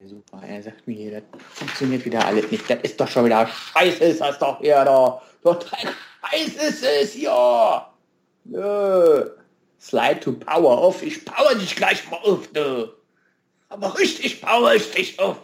Super, 0.00 0.40
er 0.46 0.62
sagt 0.62 0.86
mir 0.86 0.94
hier, 0.94 1.10
das 1.10 1.42
funktioniert 1.54 2.04
wieder 2.04 2.24
alles 2.24 2.48
nicht. 2.52 2.70
Das 2.70 2.78
ist 2.82 3.00
doch 3.00 3.08
schon 3.08 3.24
wieder 3.24 3.48
Scheiße, 3.48 4.04
ist 4.04 4.20
das 4.20 4.38
doch 4.38 4.60
hier. 4.60 4.84
Doch 4.84 5.60
Scheiß 5.60 6.54
ist 6.54 6.84
es 6.84 7.12
hier. 7.12 7.84
Nö. 8.44 9.30
Slide 9.80 10.20
to 10.20 10.32
power 10.32 10.82
off. 10.82 11.02
Ich 11.02 11.24
power 11.24 11.54
dich 11.56 11.74
gleich 11.74 12.08
mal 12.10 12.18
auf, 12.18 12.46
du. 12.52 12.94
Aber 13.68 13.98
richtig 13.98 14.40
power 14.40 14.72
ich 14.72 14.88
dich 14.92 15.18
auf. 15.18 15.38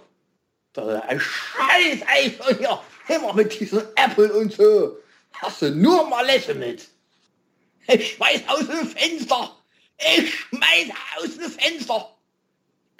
Ein 0.77 1.21
Scheiß 1.21 2.02
einfach 2.07 2.57
hier. 2.57 2.80
Immer 3.09 3.32
mit 3.34 3.59
diesem 3.59 3.82
Apple 3.96 4.32
und 4.32 4.52
so. 4.52 4.98
Hast 5.32 5.62
du 5.62 5.71
nur 5.73 6.09
mal 6.09 6.25
Lässe 6.25 6.55
mit. 6.55 6.89
Ich 7.89 8.12
schmeiß 8.12 8.43
aus 8.46 8.66
dem 8.68 8.86
Fenster. 8.86 9.57
Ich 9.98 10.32
schmeiß 10.32 10.91
aus 11.18 11.36
dem 11.36 11.50
Fenster. 11.50 12.14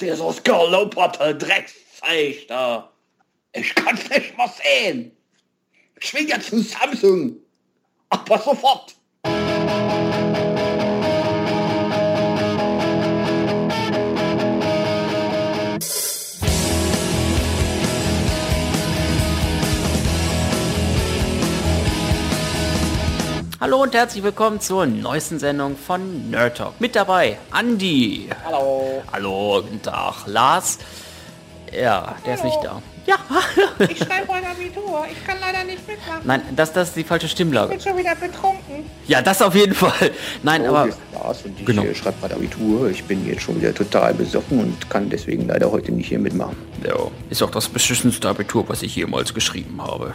Dieser 0.00 0.32
skaloperte 0.32 1.34
Dreckszeug 1.36 2.48
da. 2.48 2.93
Ich 3.52 3.75
kann's 3.75 4.08
nicht 4.11 4.36
mehr 4.36 4.48
sehen. 4.48 5.16
Ich 6.00 6.12
will 6.12 6.29
ja 6.29 6.40
zu 6.40 6.61
Samsung. 6.61 7.36
Aber 8.08 8.38
sofort. 8.38 8.96
Hallo 23.64 23.81
und 23.81 23.95
herzlich 23.95 24.23
willkommen 24.23 24.61
zur 24.61 24.85
neuesten 24.85 25.39
Sendung 25.39 25.75
von 25.75 26.29
Nerd 26.31 26.59
Talk. 26.59 26.79
Mit 26.82 26.95
dabei 26.95 27.39
Andi. 27.50 28.29
Hallo. 28.45 29.03
Hallo, 29.11 29.63
guten 29.63 29.81
Tag. 29.81 30.27
Lars. 30.27 30.77
Ja, 31.72 32.14
der 32.27 32.34
ist 32.34 32.45
nicht 32.45 32.58
da. 32.62 32.83
Ja. 33.06 33.14
Ich 33.89 33.97
schreibe 33.97 34.28
heute 34.28 34.48
Abitur. 34.48 35.06
Ich 35.11 35.27
kann 35.27 35.39
leider 35.41 35.64
nicht 35.64 35.80
mitmachen. 35.88 36.20
Nein, 36.25 36.42
das, 36.55 36.75
das 36.75 36.88
ist 36.88 36.97
die 36.98 37.05
falsche 37.05 37.25
Ich 37.25 37.33
Stimmlage. 37.33 37.70
bin 37.70 37.80
schon 37.80 37.97
wieder 37.97 38.14
betrunken. 38.14 38.84
Ja, 39.08 39.22
das 39.22 39.41
auf 39.41 39.55
jeden 39.55 39.72
Fall. 39.75 40.10
Nein, 40.42 40.66
aber 40.66 40.91
Lars 41.14 41.41
und 41.47 41.58
ich 41.58 41.64
Genau. 41.64 41.84
äh, 41.84 41.94
schreibe 41.94 42.20
gerade 42.20 42.34
Abitur. 42.34 42.91
Ich 42.91 43.03
bin 43.05 43.27
jetzt 43.27 43.41
schon 43.44 43.58
wieder 43.58 43.72
total 43.75 44.12
besoffen 44.12 44.60
und 44.60 44.91
kann 44.91 45.08
deswegen 45.08 45.48
leider 45.48 45.70
heute 45.72 45.91
nicht 45.91 46.08
hier 46.08 46.19
mitmachen. 46.19 46.56
ja, 46.86 46.94
ist 47.31 47.42
auch 47.42 47.50
das 47.50 47.66
beschissenste 47.70 48.28
Abitur, 48.28 48.69
was 48.69 48.83
ich 48.83 48.94
jemals 48.94 49.33
geschrieben 49.33 49.81
habe. 49.83 50.12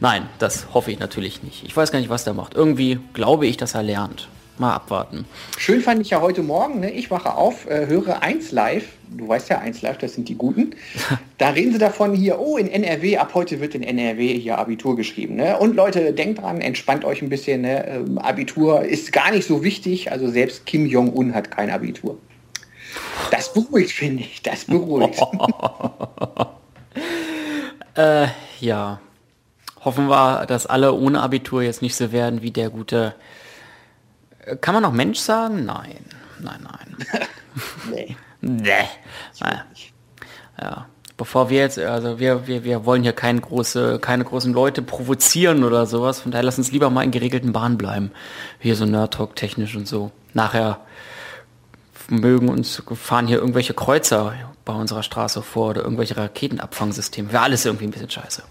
Nein, 0.00 0.28
das 0.38 0.72
hoffe 0.72 0.90
ich 0.90 0.98
natürlich 0.98 1.42
nicht. 1.42 1.62
Ich 1.64 1.76
weiß 1.76 1.92
gar 1.92 1.98
nicht, 1.98 2.08
was 2.08 2.24
der 2.24 2.32
macht. 2.32 2.54
Irgendwie 2.54 2.98
glaube 3.12 3.46
ich, 3.46 3.58
dass 3.58 3.74
er 3.74 3.82
lernt. 3.82 4.28
Mal 4.56 4.74
abwarten. 4.74 5.26
Schön 5.58 5.80
fand 5.80 6.00
ich 6.02 6.10
ja 6.10 6.20
heute 6.20 6.42
Morgen, 6.42 6.80
ne? 6.80 6.90
ich 6.90 7.10
wache 7.10 7.34
auf, 7.34 7.66
äh, 7.66 7.86
höre 7.86 8.22
1 8.22 8.52
Live, 8.52 8.84
du 9.08 9.26
weißt 9.26 9.48
ja 9.48 9.58
1 9.58 9.80
Live, 9.80 9.96
das 9.98 10.14
sind 10.14 10.28
die 10.28 10.34
Guten. 10.34 10.74
Da 11.38 11.48
reden 11.50 11.72
sie 11.72 11.78
davon 11.78 12.12
hier, 12.12 12.38
oh, 12.38 12.58
in 12.58 12.68
NRW, 12.68 13.16
ab 13.16 13.30
heute 13.32 13.60
wird 13.60 13.74
in 13.74 13.82
NRW 13.82 14.38
hier 14.38 14.58
Abitur 14.58 14.94
geschrieben. 14.94 15.36
Ne? 15.36 15.56
Und 15.56 15.74
Leute, 15.74 16.12
denkt 16.12 16.42
dran, 16.42 16.60
entspannt 16.60 17.06
euch 17.06 17.22
ein 17.22 17.30
bisschen, 17.30 17.62
ne? 17.62 17.86
ähm, 17.86 18.18
Abitur 18.18 18.82
ist 18.82 19.10
gar 19.10 19.30
nicht 19.30 19.46
so 19.46 19.64
wichtig, 19.64 20.12
also 20.12 20.28
selbst 20.28 20.66
Kim 20.66 20.84
Jong-un 20.84 21.34
hat 21.34 21.50
kein 21.50 21.70
Abitur. 21.70 22.18
Das 23.30 23.54
beruhigt, 23.54 23.92
finde 23.92 24.24
ich, 24.24 24.42
das 24.42 24.64
beruhigt. 24.64 25.20
Äh, 27.96 28.28
ja. 28.60 29.00
Hoffen 29.84 30.08
wir, 30.08 30.46
dass 30.46 30.66
alle 30.66 30.92
ohne 30.92 31.22
Abitur 31.22 31.62
jetzt 31.62 31.82
nicht 31.82 31.96
so 31.96 32.12
werden 32.12 32.42
wie 32.42 32.50
der 32.50 32.70
gute. 32.70 33.14
Äh, 34.44 34.56
Kann 34.56 34.74
man 34.74 34.82
noch 34.82 34.92
Mensch 34.92 35.18
sagen? 35.18 35.64
Nein. 35.64 36.04
Nein, 36.38 36.60
nein. 36.62 36.96
nee. 37.90 38.16
Nee. 38.40 38.88
Naja. 39.40 39.64
Ja. 40.60 40.86
Bevor 41.16 41.50
wir 41.50 41.58
jetzt, 41.58 41.78
also 41.78 42.18
wir, 42.18 42.46
wir, 42.46 42.64
wir 42.64 42.86
wollen 42.86 43.02
hier 43.02 43.12
keine 43.12 43.42
große, 43.42 43.98
keine 43.98 44.24
großen 44.24 44.54
Leute 44.54 44.80
provozieren 44.80 45.64
oder 45.64 45.84
sowas. 45.84 46.20
Von 46.20 46.32
daher 46.32 46.44
lass 46.44 46.56
uns 46.56 46.72
lieber 46.72 46.88
mal 46.88 47.02
in 47.02 47.10
geregelten 47.10 47.52
Bahnen 47.52 47.76
bleiben. 47.76 48.10
Hier 48.58 48.74
so 48.74 48.86
Nerd 48.86 49.14
Talk 49.14 49.36
technisch 49.36 49.76
und 49.76 49.86
so. 49.86 50.12
Nachher 50.32 50.80
mögen 52.08 52.48
uns 52.48 52.82
fahren 52.94 53.26
hier 53.26 53.38
irgendwelche 53.38 53.74
Kreuzer 53.74 54.34
bei 54.64 54.72
unserer 54.72 55.02
Straße 55.02 55.42
vor 55.42 55.70
oder 55.70 55.82
irgendwelche 55.82 56.16
Raketenabfangsysteme. 56.16 57.32
Wäre 57.32 57.42
alles 57.42 57.66
irgendwie 57.66 57.84
ein 57.84 57.90
bisschen 57.90 58.10
scheiße. 58.10 58.42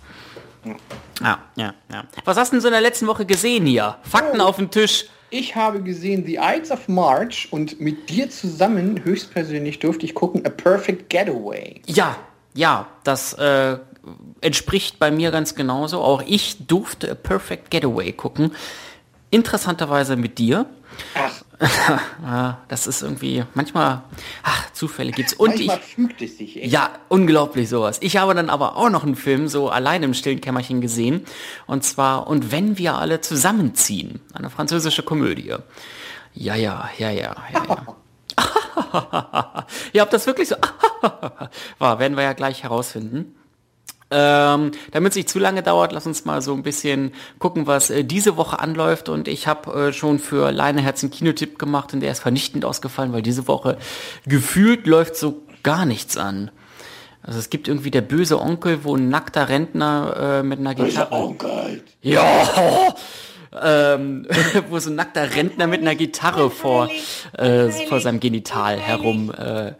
Ja, 1.21 1.39
ja, 1.55 1.73
ja. 1.91 2.03
Was 2.25 2.37
hast 2.37 2.51
du 2.51 2.55
denn 2.55 2.61
so 2.61 2.67
in 2.67 2.73
der 2.73 2.81
letzten 2.81 3.07
Woche 3.07 3.25
gesehen 3.25 3.65
hier? 3.65 3.97
Fakten 4.03 4.41
Oh. 4.41 4.45
auf 4.45 4.57
dem 4.57 4.69
Tisch. 4.71 5.05
Ich 5.31 5.55
habe 5.55 5.81
gesehen 5.83 6.25
The 6.25 6.39
Ides 6.41 6.71
of 6.71 6.87
March 6.87 7.47
und 7.51 7.79
mit 7.79 8.09
dir 8.09 8.29
zusammen 8.29 9.03
höchstpersönlich 9.03 9.79
durfte 9.79 10.05
ich 10.05 10.15
gucken 10.15 10.45
A 10.45 10.49
Perfect 10.49 11.09
Getaway. 11.09 11.81
Ja, 11.85 12.15
ja, 12.55 12.87
das 13.03 13.33
äh, 13.33 13.77
entspricht 14.41 14.97
bei 14.97 15.11
mir 15.11 15.29
ganz 15.31 15.53
genauso. 15.53 16.01
Auch 16.01 16.23
ich 16.25 16.65
durfte 16.65 17.11
A 17.11 17.15
Perfect 17.15 17.69
Getaway 17.69 18.11
gucken. 18.11 18.51
Interessanterweise 19.29 20.15
mit 20.15 20.39
dir. 20.39 20.65
Ach, 21.15 21.38
das 22.69 22.87
ist 22.87 23.01
irgendwie, 23.01 23.43
manchmal, 23.53 24.03
ach, 24.43 24.71
Zufälle 24.71 25.11
gibt's. 25.11 25.33
Und 25.33 25.55
ich, 25.55 25.67
manchmal 25.67 25.79
fügt 25.79 26.21
es 26.21 26.37
sich 26.37 26.61
echt. 26.61 26.71
ja, 26.71 26.89
unglaublich 27.09 27.67
sowas. 27.67 27.97
Ich 28.01 28.15
habe 28.17 28.33
dann 28.33 28.49
aber 28.49 28.77
auch 28.77 28.89
noch 28.89 29.03
einen 29.03 29.15
Film 29.15 29.49
so 29.49 29.69
allein 29.69 30.03
im 30.03 30.13
stillen 30.13 30.39
Kämmerchen 30.39 30.79
gesehen. 30.79 31.25
Und 31.67 31.83
zwar, 31.83 32.27
und 32.27 32.51
wenn 32.51 32.77
wir 32.77 32.95
alle 32.95 33.19
zusammenziehen. 33.19 34.21
Eine 34.33 34.49
französische 34.49 35.03
Komödie. 35.03 35.53
Ja, 36.33 36.55
ja, 36.55 36.89
ja, 36.97 37.09
ja, 37.09 37.35
ja, 37.53 37.63
ja. 37.67 37.95
ja, 39.93 40.03
ob 40.03 40.09
das 40.09 40.25
wirklich 40.27 40.47
so 40.47 40.55
war, 41.77 41.99
werden 41.99 42.15
wir 42.15 42.23
ja 42.23 42.33
gleich 42.33 42.63
herausfinden. 42.63 43.35
Ähm, 44.11 44.71
damit 44.91 45.11
es 45.11 45.15
nicht 45.17 45.29
zu 45.29 45.37
lange 45.37 45.61
dauert, 45.61 45.91
lass 45.91 46.07
uns 46.07 46.25
mal 46.25 46.41
so 46.41 46.53
ein 46.53 46.63
bisschen 46.63 47.11
gucken, 47.37 47.67
was 47.67 47.91
äh, 47.91 48.03
diese 48.03 48.37
Woche 48.37 48.59
anläuft. 48.59 49.07
Und 49.07 49.27
ich 49.27 49.47
habe 49.47 49.89
äh, 49.89 49.93
schon 49.93 50.17
für 50.17 50.51
Leineherz 50.51 51.03
einen 51.03 51.11
Kinotipp 51.11 51.59
gemacht 51.59 51.93
und 51.93 51.99
der 51.99 52.11
ist 52.11 52.19
vernichtend 52.19 52.65
ausgefallen, 52.65 53.13
weil 53.13 53.21
diese 53.21 53.47
Woche 53.47 53.77
gefühlt 54.25 54.87
läuft 54.87 55.15
so 55.15 55.43
gar 55.61 55.85
nichts 55.85 56.17
an. 56.17 56.49
Also 57.21 57.37
es 57.37 57.49
gibt 57.49 57.67
irgendwie 57.67 57.91
der 57.91 58.01
böse 58.01 58.39
Onkel, 58.39 58.83
wo 58.83 58.95
ein 58.95 59.09
nackter 59.09 59.49
Rentner 59.49 60.39
äh, 60.39 60.43
mit 60.43 60.59
einer 60.59 60.73
Gitarre. 60.73 61.11
Onkel. 61.11 61.83
Ja! 62.01 62.95
ähm, 63.61 64.25
wo 64.69 64.79
so 64.79 64.89
ein 64.89 64.95
nackter 64.95 65.35
Rentner 65.35 65.67
mit 65.67 65.81
einer 65.81 65.95
Gitarre 65.95 66.49
vor, 66.49 66.89
äh, 67.37 67.69
vor 67.87 67.99
seinem 67.99 68.19
Genital 68.19 68.79
herum 68.79 69.31
äh, 69.31 69.73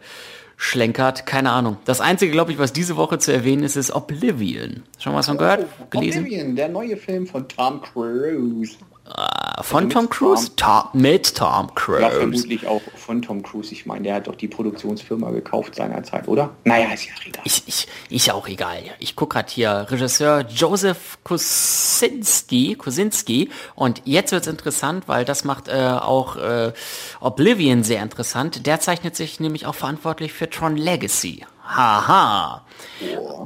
schlenkert. 0.60 1.24
Keine 1.26 1.50
Ahnung. 1.50 1.78
Das 1.86 2.00
Einzige, 2.00 2.30
glaube 2.30 2.52
ich, 2.52 2.58
was 2.58 2.72
diese 2.72 2.96
Woche 2.96 3.18
zu 3.18 3.32
erwähnen 3.32 3.64
ist, 3.64 3.76
ist 3.76 3.90
Oblivion. 3.90 4.82
Schon 4.98 5.12
mal 5.12 5.20
was 5.20 5.26
von 5.26 5.38
gehört? 5.38 5.66
Gelesen? 5.90 6.24
Oblivion, 6.24 6.54
der 6.54 6.68
neue 6.68 6.96
Film 6.96 7.26
von 7.26 7.48
Tom 7.48 7.80
Cruise. 7.80 8.76
Äh, 9.16 9.62
Von 9.62 9.84
mit 9.84 9.92
Tom 9.92 10.08
Cruise? 10.08 10.54
Tom, 10.56 10.84
mit 10.92 11.34
Tom 11.36 11.66
Ja, 11.68 11.74
Cruise. 11.74 12.10
vermutlich 12.10 12.66
auch 12.66 12.80
von 12.96 13.22
Tom 13.22 13.42
Cruise. 13.42 13.72
Ich 13.72 13.86
meine, 13.86 14.02
der 14.04 14.14
hat 14.16 14.26
doch 14.28 14.36
die 14.36 14.48
Produktionsfirma 14.48 15.30
gekauft 15.30 15.74
seinerzeit, 15.74 16.28
oder? 16.28 16.50
Naja, 16.64 16.92
ist 16.92 17.06
ja 17.06 17.12
egal. 17.26 17.42
Ich, 17.44 17.62
ich, 17.66 17.88
ich 18.08 18.32
auch 18.32 18.46
egal. 18.48 18.78
Ich 18.98 19.16
gucke 19.16 19.34
gerade 19.34 19.50
hier 19.52 19.86
Regisseur 19.90 20.44
Joseph 20.48 21.18
Kosinski, 21.24 22.74
Kosinski 22.76 23.50
und 23.74 24.02
jetzt 24.04 24.32
wird's 24.32 24.46
interessant, 24.46 25.08
weil 25.08 25.24
das 25.24 25.44
macht 25.44 25.68
äh, 25.68 25.72
auch 26.00 26.36
äh, 26.36 26.72
Oblivion 27.20 27.82
sehr 27.82 28.02
interessant. 28.02 28.66
Der 28.66 28.80
zeichnet 28.80 29.16
sich 29.16 29.40
nämlich 29.40 29.66
auch 29.66 29.74
verantwortlich 29.74 30.32
für 30.32 30.48
Tron 30.48 30.76
Legacy. 30.76 31.44
Haha. 31.76 32.64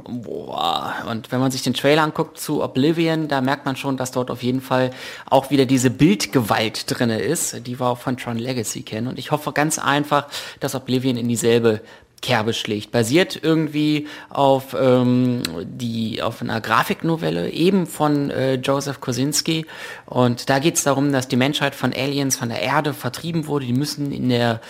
Boah. 0.07 0.93
Und 1.09 1.31
wenn 1.31 1.39
man 1.39 1.51
sich 1.51 1.61
den 1.61 1.73
Trailer 1.73 2.03
anguckt 2.03 2.39
zu 2.39 2.63
Oblivion, 2.63 3.27
da 3.27 3.41
merkt 3.41 3.65
man 3.65 3.75
schon, 3.75 3.97
dass 3.97 4.11
dort 4.11 4.31
auf 4.31 4.43
jeden 4.43 4.61
Fall 4.61 4.91
auch 5.29 5.51
wieder 5.51 5.65
diese 5.65 5.89
Bildgewalt 5.89 6.85
drinne 6.87 7.19
ist, 7.19 7.65
die 7.67 7.79
wir 7.79 7.87
auch 7.87 7.97
von 7.99 8.17
Tron 8.17 8.37
Legacy 8.37 8.83
kennen. 8.83 9.07
Und 9.07 9.19
ich 9.19 9.31
hoffe 9.31 9.51
ganz 9.51 9.79
einfach, 9.79 10.27
dass 10.59 10.75
Oblivion 10.75 11.17
in 11.17 11.27
dieselbe 11.27 11.81
Kerbe 12.21 12.53
schlägt. 12.53 12.91
Basiert 12.91 13.39
irgendwie 13.41 14.07
auf 14.29 14.75
ähm, 14.79 15.43
die 15.63 16.21
auf 16.21 16.41
einer 16.41 16.59
Grafiknovelle 16.61 17.51
eben 17.51 17.85
von 17.85 18.31
äh, 18.31 18.55
Joseph 18.55 18.99
Kosinski. 18.99 19.65
Und 20.05 20.49
da 20.49 20.59
geht 20.59 20.75
es 20.75 20.83
darum, 20.83 21.11
dass 21.11 21.27
die 21.27 21.35
Menschheit 21.35 21.75
von 21.75 21.93
Aliens 21.93 22.35
von 22.35 22.49
der 22.49 22.61
Erde 22.61 22.93
vertrieben 22.93 23.47
wurde. 23.47 23.65
Die 23.65 23.73
müssen 23.73 24.11
in 24.11 24.29
der 24.29 24.61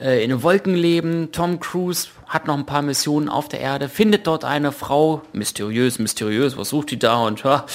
äh, 0.00 0.22
in 0.22 0.30
den 0.30 0.42
Wolken 0.42 0.74
leben. 0.74 1.30
Tom 1.32 1.60
Cruise 1.60 2.08
hat 2.26 2.46
noch 2.46 2.56
ein 2.56 2.66
paar 2.66 2.82
Missionen 2.82 3.28
auf 3.28 3.48
der 3.48 3.60
Erde, 3.60 3.88
findet 3.88 4.26
dort 4.26 4.44
eine 4.44 4.72
Frau, 4.72 5.22
mysteriös, 5.32 5.98
mysteriös, 5.98 6.56
was 6.56 6.70
sucht 6.70 6.90
die 6.90 6.98
da 6.98 7.24
und 7.24 7.42
ja, 7.42 7.66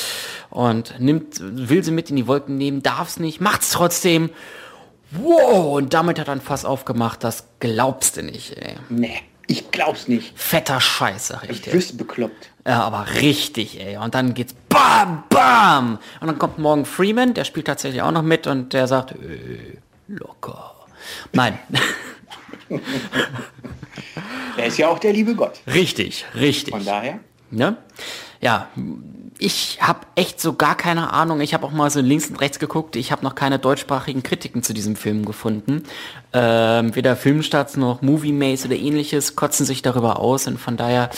und 0.49 0.99
nimmt, 0.99 1.39
will 1.39 1.83
sie 1.83 1.91
mit 1.91 2.09
in 2.09 2.15
die 2.15 2.27
Wolken 2.27 2.57
nehmen, 2.57 2.81
darf's 2.81 3.19
nicht, 3.19 3.39
macht's 3.39 3.71
trotzdem. 3.71 4.31
Wow, 5.11 5.77
und 5.77 5.93
damit 5.93 6.19
hat 6.19 6.27
er 6.27 6.33
ein 6.33 6.41
Fass 6.41 6.65
aufgemacht, 6.65 7.23
das 7.23 7.45
glaubst 7.59 8.17
du 8.17 8.23
nicht, 8.23 8.57
ey. 8.57 8.75
Nee, 8.89 9.21
ich 9.45 9.71
glaub's 9.71 10.07
nicht. 10.07 10.37
Fetter 10.37 10.81
Scheiß, 10.81 11.27
sag 11.27 11.49
ich 11.49 11.71
wirst 11.71 11.97
bekloppt. 11.97 12.49
Ja, 12.65 12.81
aber 12.81 13.05
richtig, 13.21 13.79
ey. 13.79 13.97
Und 13.97 14.13
dann 14.13 14.33
geht's 14.33 14.53
BAM, 14.67 15.23
BAM! 15.29 15.99
Und 16.19 16.27
dann 16.27 16.37
kommt 16.37 16.57
morgen 16.57 16.83
Freeman, 16.83 17.33
der 17.33 17.45
spielt 17.45 17.67
tatsächlich 17.67 18.01
auch 18.01 18.11
noch 18.11 18.23
mit 18.23 18.47
und 18.47 18.73
der 18.73 18.87
sagt, 18.87 19.11
äh, 19.11 19.77
locker. 20.07 20.76
Nein. 21.33 21.59
Er 24.57 24.65
ist 24.65 24.77
ja 24.77 24.87
auch 24.87 24.99
der 24.99 25.13
liebe 25.13 25.35
Gott. 25.35 25.61
Richtig, 25.67 26.25
richtig. 26.35 26.73
Von 26.73 26.83
daher. 26.83 27.19
Ne? 27.51 27.77
Ja, 28.41 28.69
ich 29.39 29.79
habe 29.81 30.01
echt 30.15 30.41
so 30.41 30.53
gar 30.53 30.75
keine 30.75 31.13
Ahnung. 31.13 31.41
Ich 31.41 31.53
habe 31.53 31.65
auch 31.65 31.71
mal 31.71 31.89
so 31.89 32.01
links 32.01 32.29
und 32.29 32.37
rechts 32.37 32.59
geguckt. 32.59 32.95
Ich 32.95 33.11
habe 33.11 33.23
noch 33.23 33.35
keine 33.35 33.59
deutschsprachigen 33.59 34.23
Kritiken 34.23 34.63
zu 34.63 34.73
diesem 34.73 34.95
Film 34.95 35.25
gefunden. 35.25 35.83
Ähm, 36.33 36.95
weder 36.95 37.15
Filmstarts 37.15 37.77
noch 37.77 38.01
Movie 38.01 38.31
Maze 38.31 38.67
oder 38.67 38.75
ähnliches 38.75 39.35
kotzen 39.35 39.65
sich 39.65 39.81
darüber 39.81 40.19
aus. 40.19 40.47
Und 40.47 40.59
von 40.59 40.77
daher, 40.77 41.09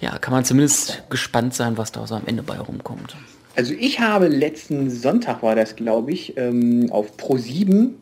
ja, 0.00 0.18
kann 0.18 0.32
man 0.32 0.44
zumindest 0.44 1.04
gespannt 1.08 1.54
sein, 1.54 1.78
was 1.78 1.92
da 1.92 2.06
so 2.06 2.16
am 2.16 2.26
Ende 2.26 2.42
bei 2.42 2.58
rumkommt. 2.58 3.16
Also 3.56 3.74
ich 3.78 4.00
habe 4.00 4.28
letzten 4.28 4.90
Sonntag 4.90 5.42
war 5.42 5.54
das, 5.54 5.76
glaube 5.76 6.12
ich, 6.12 6.36
ähm, 6.36 6.88
auf 6.90 7.16
Pro 7.16 7.36
7 7.36 7.96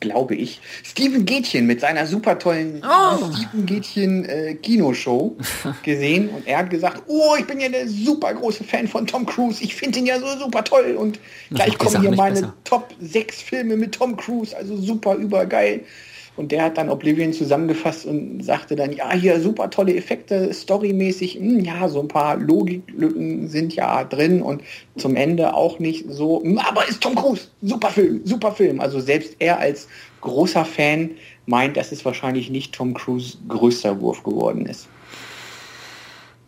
glaube 0.00 0.34
ich, 0.34 0.60
Steven 0.84 1.24
Gätchen 1.24 1.66
mit 1.66 1.80
seiner 1.80 2.06
super 2.06 2.38
tollen 2.38 2.82
Oh. 2.84 3.16
Steven 3.32 3.66
Gätchen 3.66 4.24
äh, 4.24 4.54
Kinoshow 4.54 5.36
gesehen 5.82 6.28
und 6.30 6.46
er 6.46 6.58
hat 6.58 6.70
gesagt, 6.70 7.02
oh, 7.06 7.34
ich 7.38 7.46
bin 7.46 7.60
ja 7.60 7.68
der 7.68 7.88
super 7.88 8.34
große 8.34 8.64
Fan 8.64 8.88
von 8.88 9.06
Tom 9.06 9.26
Cruise, 9.26 9.62
ich 9.62 9.74
finde 9.74 9.98
ihn 9.98 10.06
ja 10.06 10.18
so 10.18 10.38
super 10.38 10.64
toll 10.64 10.96
und 10.98 11.18
gleich 11.50 11.76
kommen 11.78 12.00
hier 12.00 12.12
meine 12.12 12.34
besser. 12.40 12.54
Top 12.64 12.94
6 13.00 13.42
Filme 13.42 13.76
mit 13.76 13.94
Tom 13.94 14.16
Cruise, 14.16 14.56
also 14.56 14.76
super 14.76 15.14
übergeil. 15.14 15.84
Und 16.38 16.52
der 16.52 16.64
hat 16.64 16.78
dann 16.78 16.88
Oblivion 16.88 17.32
zusammengefasst 17.32 18.06
und 18.06 18.42
sagte 18.44 18.76
dann, 18.76 18.92
ja, 18.92 19.12
hier 19.12 19.40
super 19.40 19.70
tolle 19.70 19.96
Effekte, 19.96 20.54
storymäßig, 20.54 21.34
hm, 21.34 21.60
ja, 21.64 21.88
so 21.88 22.00
ein 22.00 22.08
paar 22.08 22.36
Logiklücken 22.36 23.48
sind 23.48 23.74
ja 23.74 24.04
drin 24.04 24.40
und 24.40 24.62
zum 24.96 25.16
Ende 25.16 25.54
auch 25.54 25.80
nicht 25.80 26.06
so, 26.08 26.42
hm, 26.42 26.58
aber 26.58 26.88
ist 26.88 27.00
Tom 27.02 27.16
Cruise, 27.16 27.48
super 27.62 27.88
Film, 27.90 28.20
super 28.24 28.52
Film. 28.52 28.80
Also 28.80 29.00
selbst 29.00 29.36
er 29.40 29.58
als 29.58 29.88
großer 30.20 30.64
Fan 30.64 31.10
meint, 31.46 31.76
dass 31.76 31.92
es 31.92 32.04
wahrscheinlich 32.04 32.50
nicht 32.50 32.74
Tom 32.74 32.94
Cruise 32.94 33.38
größter 33.48 34.00
Wurf 34.00 34.22
geworden 34.22 34.66
ist. 34.66 34.88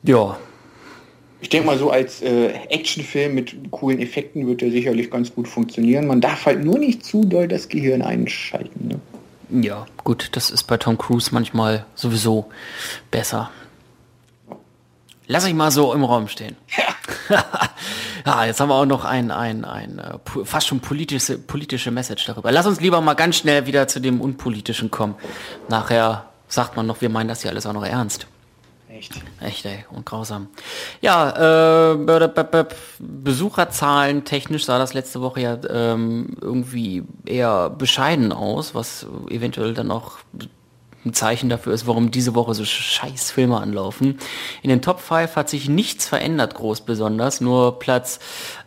Ja, 0.03 0.39
Ich 1.43 1.49
denke 1.49 1.67
mal 1.67 1.79
so 1.79 1.91
als 1.91 2.23
äh, 2.23 2.49
Actionfilm 2.69 3.35
mit 3.35 3.71
coolen 3.71 3.99
Effekten 3.99 4.47
wird 4.47 4.63
er 4.63 4.71
sicherlich 4.71 5.11
ganz 5.11 5.35
gut 5.35 5.49
funktionieren. 5.49 6.07
Man 6.07 6.21
darf 6.21 6.47
halt 6.47 6.65
nur 6.65 6.79
nicht 6.79 7.05
zu 7.05 7.25
doll 7.25 7.49
das 7.49 7.69
Gehirn 7.69 8.03
einschalten. 8.03 8.89
Ne? 8.89 9.01
Ja, 9.51 9.87
gut, 10.05 10.31
das 10.33 10.51
ist 10.51 10.65
bei 10.65 10.77
Tom 10.77 10.99
Cruise 10.99 11.31
manchmal 11.33 11.87
sowieso 11.95 12.51
besser. 13.11 13.51
Lass 15.27 15.45
ich 15.45 15.55
mal 15.55 15.71
so 15.71 15.95
im 15.95 16.03
Raum 16.03 16.27
stehen. 16.29 16.57
ja, 18.27 18.45
jetzt 18.47 18.61
haben 18.61 18.69
wir 18.69 18.75
auch 18.75 18.87
noch 18.87 19.05
ein, 19.05 19.31
ein, 19.31 19.65
ein 19.65 19.99
äh, 19.99 20.19
fast 20.45 20.67
schon 20.67 20.81
politische, 20.81 21.39
politische 21.39 21.91
Message 21.93 22.27
darüber. 22.27 22.51
Lass 22.51 22.67
uns 22.67 22.81
lieber 22.81 23.01
mal 23.01 23.15
ganz 23.15 23.37
schnell 23.37 23.67
wieder 23.67 23.87
zu 23.87 24.01
dem 24.01 24.21
Unpolitischen 24.21 24.91
kommen. 24.91 25.15
Nachher 25.69 26.31
sagt 26.49 26.77
man 26.77 26.87
noch, 26.87 27.01
wir 27.01 27.11
meinen 27.11 27.29
das 27.29 27.43
hier 27.43 27.51
alles 27.51 27.67
auch 27.67 27.73
noch 27.73 27.85
ernst. 27.85 28.27
Echt. 28.93 29.15
Echt, 29.41 29.65
ey, 29.67 29.85
und 29.91 30.05
grausam. 30.05 30.49
Ja, 31.01 31.93
äh, 31.93 32.67
Besucherzahlen 32.99 34.25
technisch 34.25 34.65
sah 34.65 34.79
das 34.79 34.95
letzte 34.95 35.21
Woche 35.21 35.41
ja 35.41 35.59
ähm, 35.69 36.37
irgendwie 36.41 37.05
eher 37.25 37.71
bescheiden 37.71 38.33
aus, 38.33 38.75
was 38.75 39.07
eventuell 39.29 39.75
dann 39.75 39.91
auch 39.91 40.19
ein 41.05 41.15
Zeichen 41.15 41.49
dafür 41.49 41.73
ist, 41.73 41.87
warum 41.87 42.11
diese 42.11 42.35
Woche 42.35 42.53
so 42.53 42.65
scheiß 42.65 43.31
Filme 43.31 43.59
anlaufen. 43.59 44.19
In 44.63 44.69
den 44.69 44.83
Top 44.83 45.01
5 45.01 45.37
hat 45.37 45.49
sich 45.49 45.69
nichts 45.69 46.07
verändert, 46.07 46.55
groß 46.55 46.83
besonders. 46.83 47.41
Nur 47.41 47.79
Platz 47.79 48.19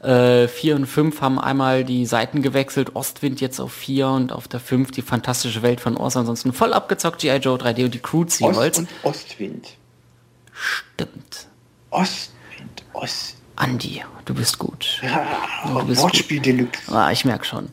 äh, 0.02 0.48
4 0.48 0.78
und 0.78 0.86
5 0.88 1.22
haben 1.22 1.40
einmal 1.40 1.84
die 1.84 2.06
Seiten 2.06 2.42
gewechselt. 2.42 2.96
Ostwind 2.96 3.42
jetzt 3.42 3.60
auf 3.60 3.74
4 3.74 4.08
und 4.08 4.31
auf 4.31 4.48
der 4.48 4.62
5 4.62 4.92
die 4.92 5.04
fantastische 5.04 5.62
Welt 5.62 5.81
von 5.81 5.98
Oz. 5.98 6.16
Ansonsten 6.16 6.54
voll 6.54 6.74
abgezockt 6.74 7.20
G.I. 7.20 7.38
Joe 7.38 7.58
3D 7.58 7.86
und 7.86 7.94
die 7.94 8.00
Crew 8.00 8.24
Ost 8.24 8.42
und 8.80 8.88
Ostwind. 9.04 9.68
Stimmt. 10.54 11.48
Ostwind, 11.90 12.84
Ost. 12.94 13.38
Andi, 13.56 14.04
du 14.26 14.34
bist 14.34 14.58
gut. 14.58 15.00
Ja, 15.04 15.26
du 15.68 15.86
bist 15.86 16.02
Wortspiel 16.02 16.40
Deluxe. 16.40 16.92
Ah, 16.92 17.12
ich 17.12 17.24
merke 17.26 17.46
schon. 17.46 17.70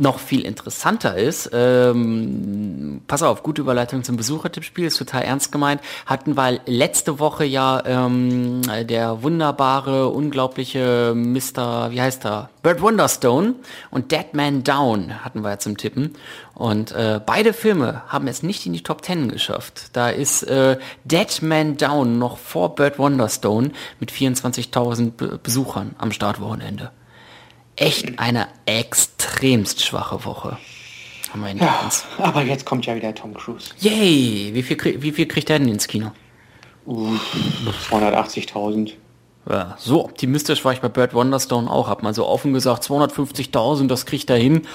Noch 0.00 0.18
viel 0.18 0.46
interessanter 0.46 1.14
ist, 1.18 1.50
ähm, 1.52 3.02
pass 3.06 3.22
auf, 3.22 3.42
gute 3.42 3.60
Überleitung 3.60 4.02
zum 4.02 4.16
Besuchertippspiel, 4.16 4.86
ist 4.86 4.96
total 4.96 5.24
ernst 5.24 5.52
gemeint, 5.52 5.82
hatten 6.06 6.38
wir 6.38 6.58
letzte 6.64 7.18
Woche 7.18 7.44
ja 7.44 7.82
ähm, 7.84 8.62
der 8.88 9.22
wunderbare, 9.22 10.08
unglaubliche 10.08 11.12
Mr., 11.14 11.90
wie 11.90 12.00
heißt 12.00 12.24
er, 12.24 12.48
Burt 12.62 12.80
Wonderstone 12.80 13.56
und 13.90 14.10
Dead 14.10 14.32
Man 14.32 14.64
Down 14.64 15.22
hatten 15.22 15.42
wir 15.42 15.50
ja 15.50 15.58
zum 15.58 15.76
Tippen. 15.76 16.14
Und 16.54 16.92
äh, 16.92 17.20
beide 17.24 17.52
Filme 17.52 18.00
haben 18.08 18.26
es 18.26 18.42
nicht 18.42 18.64
in 18.64 18.72
die 18.72 18.82
Top 18.82 19.02
Ten 19.02 19.28
geschafft. 19.28 19.90
Da 19.92 20.08
ist 20.08 20.44
äh, 20.44 20.78
Dead 21.04 21.42
Man 21.42 21.76
Down 21.76 22.18
noch 22.18 22.38
vor 22.38 22.74
Burt 22.74 22.98
Wonderstone 22.98 23.72
mit 23.98 24.10
24.000 24.10 25.10
Be 25.10 25.38
Besuchern 25.42 25.94
am 25.98 26.10
Startwochenende 26.10 26.90
echt 27.80 28.18
eine 28.18 28.46
extremst 28.66 29.84
schwache 29.84 30.24
Woche. 30.24 30.56
Haben 31.32 31.40
wir 31.42 31.48
hinter 31.48 31.64
Ja, 31.66 31.80
uns. 31.84 32.04
aber 32.18 32.42
jetzt 32.42 32.64
kommt 32.64 32.86
ja 32.86 32.94
wieder 32.94 33.14
Tom 33.14 33.34
Cruise. 33.34 33.70
Yay! 33.80 34.50
Wie 34.52 34.62
viel, 34.62 34.76
krieg- 34.76 35.00
wie 35.02 35.12
viel 35.12 35.26
kriegt 35.26 35.48
er 35.50 35.58
denn 35.58 35.68
ins 35.68 35.86
Kino? 35.88 36.12
Uh, 36.86 37.16
280.000. 37.90 38.92
Ja, 39.48 39.76
so 39.78 40.04
optimistisch 40.04 40.64
war 40.64 40.72
ich 40.72 40.80
bei 40.80 40.88
Burt 40.88 41.14
Wonderstone 41.14 41.70
auch. 41.70 41.88
Hab 41.88 42.02
mal 42.02 42.14
so 42.14 42.26
offen 42.26 42.52
gesagt, 42.52 42.84
250.000, 42.84 43.86
das 43.86 44.06
kriegt 44.06 44.28
er 44.30 44.36
hin. 44.36 44.66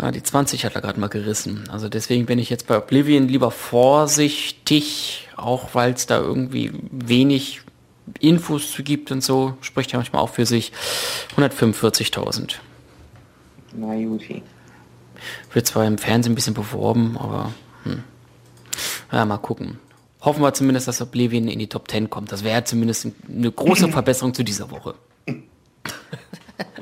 Ja, 0.00 0.10
die 0.10 0.22
20 0.22 0.64
hat 0.64 0.74
er 0.74 0.80
gerade 0.80 0.98
mal 1.00 1.08
gerissen. 1.08 1.68
Also 1.70 1.88
deswegen 1.88 2.26
bin 2.26 2.38
ich 2.38 2.50
jetzt 2.50 2.66
bei 2.66 2.78
Oblivion 2.78 3.28
lieber 3.28 3.50
vorsichtig, 3.50 5.28
auch 5.36 5.74
weil 5.74 5.92
es 5.92 6.06
da 6.06 6.18
irgendwie 6.18 6.72
wenig 6.90 7.60
Infos 8.20 8.72
zu 8.72 8.82
gibt 8.82 9.10
und 9.10 9.22
so. 9.22 9.56
Spricht 9.60 9.92
ja 9.92 9.98
manchmal 9.98 10.22
auch 10.22 10.30
für 10.30 10.46
sich. 10.46 10.72
145.000. 11.36 12.54
Na 13.74 13.94
Juti. 13.94 14.42
Wird 15.52 15.66
zwar 15.66 15.84
im 15.86 15.98
Fernsehen 15.98 16.32
ein 16.32 16.34
bisschen 16.34 16.54
beworben, 16.54 17.16
aber 17.18 17.52
hm. 17.84 18.02
ja, 19.12 19.24
mal 19.24 19.38
gucken. 19.38 19.78
Hoffen 20.20 20.42
wir 20.42 20.52
zumindest, 20.52 20.88
dass 20.88 21.00
Oblivion 21.00 21.48
in 21.48 21.58
die 21.58 21.68
Top 21.68 21.90
10 21.90 22.10
kommt. 22.10 22.32
Das 22.32 22.44
wäre 22.44 22.64
zumindest 22.64 23.08
eine 23.28 23.50
große 23.50 23.88
Verbesserung 23.92 24.34
zu 24.34 24.42
dieser 24.42 24.70
Woche. 24.70 24.94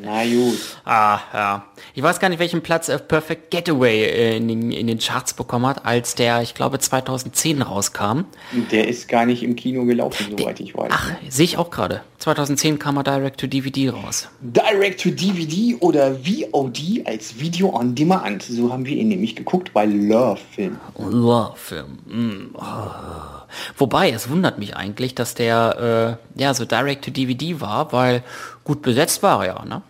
Na 0.01 0.25
gut. 0.25 0.59
Ah, 0.85 1.21
ja. 1.33 1.67
Ich 1.95 2.03
weiß 2.03 2.21
gar 2.21 2.29
nicht, 2.29 2.39
welchen 2.39 2.63
Platz 2.63 2.89
äh, 2.89 2.99
Perfect 2.99 3.51
Getaway 3.51 4.05
äh, 4.05 4.37
in, 4.37 4.49
den, 4.49 4.71
in 4.71 4.87
den 4.87 4.99
Charts 4.99 5.35
bekommen 5.35 5.67
hat, 5.67 5.85
als 5.85 6.15
der, 6.15 6.43
ich 6.43 6.55
glaube, 6.55 6.79
2010 6.79 7.63
rauskam. 7.63 8.25
Der 8.71 8.89
ist 8.89 9.09
gar 9.09 9.27
nicht 9.27 9.43
im 9.43 9.57
Kino 9.57 9.85
gelaufen, 9.85 10.35
soweit 10.37 10.61
ich 10.61 10.77
weiß. 10.77 10.91
Ach, 10.93 11.11
sehe 11.29 11.45
ich 11.45 11.59
auch 11.59 11.71
gerade. 11.71 12.03
2010 12.19 12.79
kam 12.79 12.97
er 12.97 13.05
direct 13.05 13.41
to 13.41 13.47
DVD 13.47 13.91
raus. 13.91 14.29
Direct 14.41 15.01
to 15.01 15.11
DVD 15.11 15.77
oder 15.81 16.17
VOD 16.17 17.07
als 17.07 17.39
Video 17.39 17.75
on 17.75 17.95
Demand. 17.95 18.43
So 18.43 18.73
haben 18.73 18.85
wir 18.85 18.97
ihn 18.97 19.09
nämlich 19.09 19.37
geguckt 19.37 19.73
bei 19.73 19.85
Love 19.85 20.41
Film. 20.55 20.79
Film. 21.57 21.99
Mm, 22.07 22.55
oh. 22.55 22.63
Wobei, 23.77 24.11
es 24.11 24.29
wundert 24.29 24.59
mich 24.59 24.77
eigentlich, 24.77 25.15
dass 25.15 25.35
der 25.35 26.19
äh, 26.37 26.41
ja 26.41 26.55
so 26.55 26.65
direct 26.65 27.05
to 27.05 27.11
DVD 27.11 27.61
war, 27.61 27.93
weil 27.93 28.23
gut 28.65 28.83
besetzt 28.83 29.23
war 29.23 29.45
er 29.45 29.55
ja, 29.55 29.65
ne? 29.65 29.83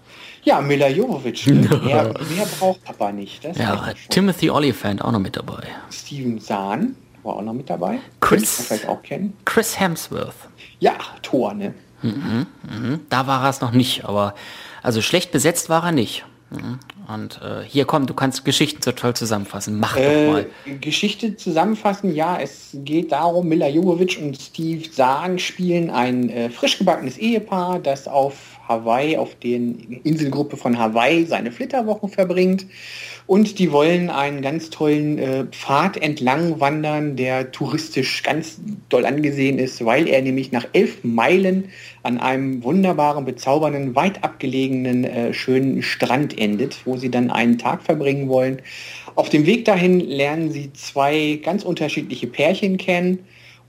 Ja, 0.46 0.60
Mila 0.60 0.88
Jovovich. 0.88 1.46
Ne? 1.48 1.68
Mehr, 1.84 2.04
mehr 2.04 2.46
braucht 2.58 2.82
Papa 2.84 3.10
nicht. 3.12 3.44
Das 3.44 3.58
Ja. 3.58 3.92
Timothy 4.08 4.48
Oliphant 4.48 5.02
auch 5.04 5.10
noch 5.12 5.18
mit 5.18 5.36
dabei. 5.36 5.64
Steven 5.90 6.40
Zahn 6.40 6.94
war 7.24 7.36
auch 7.36 7.42
noch 7.42 7.52
mit 7.52 7.68
dabei. 7.68 7.98
Chris- 8.20 8.62
vielleicht 8.68 8.88
auch 8.88 9.02
kennen. 9.02 9.34
Chris 9.44 9.78
Hemsworth. 9.78 10.34
Ja, 10.78 10.92
Thor, 11.22 11.52
ne? 11.52 11.74
Da 13.10 13.26
war 13.26 13.42
er 13.44 13.50
es 13.50 13.60
noch 13.60 13.72
nicht, 13.72 14.04
aber 14.04 14.34
also 14.82 15.02
schlecht 15.02 15.32
besetzt 15.32 15.68
war 15.68 15.84
er 15.84 15.92
nicht. 15.92 16.24
Mhm. 16.50 16.78
Und 17.12 17.40
äh, 17.42 17.64
hier 17.66 17.84
komm, 17.86 18.06
du 18.06 18.14
kannst 18.14 18.44
Geschichten 18.44 18.80
so 18.82 18.92
toll 18.92 19.14
zusammenfassen. 19.14 19.80
Mach 19.80 19.96
doch 19.96 20.02
mal. 20.02 20.46
Äh, 20.64 20.76
Geschichte 20.76 21.36
zusammenfassen, 21.36 22.14
ja, 22.14 22.38
es 22.38 22.68
geht 22.72 23.10
darum, 23.10 23.48
Mila 23.48 23.66
Jovovich 23.66 24.22
und 24.22 24.36
Steve 24.40 24.88
Zahn 24.90 25.40
spielen 25.40 25.90
ein 25.90 26.30
äh, 26.30 26.50
frisch 26.50 26.78
gebackenes 26.78 27.18
Ehepaar, 27.18 27.80
das 27.80 28.06
auf 28.06 28.55
Hawaii, 28.68 29.16
auf 29.16 29.34
den 29.36 30.00
Inselgruppe 30.04 30.56
von 30.56 30.78
Hawaii 30.78 31.24
seine 31.26 31.52
Flitterwochen 31.52 32.08
verbringt. 32.08 32.66
Und 33.26 33.58
die 33.58 33.72
wollen 33.72 34.08
einen 34.08 34.40
ganz 34.40 34.70
tollen 34.70 35.18
äh, 35.18 35.44
Pfad 35.46 35.96
entlang 35.96 36.60
wandern, 36.60 37.16
der 37.16 37.50
touristisch 37.50 38.22
ganz 38.22 38.60
doll 38.88 39.04
angesehen 39.04 39.58
ist, 39.58 39.84
weil 39.84 40.06
er 40.06 40.22
nämlich 40.22 40.52
nach 40.52 40.66
elf 40.72 41.02
Meilen 41.02 41.64
an 42.04 42.18
einem 42.18 42.62
wunderbaren, 42.62 43.24
bezaubernden, 43.24 43.96
weit 43.96 44.22
abgelegenen, 44.22 45.02
äh, 45.02 45.34
schönen 45.34 45.82
Strand 45.82 46.38
endet, 46.38 46.86
wo 46.86 46.96
sie 46.96 47.10
dann 47.10 47.32
einen 47.32 47.58
Tag 47.58 47.82
verbringen 47.82 48.28
wollen. 48.28 48.62
Auf 49.16 49.28
dem 49.28 49.44
Weg 49.44 49.64
dahin 49.64 49.98
lernen 49.98 50.52
sie 50.52 50.72
zwei 50.72 51.40
ganz 51.42 51.64
unterschiedliche 51.64 52.28
Pärchen 52.28 52.76
kennen 52.76 53.26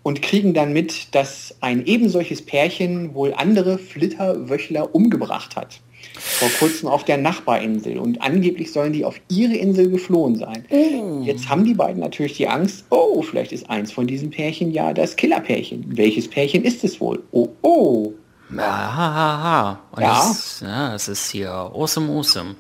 und 0.08 0.22
kriegen 0.22 0.54
dann 0.54 0.72
mit, 0.72 1.14
dass 1.14 1.54
ein 1.60 1.86
ebensolches 1.86 2.42
Pärchen 2.42 3.14
wohl 3.14 3.34
andere 3.34 3.78
Flitterwöchler 3.78 4.96
umgebracht 4.96 5.58
hat. 5.58 5.82
vor 6.18 6.48
kurzem 6.60 6.88
auf 6.88 7.04
der 7.04 7.18
Nachbarinsel 7.18 7.98
und 7.98 8.22
angeblich 8.22 8.72
sollen 8.72 8.94
die 8.94 9.04
auf 9.04 9.20
ihre 9.28 9.56
Insel 9.56 9.90
geflohen 9.90 10.36
sein. 10.36 10.64
Oh. 10.70 11.24
Jetzt 11.26 11.50
haben 11.50 11.66
die 11.66 11.74
beiden 11.74 12.00
natürlich 12.00 12.38
die 12.38 12.48
Angst, 12.48 12.86
oh, 12.90 13.22
vielleicht 13.22 13.52
ist 13.52 13.70
eins 13.70 13.92
von 13.92 14.08
diesen 14.08 14.30
Pärchen 14.30 14.72
ja 14.72 14.94
das 14.94 15.18
Killerpärchen. 15.18 15.84
Welches 15.98 16.30
Pärchen 16.30 16.64
ist 16.64 16.86
es 16.86 17.02
wohl? 17.02 17.22
Oh, 17.32 17.50
oh. 17.62 18.14
Ja, 18.56 19.82
Und 19.92 20.02
ja. 20.04 20.08
Das, 20.08 20.62
ja, 20.62 20.92
das 20.94 21.10
ist 21.10 21.32
hier 21.32 21.52
awesome, 21.52 22.10
awesome. 22.14 22.56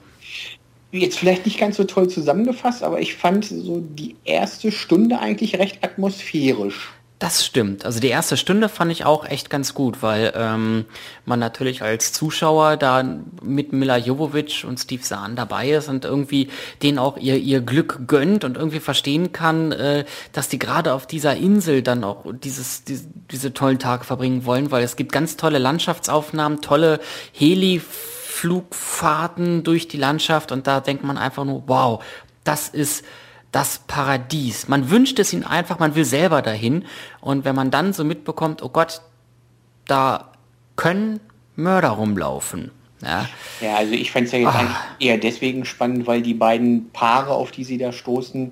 Jetzt 0.92 1.18
vielleicht 1.18 1.46
nicht 1.46 1.60
ganz 1.60 1.77
so 1.77 1.86
toll 1.86 2.10
zusammengefasst, 2.10 2.84
aber 2.84 3.00
ich 3.00 3.16
fand 3.16 3.46
so 3.46 3.80
die 3.80 4.18
erste 4.25 4.74
Stunde 4.74 5.20
eigentlich 5.20 5.58
recht 5.58 5.82
atmosphärisch. 5.82 6.92
Das 7.20 7.44
stimmt. 7.44 7.84
Also 7.84 8.00
die 8.00 8.10
erste 8.10 8.38
Stunde 8.38 8.70
fand 8.70 8.92
ich 8.92 9.04
auch 9.04 9.26
echt 9.26 9.50
ganz 9.50 9.74
gut, 9.74 10.04
weil 10.04 10.34
ähm, 10.36 10.86
man 11.26 11.40
natürlich 11.40 11.82
als 11.82 12.14
Zuschauer 12.14 12.78
da 12.78 13.04
mit 13.42 13.74
Mila 13.74 13.98
Jovovic 13.98 14.66
und 14.68 14.80
Steve 14.80 15.02
Zahn 15.02 15.36
dabei 15.36 15.72
ist 15.72 15.90
und 15.90 16.06
irgendwie 16.06 16.50
denen 16.84 17.00
auch 17.00 17.18
ihr, 17.18 17.38
ihr 17.38 17.62
Glück 17.62 18.02
gönnt 18.06 18.44
und 18.44 18.56
irgendwie 18.56 18.80
verstehen 18.80 19.32
kann, 19.32 19.72
äh, 19.72 20.06
dass 20.32 20.48
die 20.48 20.60
gerade 20.60 20.94
auf 20.94 21.08
dieser 21.08 21.36
Insel 21.36 21.82
dann 21.82 22.04
auch 22.04 22.26
dieses, 22.32 22.84
die, 22.84 23.00
diese 23.32 23.52
tollen 23.52 23.80
Tage 23.80 24.04
verbringen 24.04 24.46
wollen, 24.46 24.70
weil 24.70 24.84
es 24.84 24.96
gibt 24.96 25.12
ganz 25.12 25.38
tolle 25.38 25.58
Landschaftsaufnahmen, 25.58 26.62
tolle 26.62 27.00
Heli-Flugfahrten 27.34 29.64
durch 29.64 29.88
die 29.88 29.98
Landschaft 29.98 30.52
und 30.52 30.68
da 30.68 30.82
denkt 30.82 31.04
man 31.04 31.18
einfach 31.18 31.46
nur, 31.46 31.64
wow, 31.66 32.04
das 32.44 32.70
ist 32.70 33.04
das 33.51 33.80
Paradies. 33.88 34.68
Man 34.68 34.89
wünscht 34.89 35.20
es 35.20 35.34
ihnen 35.34 35.44
einfach, 35.44 35.80
man 35.80 35.96
will 35.96 36.06
selber 36.06 36.42
dahin. 36.42 36.86
Und 37.22 37.46
wenn 37.46 37.56
man 37.56 37.72
dann 37.72 37.94
so 37.94 38.04
mitbekommt, 38.04 38.62
oh 38.62 38.70
Gott, 38.70 39.01
da 39.86 40.32
können 40.75 41.20
Mörder 41.56 41.89
rumlaufen. 41.89 42.72
Ja, 43.01 43.27
ja 43.62 43.75
also 43.75 43.94
ich 43.94 44.12
fände 44.12 44.27
es 44.27 44.32
ja 44.34 44.39
jetzt 44.39 44.56
ah. 44.56 44.60
eigentlich 44.60 44.77
eher 45.00 45.18
deswegen 45.18 45.66
spannend, 45.66 46.08
weil 46.08 46.22
die 46.22 46.34
beiden 46.34 46.89
Paare, 46.92 47.34
auf 47.34 47.51
die 47.51 47.63
sie 47.63 47.77
da 47.77 47.92
stoßen, 47.92 48.51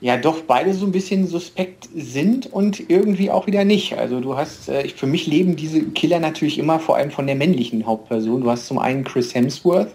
ja 0.00 0.16
doch 0.16 0.42
beide 0.42 0.74
so 0.74 0.84
ein 0.84 0.92
bisschen 0.92 1.26
suspekt 1.26 1.88
sind 1.94 2.52
und 2.52 2.90
irgendwie 2.90 3.30
auch 3.30 3.46
wieder 3.46 3.64
nicht. 3.64 3.96
Also 3.96 4.20
du 4.20 4.36
hast, 4.36 4.68
äh, 4.68 4.88
für 4.88 5.06
mich 5.06 5.26
leben 5.26 5.56
diese 5.56 5.82
Killer 5.82 6.20
natürlich 6.20 6.58
immer 6.58 6.78
vor 6.78 6.96
allem 6.96 7.10
von 7.10 7.26
der 7.26 7.36
männlichen 7.36 7.86
Hauptperson. 7.86 8.42
Du 8.42 8.50
hast 8.50 8.66
zum 8.66 8.78
einen 8.78 9.04
Chris 9.04 9.34
Hemsworth, 9.34 9.94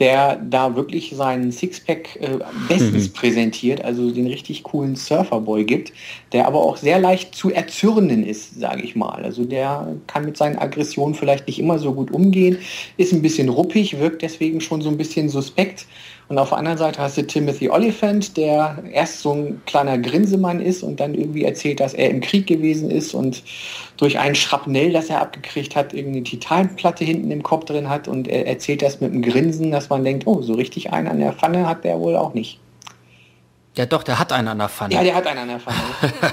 der 0.00 0.36
da 0.36 0.74
wirklich 0.74 1.14
seinen 1.14 1.52
Sixpack 1.52 2.16
äh, 2.16 2.38
bestens 2.68 3.08
mhm. 3.08 3.12
präsentiert, 3.12 3.84
also 3.84 4.10
den 4.10 4.26
richtig 4.26 4.64
coolen 4.64 4.96
Surferboy 4.96 5.64
gibt, 5.64 5.92
der 6.32 6.46
aber 6.46 6.60
auch 6.60 6.76
sehr 6.76 6.98
leicht 6.98 7.34
zu 7.34 7.52
erzürnen 7.52 8.26
ist, 8.26 8.58
sage 8.58 8.82
ich 8.82 8.96
mal. 8.96 9.22
Also 9.22 9.44
der 9.44 9.96
kann 10.06 10.24
mit 10.24 10.36
seinen 10.36 10.58
Aggressionen 10.58 11.14
vielleicht 11.14 11.46
nicht 11.46 11.60
immer 11.60 11.78
so 11.78 11.92
gut 11.92 12.10
umgehen, 12.10 12.58
ist 12.96 13.12
ein 13.12 13.22
bisschen 13.22 13.48
ruppig, 13.48 13.98
wirkt 14.00 14.22
deswegen 14.22 14.60
schon 14.60 14.82
so 14.82 14.88
ein 14.88 14.98
bisschen 14.98 15.28
suspekt 15.28 15.86
und 16.28 16.38
auf 16.38 16.48
der 16.48 16.58
anderen 16.58 16.78
Seite 16.78 17.00
hast 17.02 17.18
du 17.18 17.26
Timothy 17.26 17.68
Oliphant, 17.68 18.36
der 18.36 18.82
erst 18.92 19.20
so 19.20 19.32
ein 19.32 19.62
kleiner 19.66 19.98
Grinsemann 19.98 20.60
ist 20.60 20.82
und 20.82 20.98
dann 21.00 21.14
irgendwie 21.14 21.44
erzählt, 21.44 21.80
dass 21.80 21.92
er 21.92 22.10
im 22.10 22.20
Krieg 22.20 22.46
gewesen 22.46 22.90
ist 22.90 23.12
und 23.12 23.42
durch 23.98 24.18
einen 24.18 24.34
Schrapnell, 24.34 24.92
das 24.92 25.10
er 25.10 25.20
abgekriegt 25.20 25.76
hat, 25.76 25.92
irgendeine 25.92 26.24
Titanplatte 26.24 27.04
hinten 27.04 27.30
im 27.30 27.42
Kopf 27.42 27.66
drin 27.66 27.90
hat 27.90 28.08
und 28.08 28.26
er 28.26 28.46
erzählt 28.46 28.82
das 28.82 29.00
mit 29.00 29.12
einem 29.12 29.22
Grinsen, 29.22 29.70
dass 29.70 29.90
man 29.90 30.02
denkt, 30.02 30.26
oh, 30.26 30.40
so 30.40 30.54
richtig 30.54 30.92
einen 30.92 31.08
an 31.08 31.20
der 31.20 31.34
Pfanne 31.34 31.68
hat 31.68 31.84
der 31.84 32.00
wohl 32.00 32.16
auch 32.16 32.32
nicht. 32.32 32.58
Ja 33.76 33.86
doch, 33.86 34.04
der 34.04 34.20
hat 34.20 34.32
einen 34.32 34.46
an 34.46 34.58
der 34.58 34.68
Pfanne. 34.68 34.94
Ja, 34.94 35.02
der 35.02 35.16
hat 35.16 35.26
einen 35.26 35.40
an 35.40 35.48
der 35.48 35.58
Pfanne. 35.58 35.78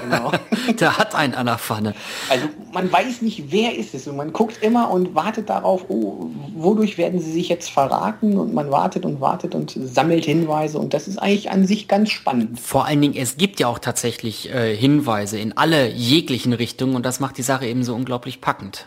genau. 0.02 0.30
der 0.78 0.96
hat 0.96 1.14
einen 1.16 1.34
an 1.34 1.46
der 1.46 1.58
Pfanne. 1.58 1.92
Also 2.28 2.46
man 2.72 2.90
weiß 2.90 3.20
nicht, 3.22 3.50
wer 3.50 3.76
ist 3.76 3.94
es. 3.94 4.06
Und 4.06 4.16
man 4.16 4.32
guckt 4.32 4.62
immer 4.62 4.90
und 4.90 5.16
wartet 5.16 5.50
darauf, 5.50 5.86
oh, 5.88 6.30
wodurch 6.54 6.98
werden 6.98 7.20
sie 7.20 7.32
sich 7.32 7.48
jetzt 7.48 7.68
verraten? 7.68 8.38
Und 8.38 8.54
man 8.54 8.70
wartet 8.70 9.04
und 9.04 9.20
wartet 9.20 9.56
und 9.56 9.72
sammelt 9.76 10.24
Hinweise. 10.24 10.78
Und 10.78 10.94
das 10.94 11.08
ist 11.08 11.18
eigentlich 11.18 11.50
an 11.50 11.66
sich 11.66 11.88
ganz 11.88 12.10
spannend. 12.10 12.60
Vor 12.60 12.86
allen 12.86 13.00
Dingen, 13.00 13.16
es 13.16 13.36
gibt 13.36 13.58
ja 13.58 13.66
auch 13.66 13.80
tatsächlich 13.80 14.48
äh, 14.54 14.76
Hinweise 14.76 15.40
in 15.40 15.56
alle 15.56 15.90
jeglichen 15.90 16.52
Richtungen. 16.52 16.94
Und 16.94 17.04
das 17.04 17.18
macht 17.18 17.38
die 17.38 17.42
Sache 17.42 17.66
eben 17.66 17.82
so 17.82 17.92
unglaublich 17.92 18.40
packend. 18.40 18.86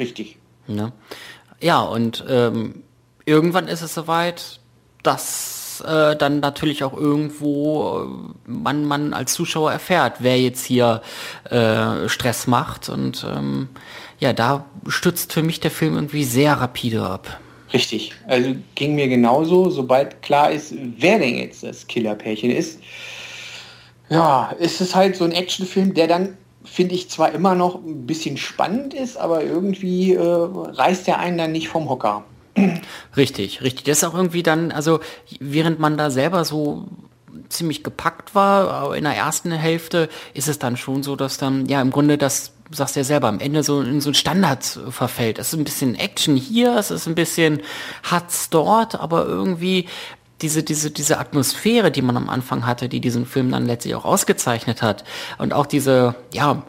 Richtig. 0.00 0.36
Ja, 0.66 0.74
ne? 0.74 0.92
ja 1.60 1.80
und 1.80 2.24
ähm, 2.28 2.82
irgendwann 3.24 3.68
ist 3.68 3.82
es 3.82 3.94
soweit, 3.94 4.58
dass 5.04 5.53
äh, 5.80 6.16
dann 6.16 6.40
natürlich 6.40 6.84
auch 6.84 6.94
irgendwo 6.94 8.06
äh, 8.46 8.50
man, 8.50 8.84
man 8.84 9.14
als 9.14 9.32
Zuschauer 9.34 9.72
erfährt, 9.72 10.16
wer 10.20 10.40
jetzt 10.40 10.64
hier 10.64 11.02
äh, 11.50 12.08
Stress 12.08 12.46
macht. 12.46 12.88
Und 12.88 13.26
ähm, 13.28 13.68
ja, 14.20 14.32
da 14.32 14.64
stützt 14.86 15.32
für 15.32 15.42
mich 15.42 15.60
der 15.60 15.70
Film 15.70 15.94
irgendwie 15.94 16.24
sehr 16.24 16.54
rapide 16.54 17.02
ab. 17.02 17.40
Richtig. 17.72 18.12
Also 18.26 18.54
ging 18.74 18.94
mir 18.94 19.08
genauso, 19.08 19.68
sobald 19.70 20.22
klar 20.22 20.52
ist, 20.52 20.74
wer 20.98 21.18
denn 21.18 21.36
jetzt 21.36 21.62
das 21.64 21.86
Killerpärchen 21.86 22.50
ist. 22.50 22.78
Ja, 24.08 24.54
ist 24.58 24.80
es 24.80 24.94
halt 24.94 25.16
so 25.16 25.24
ein 25.24 25.32
Actionfilm, 25.32 25.94
der 25.94 26.06
dann 26.06 26.36
finde 26.64 26.94
ich 26.94 27.10
zwar 27.10 27.32
immer 27.32 27.54
noch 27.54 27.76
ein 27.76 28.06
bisschen 28.06 28.36
spannend 28.36 28.94
ist, 28.94 29.16
aber 29.16 29.42
irgendwie 29.44 30.14
äh, 30.14 30.20
reißt 30.20 31.06
der 31.06 31.18
einen 31.18 31.38
dann 31.38 31.52
nicht 31.52 31.68
vom 31.68 31.88
Hocker. 31.88 32.24
Richtig, 33.16 33.62
richtig. 33.62 33.84
Das 33.84 33.98
ist 33.98 34.04
auch 34.04 34.14
irgendwie 34.14 34.42
dann, 34.42 34.70
also 34.70 35.00
während 35.40 35.80
man 35.80 35.96
da 35.96 36.10
selber 36.10 36.44
so 36.44 36.86
ziemlich 37.48 37.82
gepackt 37.82 38.34
war, 38.34 38.94
in 38.96 39.04
der 39.04 39.16
ersten 39.16 39.50
Hälfte 39.50 40.08
ist 40.34 40.48
es 40.48 40.58
dann 40.58 40.76
schon 40.76 41.02
so, 41.02 41.16
dass 41.16 41.36
dann, 41.38 41.66
ja, 41.66 41.80
im 41.82 41.90
Grunde 41.90 42.16
das, 42.16 42.52
sagst 42.70 42.96
du 42.96 43.00
ja 43.00 43.04
selber, 43.04 43.28
am 43.28 43.40
Ende 43.40 43.62
so 43.62 43.82
in 43.82 44.00
so 44.00 44.10
ein 44.10 44.14
Standard 44.14 44.64
verfällt. 44.64 45.38
Es 45.38 45.48
ist 45.48 45.58
ein 45.58 45.64
bisschen 45.64 45.94
Action 45.96 46.36
hier, 46.36 46.76
es 46.76 46.90
ist 46.90 47.06
ein 47.06 47.14
bisschen 47.14 47.60
Hat's 48.04 48.50
dort, 48.50 48.94
aber 48.94 49.26
irgendwie 49.26 49.88
diese, 50.42 50.62
diese, 50.62 50.90
diese 50.90 51.18
Atmosphäre, 51.18 51.90
die 51.90 52.02
man 52.02 52.16
am 52.16 52.28
Anfang 52.28 52.66
hatte, 52.66 52.88
die 52.88 53.00
diesen 53.00 53.24
Film 53.24 53.50
dann 53.52 53.66
letztlich 53.66 53.94
auch 53.94 54.04
ausgezeichnet 54.04 54.82
hat. 54.82 55.04
Und 55.38 55.52
auch 55.52 55.66
diese, 55.66 56.16
ja, 56.32 56.64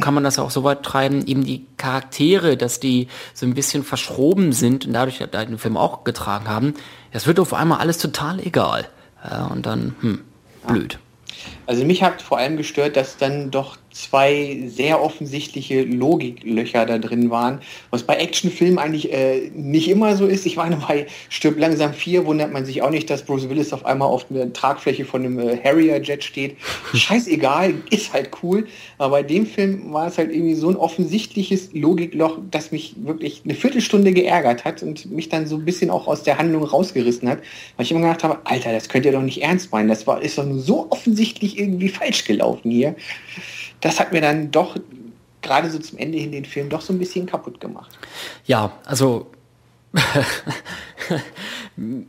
kann 0.00 0.14
man 0.14 0.24
das 0.24 0.38
auch 0.38 0.50
so 0.50 0.62
weit 0.62 0.82
treiben, 0.82 1.26
eben 1.26 1.44
die 1.44 1.66
Charaktere, 1.76 2.56
dass 2.56 2.80
die 2.80 3.08
so 3.34 3.44
ein 3.46 3.54
bisschen 3.54 3.82
verschroben 3.82 4.52
sind 4.52 4.86
und 4.86 4.92
dadurch 4.92 5.18
den 5.18 5.58
Film 5.58 5.76
auch 5.76 6.04
getragen 6.04 6.48
haben. 6.48 6.74
Es 7.10 7.26
wird 7.26 7.40
auf 7.40 7.52
einmal 7.52 7.78
alles 7.78 7.98
total 7.98 8.40
egal. 8.40 8.88
Ja, 9.28 9.46
und 9.46 9.66
dann, 9.66 9.96
hm, 10.00 10.20
blöd. 10.66 10.98
Also 11.66 11.84
mich 11.84 12.02
hat 12.02 12.22
vor 12.22 12.38
allem 12.38 12.56
gestört, 12.56 12.96
dass 12.96 13.16
dann 13.16 13.50
doch 13.50 13.76
zwei 13.92 14.62
sehr 14.66 15.02
offensichtliche 15.02 15.82
Logiklöcher 15.82 16.86
da 16.86 16.98
drin 16.98 17.30
waren, 17.30 17.60
was 17.90 18.04
bei 18.04 18.16
Actionfilmen 18.16 18.78
eigentlich 18.78 19.12
äh, 19.12 19.50
nicht 19.54 19.88
immer 19.88 20.16
so 20.16 20.26
ist. 20.26 20.46
Ich 20.46 20.56
meine, 20.56 20.76
bei 20.76 21.06
Stirb 21.28 21.58
langsam 21.58 21.92
4 21.92 22.24
wundert 22.26 22.52
man 22.52 22.64
sich 22.64 22.82
auch 22.82 22.90
nicht, 22.90 23.10
dass 23.10 23.24
Bruce 23.24 23.48
Willis 23.48 23.72
auf 23.72 23.84
einmal 23.84 24.08
auf 24.08 24.26
der 24.28 24.52
Tragfläche 24.52 25.04
von 25.04 25.24
einem 25.24 25.38
äh, 25.38 25.58
Harrier-Jet 25.62 26.22
steht. 26.22 26.56
Scheißegal, 26.94 27.74
ist 27.90 28.12
halt 28.12 28.30
cool. 28.42 28.66
Aber 28.98 29.10
bei 29.10 29.22
dem 29.22 29.46
Film 29.46 29.92
war 29.92 30.06
es 30.06 30.18
halt 30.18 30.30
irgendwie 30.32 30.54
so 30.54 30.68
ein 30.68 30.76
offensichtliches 30.76 31.70
Logikloch, 31.72 32.38
das 32.50 32.70
mich 32.70 32.94
wirklich 32.98 33.42
eine 33.44 33.54
Viertelstunde 33.54 34.12
geärgert 34.12 34.64
hat 34.64 34.82
und 34.82 35.10
mich 35.10 35.28
dann 35.28 35.46
so 35.46 35.56
ein 35.56 35.64
bisschen 35.64 35.90
auch 35.90 36.06
aus 36.06 36.22
der 36.22 36.38
Handlung 36.38 36.62
rausgerissen 36.62 37.28
hat, 37.28 37.38
weil 37.76 37.84
ich 37.84 37.90
immer 37.90 38.00
gedacht 38.00 38.22
habe, 38.22 38.38
Alter, 38.44 38.72
das 38.72 38.88
könnt 38.88 39.04
ihr 39.04 39.12
doch 39.12 39.22
nicht 39.22 39.42
ernst 39.42 39.72
meinen. 39.72 39.88
Das 39.88 40.06
war, 40.06 40.22
ist 40.22 40.38
doch 40.38 40.46
so 40.54 40.86
offensichtlich 40.90 41.58
irgendwie 41.58 41.88
falsch 41.88 42.24
gelaufen 42.24 42.70
hier 42.70 42.94
das 43.80 44.00
hat 44.00 44.12
mir 44.12 44.20
dann 44.20 44.50
doch 44.50 44.76
gerade 45.42 45.70
so 45.70 45.78
zum 45.78 45.98
Ende 45.98 46.18
hin 46.18 46.32
den 46.32 46.44
Film 46.44 46.68
doch 46.68 46.80
so 46.80 46.92
ein 46.92 46.98
bisschen 46.98 47.26
kaputt 47.26 47.60
gemacht. 47.60 47.98
Ja, 48.44 48.72
also 48.84 49.30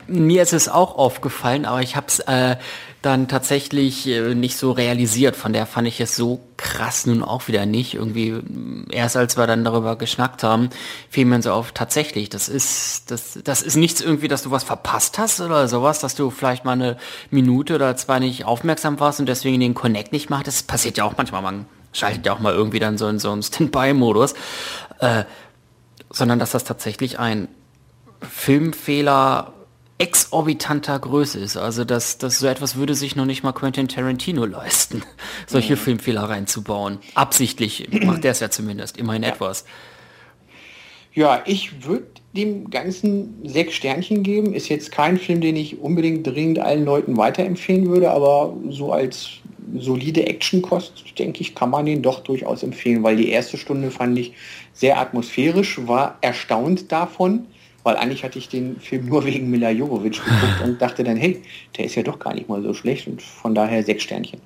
mir 0.06 0.42
ist 0.42 0.52
es 0.52 0.68
auch 0.68 0.96
aufgefallen, 0.96 1.64
aber 1.64 1.80
ich 1.80 1.96
habe 1.96 2.06
es 2.06 2.18
äh, 2.20 2.56
dann 3.00 3.26
tatsächlich 3.26 4.06
äh, 4.06 4.34
nicht 4.34 4.58
so 4.58 4.70
realisiert. 4.70 5.34
Von 5.34 5.54
der 5.54 5.64
fand 5.64 5.88
ich 5.88 5.98
es 6.00 6.14
so 6.14 6.40
krass 6.58 7.06
nun 7.06 7.22
auch 7.22 7.48
wieder 7.48 7.64
nicht. 7.64 7.94
Irgendwie 7.94 8.34
erst 8.90 9.16
als 9.16 9.38
wir 9.38 9.46
dann 9.46 9.64
darüber 9.64 9.96
geschnackt 9.96 10.42
haben, 10.42 10.68
fiel 11.08 11.24
mir 11.24 11.40
so 11.40 11.52
auf, 11.52 11.72
tatsächlich, 11.72 12.28
das 12.28 12.50
ist, 12.50 13.10
das, 13.10 13.38
das 13.42 13.62
ist 13.62 13.76
nichts 13.76 14.02
irgendwie, 14.02 14.28
dass 14.28 14.42
du 14.42 14.50
was 14.50 14.62
verpasst 14.62 15.18
hast 15.18 15.40
oder 15.40 15.66
sowas, 15.68 16.00
dass 16.00 16.14
du 16.14 16.28
vielleicht 16.28 16.66
mal 16.66 16.72
eine 16.72 16.98
Minute 17.30 17.74
oder 17.76 17.96
zwei 17.96 18.18
nicht 18.18 18.44
aufmerksam 18.44 19.00
warst 19.00 19.20
und 19.20 19.26
deswegen 19.26 19.58
den 19.58 19.72
Connect 19.72 20.12
nicht 20.12 20.28
macht. 20.28 20.46
Das 20.46 20.62
passiert 20.62 20.98
ja 20.98 21.04
auch 21.04 21.16
manchmal, 21.16 21.40
man 21.40 21.64
schaltet 21.94 22.26
ja 22.26 22.34
auch 22.34 22.40
mal 22.40 22.52
irgendwie 22.52 22.78
dann 22.78 22.98
so 22.98 23.08
in 23.08 23.18
so 23.18 23.32
einen 23.32 23.42
Standby-Modus. 23.42 24.34
Äh, 24.98 25.24
sondern 26.10 26.38
dass 26.38 26.50
das 26.50 26.64
tatsächlich 26.64 27.18
ein 27.18 27.48
Filmfehler 28.20 29.54
exorbitanter 30.02 30.98
Größe 30.98 31.38
ist. 31.38 31.56
Also 31.56 31.84
das, 31.84 32.18
das 32.18 32.40
so 32.40 32.48
etwas 32.48 32.74
würde 32.74 32.96
sich 32.96 33.14
noch 33.14 33.24
nicht 33.24 33.44
mal 33.44 33.52
Quentin 33.52 33.86
Tarantino 33.86 34.44
leisten, 34.44 35.04
solche 35.46 35.74
mhm. 35.74 35.78
Filmfehler 35.78 36.24
reinzubauen. 36.24 36.98
Absichtlich 37.14 37.88
macht 38.04 38.24
er 38.24 38.32
es 38.32 38.40
ja 38.40 38.50
zumindest, 38.50 38.96
immerhin 38.96 39.22
ja. 39.22 39.28
etwas. 39.28 39.64
Ja, 41.14 41.42
ich 41.46 41.84
würde 41.84 42.06
dem 42.32 42.70
Ganzen 42.70 43.42
sechs 43.44 43.74
Sternchen 43.74 44.24
geben. 44.24 44.54
Ist 44.54 44.68
jetzt 44.68 44.90
kein 44.90 45.18
Film, 45.18 45.40
den 45.40 45.54
ich 45.54 45.78
unbedingt 45.78 46.26
dringend 46.26 46.58
allen 46.58 46.84
Leuten 46.84 47.16
weiterempfehlen 47.16 47.88
würde, 47.88 48.10
aber 48.10 48.56
so 48.70 48.92
als 48.92 49.28
solide 49.78 50.26
Actionkost, 50.26 51.04
denke 51.16 51.42
ich, 51.42 51.54
kann 51.54 51.70
man 51.70 51.86
den 51.86 52.02
doch 52.02 52.20
durchaus 52.20 52.64
empfehlen, 52.64 53.04
weil 53.04 53.16
die 53.16 53.28
erste 53.28 53.56
Stunde 53.56 53.92
fand 53.92 54.18
ich 54.18 54.32
sehr 54.72 54.98
atmosphärisch, 54.98 55.86
war 55.86 56.18
erstaunt 56.22 56.90
davon, 56.90 57.46
weil 57.82 57.96
eigentlich 57.96 58.24
hatte 58.24 58.38
ich 58.38 58.48
den 58.48 58.78
Film 58.80 59.06
nur 59.06 59.24
wegen 59.24 59.50
Mila 59.50 59.70
Jovovich 59.70 60.22
geguckt 60.22 60.60
und 60.64 60.80
dachte 60.80 61.04
dann, 61.04 61.16
hey, 61.16 61.42
der 61.76 61.86
ist 61.86 61.94
ja 61.94 62.02
doch 62.02 62.18
gar 62.18 62.34
nicht 62.34 62.48
mal 62.48 62.62
so 62.62 62.74
schlecht 62.74 63.06
und 63.08 63.22
von 63.22 63.54
daher 63.54 63.82
sechs 63.82 64.04
Sternchen. 64.04 64.40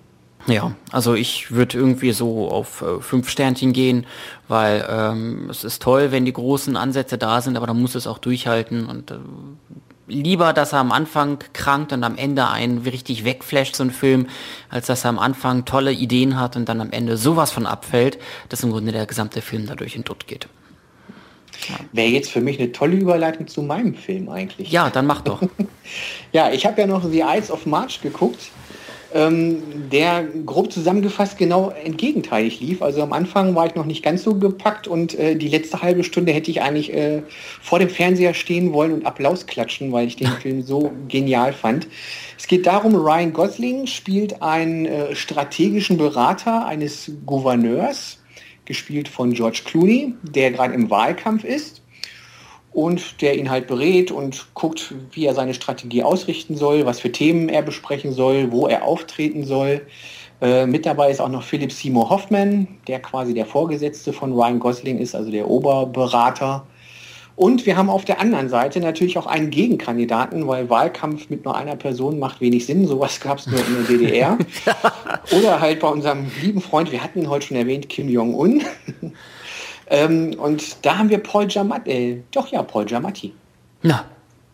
Ja, 0.47 0.77
also 0.93 1.15
ich 1.15 1.51
würde 1.51 1.77
irgendwie 1.77 2.13
so 2.13 2.49
auf 2.49 2.83
äh, 2.83 3.01
fünf 3.01 3.29
Sternchen 3.29 3.73
gehen, 3.73 4.07
weil 4.47 4.87
ähm, 4.89 5.49
es 5.51 5.65
ist 5.65 5.83
toll, 5.83 6.13
wenn 6.13 6.25
die 6.25 6.33
großen 6.33 6.77
Ansätze 6.77 7.19
da 7.19 7.41
sind, 7.41 7.57
aber 7.57 7.67
dann 7.67 7.81
muss 7.81 7.97
es 7.97 8.07
auch 8.07 8.19
durchhalten 8.19 8.87
und 8.87 9.11
äh, 9.11 9.17
lieber, 10.07 10.53
dass 10.53 10.73
er 10.73 10.79
am 10.79 10.93
Anfang 10.93 11.39
krankt 11.53 11.93
und 11.93 12.05
am 12.05 12.17
Ende 12.17 12.49
einen 12.49 12.79
richtig 12.79 13.25
wegflasht, 13.25 13.75
so 13.75 13.83
ein 13.83 13.91
Film, 13.91 14.29
als 14.71 14.87
dass 14.87 15.05
er 15.05 15.11
am 15.11 15.19
Anfang 15.19 15.65
tolle 15.65 15.93
Ideen 15.93 16.39
hat 16.39 16.55
und 16.55 16.69
dann 16.69 16.81
am 16.81 16.93
Ende 16.93 17.17
sowas 17.17 17.51
von 17.51 17.67
abfällt, 17.67 18.19
dass 18.49 18.63
im 18.63 18.71
Grunde 18.71 18.93
der 18.93 19.07
gesamte 19.07 19.43
Film 19.43 19.67
dadurch 19.67 19.97
in 19.97 20.05
Dutt 20.05 20.29
geht. 20.29 20.49
Wäre 21.93 22.09
jetzt 22.09 22.31
für 22.31 22.41
mich 22.41 22.59
eine 22.59 22.73
tolle 22.73 22.97
Überleitung 22.97 23.47
zu 23.47 23.63
meinem 23.63 23.95
Film 23.95 24.29
eigentlich. 24.29 24.71
Ja, 24.71 24.91
dann 24.91 25.07
mach 25.07 25.23
doch. 25.23 25.43
ja, 26.33 26.51
ich 26.53 26.67
habe 26.67 26.81
ja 26.81 26.87
noch 26.87 27.05
The 27.09 27.21
Eyes 27.21 27.51
of 27.51 27.67
March 27.67 28.01
geguckt 28.03 28.51
ähm, 29.17 29.63
der 29.91 30.25
grob 30.45 30.73
zusammengefasst 30.73 31.39
genau 31.39 31.71
entgegenteilig 31.71 32.61
lief. 32.61 32.83
Also 32.83 33.03
am 33.03 33.13
Anfang 33.13 33.55
war 33.55 33.67
ich 33.67 33.75
noch 33.75 33.87
nicht 33.87 34.03
ganz 34.03 34.23
so 34.23 34.35
gepackt 34.35 34.87
und 34.89 35.19
äh, 35.19 35.37
die 35.37 35.49
letzte 35.49 35.83
halbe 35.83 36.05
Stunde 36.05 36.33
hätte 36.33 36.51
ich 36.51 36.63
eigentlich 36.63 36.93
äh, 36.93 37.23
vor 37.63 37.79
dem 37.79 37.89
Fernseher 37.89 38.35
stehen 38.35 38.73
wollen 38.73 38.93
und 38.93 39.07
Applaus 39.07 39.47
klatschen, 39.47 39.93
weil 39.93 40.07
ich 40.07 40.17
den 40.17 40.29
Film 40.43 40.63
so 40.63 40.93
genial 41.09 41.53
fand. 41.53 41.87
Es 42.39 42.47
geht 42.47 42.67
darum, 42.67 42.95
Ryan 42.95 43.33
Gosling 43.33 43.87
spielt 43.87 44.43
einen 44.43 44.87
äh, 44.87 45.15
strategischen 45.15 45.97
Berater 45.97 46.67
eines 46.67 47.11
Gouverneurs, 47.25 48.16
gespielt 48.67 49.09
von 49.09 49.33
George 49.33 49.63
Clooney, 49.65 50.15
der 50.23 50.51
gerade 50.51 50.75
im 50.75 50.91
Wahlkampf 50.91 51.45
ist 51.45 51.83
und 52.73 53.23
der 53.23 53.39
ihn 53.39 53.49
halt 53.49 53.67
berät 53.67 54.11
und 54.11 54.49
guckt, 54.53 54.95
wie 55.13 55.25
er 55.25 55.35
seine 55.35 55.55
Strategie 55.55 56.03
ausrichten 56.03 56.57
soll, 56.57 56.85
was 56.85 57.01
für 57.01 57.11
Themen 57.11 57.49
er 57.49 57.63
besprechen 57.63 58.13
soll, 58.13 58.53
wo 58.53 58.67
er 58.67 58.85
auftreten 58.85 59.45
soll. 59.45 59.87
Äh, 60.43 60.67
mit 60.67 60.85
dabei 60.85 61.11
ist 61.11 61.21
auch 61.21 61.31
noch 61.31 61.43
Philipp 61.43 61.73
Seymour 61.73 62.11
Hoffman, 62.11 62.69
der 62.87 63.01
quasi 63.01 63.33
der 63.33 63.47
Vorgesetzte 63.47 64.13
von 64.13 64.33
Ryan 64.33 64.59
Gosling 64.59 64.99
ist, 64.99 65.15
also 65.15 65.31
der 65.31 65.49
Oberberater. 65.49 66.67
Und 67.37 67.67
wir 67.67 67.77
haben 67.77 67.91
auf 67.91 68.07
der 68.07 68.19
anderen 68.19 68.49
Seite 68.49 68.81
natürlich 68.81 69.19
auch 69.19 69.27
einen 69.27 69.51
Gegenkandidaten, 69.51 70.47
weil 70.47 70.71
Wahlkampf 70.71 71.29
mit 71.29 71.45
nur 71.45 71.55
einer 71.55 71.77
Person 71.77 72.19
macht 72.19 72.41
wenig 72.41 72.65
Sinn. 72.65 72.87
Sowas 72.87 73.21
gab 73.21 73.39
es 73.39 73.47
nur 73.47 73.61
in 73.61 73.75
der 73.75 73.83
DDR. 73.99 74.39
Oder 75.39 75.61
halt 75.61 75.81
bei 75.81 75.89
unserem 75.89 76.31
lieben 76.43 76.63
Freund, 76.63 76.91
wir 76.91 77.05
hatten 77.05 77.21
ihn 77.21 77.29
heute 77.29 77.49
schon 77.49 77.59
erwähnt, 77.59 77.89
Kim 77.89 78.09
Jong-un. 78.09 78.63
Ähm, 79.89 80.35
und 80.39 80.85
da 80.85 80.99
haben 80.99 81.11
wir 81.11 81.19
Paul 81.19 81.47
Giamatti, 81.47 81.91
äh, 81.91 82.23
doch 82.33 82.49
ja, 82.49 82.63
Paul 82.63 82.87
Giamatti. 82.87 83.33
Na. 83.83 84.05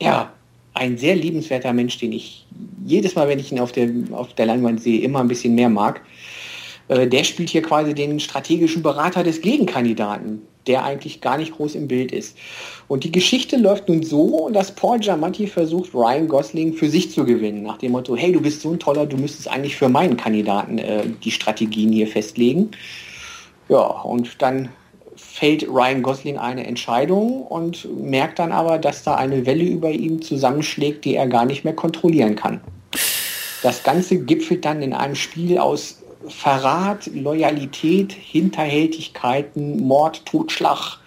Ja, 0.01 0.33
ein 0.75 0.99
sehr 0.99 1.17
liebenswerter 1.17 1.73
Mensch, 1.73 1.99
den 1.99 2.13
ich 2.13 2.47
jedes 2.85 3.15
Mal, 3.15 3.29
wenn 3.29 3.39
ich 3.39 3.53
ihn 3.53 3.61
auf 3.61 3.73
der, 3.73 3.89
auf 4.13 4.35
der 4.35 4.47
Leinwand 4.47 4.83
sehe, 4.83 5.01
immer 5.01 5.21
ein 5.21 5.29
bisschen 5.29 5.55
mehr 5.55 5.69
mag. 5.69 6.03
Äh, 6.89 7.07
der 7.07 7.25
spielt 7.25 7.51
hier 7.51 7.63
quasi 7.63 7.95
den 7.95 8.21
strategischen 8.21 8.83
Berater 8.83 9.23
des 9.23 9.41
Gegenkandidaten, 9.41 10.43
der 10.67 10.85
eigentlich 10.85 11.21
gar 11.21 11.39
nicht 11.39 11.53
groß 11.53 11.75
im 11.75 11.89
Bild 11.89 12.13
ist. 12.13 12.37
Und 12.89 13.05
die 13.05 13.13
Geschichte 13.13 13.57
läuft 13.57 13.89
nun 13.89 14.03
so, 14.03 14.51
dass 14.51 14.73
Paul 14.73 14.99
Giamatti 14.99 15.47
versucht, 15.47 15.95
Ryan 15.95 16.29
Gosling 16.29 16.75
für 16.75 16.89
sich 16.89 17.11
zu 17.11 17.25
gewinnen, 17.25 17.63
nach 17.63 17.79
dem 17.79 17.93
Motto, 17.93 18.17
hey, 18.17 18.33
du 18.33 18.41
bist 18.41 18.63
so 18.63 18.71
ein 18.71 18.79
toller, 18.79 19.07
du 19.07 19.17
müsstest 19.17 19.49
eigentlich 19.49 19.77
für 19.77 19.89
meinen 19.89 20.17
Kandidaten 20.17 20.79
äh, 20.79 21.05
die 21.23 21.31
Strategien 21.31 21.93
hier 21.93 22.07
festlegen. 22.07 22.71
Ja, 23.69 23.79
und 23.79 24.43
dann 24.43 24.69
fällt 25.17 25.69
Ryan 25.69 26.03
Gosling 26.03 26.39
eine 26.39 26.67
Entscheidung 26.67 27.43
und 27.43 27.89
merkt 27.99 28.39
dann 28.39 28.53
aber, 28.53 28.79
dass 28.79 29.03
da 29.03 29.15
eine 29.15 29.47
Welle 29.47 29.65
über 29.65 29.91
ihm 29.91 30.23
zusammenschlägt, 30.23 31.05
die 31.05 31.15
er 31.15 31.27
gar 31.27 31.45
nicht 31.45 31.65
mehr 31.65 31.75
kontrollieren 31.75 32.37
kann. 32.37 32.61
Das 33.63 33.83
Ganze 33.85 34.19
gipfelt 34.19 34.65
dann 34.65 34.83
in 34.83 34.93
einem 34.93 35.15
Spiel 35.15 35.59
aus 35.59 36.02
Verrat, 36.29 37.07
Loyalität, 37.15 38.13
Hinterhältigkeiten, 38.13 39.81
Mord, 39.81 40.25
Totschlag. 40.27 40.99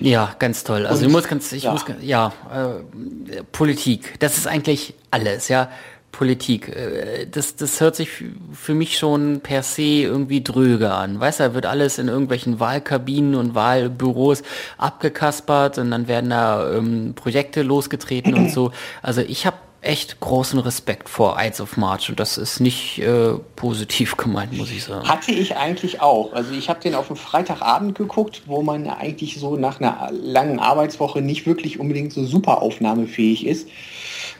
Ja, 0.00 0.34
ganz 0.38 0.64
toll. 0.64 0.86
Also 0.86 1.02
und, 1.02 1.08
ich 1.08 1.12
muss 1.12 1.28
ganz, 1.28 1.52
ich 1.52 1.64
ja. 1.64 1.72
muss, 1.72 1.84
ja, 2.00 2.32
äh, 2.52 3.42
Politik, 3.52 4.18
das 4.20 4.38
ist 4.38 4.46
eigentlich 4.46 4.94
alles, 5.10 5.48
ja. 5.48 5.68
Politik. 6.12 6.68
Äh, 6.68 7.26
das, 7.30 7.56
das 7.56 7.80
hört 7.80 7.96
sich 7.96 8.10
für 8.52 8.74
mich 8.74 8.98
schon 8.98 9.40
per 9.40 9.62
se 9.62 9.82
irgendwie 9.82 10.42
dröge 10.42 10.92
an. 10.92 11.20
Weißt 11.20 11.40
du, 11.40 11.44
da 11.44 11.54
wird 11.54 11.66
alles 11.66 11.98
in 11.98 12.08
irgendwelchen 12.08 12.60
Wahlkabinen 12.60 13.34
und 13.34 13.54
Wahlbüros 13.54 14.42
abgekaspert 14.78 15.78
und 15.78 15.90
dann 15.90 16.08
werden 16.08 16.30
da 16.30 16.72
ähm, 16.72 17.12
Projekte 17.14 17.62
losgetreten 17.62 18.34
und 18.34 18.50
so. 18.50 18.72
Also 19.02 19.20
ich 19.20 19.46
habe 19.46 19.56
echt 19.80 20.20
großen 20.20 20.58
Respekt 20.58 21.08
vor 21.08 21.36
Ides 21.40 21.60
of 21.60 21.76
March 21.76 22.10
und 22.10 22.18
das 22.18 22.36
ist 22.36 22.60
nicht 22.60 22.98
äh, 22.98 23.34
positiv 23.54 24.16
gemeint, 24.16 24.52
muss 24.56 24.70
ich 24.70 24.84
sagen. 24.84 25.08
Hatte 25.08 25.32
ich 25.32 25.56
eigentlich 25.56 26.00
auch. 26.00 26.32
Also 26.32 26.52
ich 26.52 26.68
habe 26.68 26.80
den 26.80 26.94
auf 26.94 27.06
dem 27.06 27.16
Freitagabend 27.16 27.96
geguckt, 27.96 28.42
wo 28.46 28.62
man 28.62 28.88
eigentlich 28.88 29.38
so 29.38 29.56
nach 29.56 29.80
einer 29.80 30.10
langen 30.12 30.58
Arbeitswoche 30.58 31.22
nicht 31.22 31.46
wirklich 31.46 31.78
unbedingt 31.78 32.12
so 32.12 32.24
super 32.24 32.60
aufnahmefähig 32.60 33.46
ist 33.46 33.68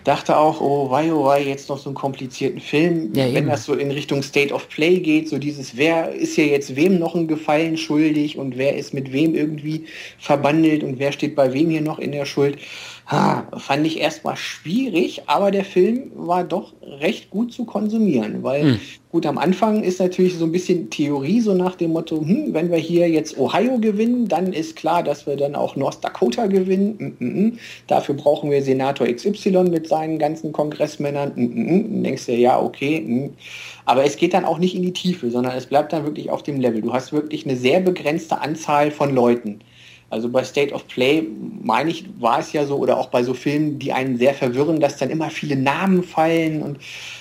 dachte 0.08 0.38
auch, 0.38 0.60
oh 0.60 0.90
wei, 0.90 1.12
oh 1.12 1.26
wei, 1.26 1.42
jetzt 1.42 1.68
noch 1.68 1.78
so 1.78 1.90
einen 1.90 1.94
komplizierten 1.94 2.60
Film. 2.60 3.12
Ja, 3.14 3.32
Wenn 3.32 3.46
das 3.46 3.64
so 3.64 3.74
in 3.74 3.90
Richtung 3.90 4.22
State 4.22 4.54
of 4.54 4.68
Play 4.68 5.00
geht, 5.00 5.28
so 5.28 5.38
dieses, 5.38 5.76
wer 5.76 6.12
ist 6.12 6.34
hier 6.34 6.46
jetzt 6.46 6.76
wem 6.76 6.98
noch 6.98 7.14
einen 7.14 7.28
Gefallen 7.28 7.76
schuldig 7.76 8.38
und 8.38 8.56
wer 8.56 8.76
ist 8.76 8.94
mit 8.94 9.12
wem 9.12 9.34
irgendwie 9.34 9.84
verbandelt 10.18 10.82
und 10.82 10.98
wer 10.98 11.12
steht 11.12 11.36
bei 11.36 11.52
wem 11.52 11.68
hier 11.70 11.82
noch 11.82 11.98
in 11.98 12.12
der 12.12 12.24
Schuld. 12.24 12.58
Ha, 13.10 13.46
fand 13.56 13.86
ich 13.86 14.00
erstmal 14.00 14.36
schwierig, 14.36 15.22
aber 15.28 15.50
der 15.50 15.64
Film 15.64 16.12
war 16.14 16.44
doch 16.44 16.74
recht 16.82 17.30
gut 17.30 17.54
zu 17.54 17.64
konsumieren, 17.64 18.42
weil 18.42 18.62
hm. 18.62 18.80
gut 19.10 19.24
am 19.24 19.38
Anfang 19.38 19.82
ist 19.82 19.98
natürlich 19.98 20.36
so 20.36 20.44
ein 20.44 20.52
bisschen 20.52 20.90
Theorie, 20.90 21.40
so 21.40 21.54
nach 21.54 21.74
dem 21.76 21.92
Motto, 21.92 22.20
hm, 22.20 22.52
wenn 22.52 22.70
wir 22.70 22.76
hier 22.76 23.08
jetzt 23.08 23.38
Ohio 23.38 23.78
gewinnen, 23.78 24.28
dann 24.28 24.52
ist 24.52 24.76
klar, 24.76 25.02
dass 25.02 25.26
wir 25.26 25.36
dann 25.36 25.54
auch 25.54 25.74
North 25.74 26.04
Dakota 26.04 26.48
gewinnen. 26.48 27.16
Mm, 27.18 27.24
mm, 27.24 27.46
mm. 27.46 27.58
Dafür 27.86 28.14
brauchen 28.14 28.50
wir 28.50 28.62
Senator 28.62 29.06
XY 29.06 29.70
mit 29.70 29.88
seinen 29.88 30.18
ganzen 30.18 30.52
Kongressmännern. 30.52 31.32
Mm, 31.34 31.44
mm. 31.44 31.82
Dann 31.94 32.02
denkst 32.04 32.26
du, 32.26 32.32
ja, 32.32 32.60
okay. 32.60 33.30
Aber 33.86 34.04
es 34.04 34.18
geht 34.18 34.34
dann 34.34 34.44
auch 34.44 34.58
nicht 34.58 34.74
in 34.74 34.82
die 34.82 34.92
Tiefe, 34.92 35.30
sondern 35.30 35.56
es 35.56 35.64
bleibt 35.64 35.94
dann 35.94 36.04
wirklich 36.04 36.28
auf 36.28 36.42
dem 36.42 36.60
Level. 36.60 36.82
Du 36.82 36.92
hast 36.92 37.14
wirklich 37.14 37.46
eine 37.46 37.56
sehr 37.56 37.80
begrenzte 37.80 38.42
Anzahl 38.42 38.90
von 38.90 39.14
Leuten. 39.14 39.60
Also 40.10 40.30
bei 40.30 40.42
State 40.42 40.72
of 40.72 40.86
Play, 40.88 41.26
meine 41.62 41.90
ich, 41.90 42.06
war 42.18 42.38
es 42.38 42.52
ja 42.52 42.64
so, 42.64 42.76
oder 42.76 42.96
auch 42.96 43.08
bei 43.08 43.22
so 43.22 43.34
Filmen, 43.34 43.78
die 43.78 43.92
einen 43.92 44.16
sehr 44.16 44.32
verwirren, 44.32 44.80
dass 44.80 44.96
dann 44.96 45.10
immer 45.10 45.28
viele 45.28 45.54
Namen 45.54 46.02
fallen 46.02 46.62
und 46.62 46.78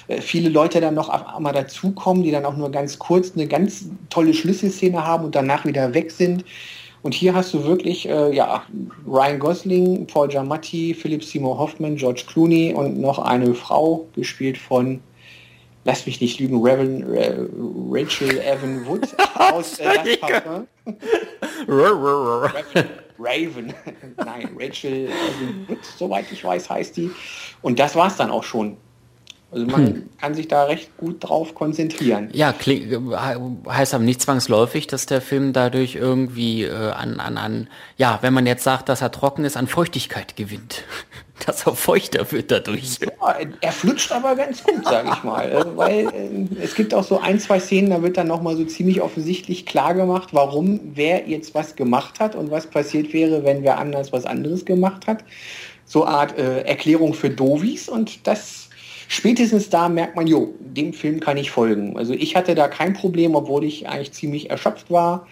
äh, 0.08 0.22
viele 0.22 0.48
Leute 0.50 0.80
dann 0.80 0.96
noch 0.96 1.10
einmal 1.10 1.54
dazukommen, 1.54 2.24
die 2.24 2.32
dann 2.32 2.46
auch 2.46 2.56
nur 2.56 2.72
ganz 2.72 2.98
kurz 2.98 3.34
eine 3.36 3.46
ganz 3.46 3.90
tolle 4.10 4.34
Schlüsselszene 4.34 5.06
haben 5.06 5.26
und 5.26 5.36
danach 5.36 5.66
wieder 5.66 5.94
weg 5.94 6.12
sind. 6.12 6.46
Und 7.04 7.14
hier 7.14 7.36
hast 7.36 7.54
du 7.54 7.64
wirklich 7.66 8.08
äh, 8.08 8.34
ja, 8.34 8.64
Ryan 9.06 9.40
Gosling, 9.40 10.08
Paul 10.08 10.30
Giamatti, 10.30 10.94
Philip 10.94 11.24
Seymour 11.24 11.58
Hoffman, 11.58 11.98
George 11.98 12.24
Clooney 12.26 12.74
und 12.74 13.00
noch 13.00 13.20
eine 13.20 13.54
Frau, 13.54 14.08
gespielt 14.16 14.58
von 14.58 15.02
lass 15.88 16.06
mich 16.06 16.20
nicht 16.20 16.40
lügen, 16.40 16.60
Raven, 16.62 17.16
äh, 17.16 17.34
Rachel 17.90 18.40
Evan 18.40 18.86
Wood 18.86 19.08
aus 19.36 19.80
äh, 19.80 19.88
Raven, 21.68 22.52
Raven, 23.20 23.74
nein, 24.18 24.56
Rachel 24.58 25.10
Wood, 25.68 25.84
soweit 25.98 26.32
ich 26.32 26.44
weiß, 26.44 26.70
heißt 26.70 26.98
die. 26.98 27.12
Und 27.62 27.80
das 27.80 27.96
war 27.96 28.08
es 28.08 28.16
dann 28.16 28.30
auch 28.30 28.44
schon. 28.44 28.78
Also 29.50 29.66
man 29.66 29.88
hm. 29.88 30.10
kann 30.20 30.34
sich 30.34 30.50
da 30.50 30.64
recht 30.66 30.98
gut 30.98 31.24
drauf 31.24 31.56
konzentrieren. 31.56 32.30
Ja, 32.34 32.54
heißt 32.54 33.94
aber 33.94 34.04
nicht 34.04 34.22
zwangsläufig, 34.22 34.88
dass 34.88 35.06
der 35.06 35.22
Film 35.22 35.54
dadurch 35.54 35.96
irgendwie 35.96 36.64
äh, 36.64 36.92
an, 36.92 37.22
an, 37.22 37.38
an, 37.38 37.68
ja, 37.96 38.20
wenn 38.22 38.34
man 38.34 38.46
jetzt 38.46 38.64
sagt, 38.64 38.90
dass 38.90 39.02
er 39.02 39.12
trocken 39.12 39.46
ist, 39.46 39.56
an 39.56 39.68
Feuchtigkeit 39.68 40.36
gewinnt. 40.36 40.84
dass 41.46 41.66
er 41.66 41.76
feuchter 41.76 42.30
wird 42.32 42.52
dadurch. 42.52 43.00
Ja, 43.00 43.36
er 43.62 43.72
flutscht 43.72 44.12
aber 44.12 44.36
ganz 44.36 44.64
gut, 44.64 44.84
sage 44.84 45.10
ich 45.14 45.24
mal. 45.24 45.52
Äh, 45.52 45.78
weil 45.78 46.08
äh, 46.08 46.64
es 46.64 46.76
gibt 46.76 46.94
auch 46.94 47.04
so 47.04 47.20
ein, 47.20 47.40
zwei 47.40 47.60
Szenen, 47.60 47.92
da 47.92 48.02
wird 48.02 48.18
dann 48.18 48.28
nochmal 48.28 48.58
so 48.58 48.66
ziemlich 48.66 49.02
offensichtlich 49.02 49.66
klar 49.66 49.94
gemacht, 49.94 50.30
warum 50.32 50.80
wer 50.96 51.28
jetzt 51.28 51.56
was 51.56 51.76
gemacht 51.76 52.20
hat 52.20 52.36
und 52.36 52.52
was 52.52 52.68
passiert 52.68 53.14
wäre, 53.14 53.44
wenn 53.44 53.64
wer 53.64 53.78
anders 53.78 54.12
was 54.12 54.26
anderes 54.26 54.66
gemacht 54.66 55.08
hat. 55.08 55.24
So 55.86 56.04
eine 56.04 56.18
Art 56.18 56.38
äh, 56.38 56.62
Erklärung 56.64 57.14
für 57.14 57.30
Dovis 57.30 57.88
und 57.88 58.28
das 58.28 58.67
spätestens 59.08 59.70
da 59.70 59.90
merkt 59.90 60.16
man, 60.16 60.28
jo, 60.28 60.54
dem 60.60 60.94
Film 60.94 61.20
kann 61.20 61.38
ich 61.38 61.52
folgen. 61.52 61.98
Also 61.98 62.14
ich 62.14 62.36
hatte 62.36 62.56
da 62.56 62.68
kein 62.68 62.94
Problem, 62.94 63.36
obwohl 63.36 63.64
ich 63.64 63.88
eigentlich 63.88 64.12
ziemlich 64.12 64.50
erschöpft 64.50 64.92
war. 64.92 65.28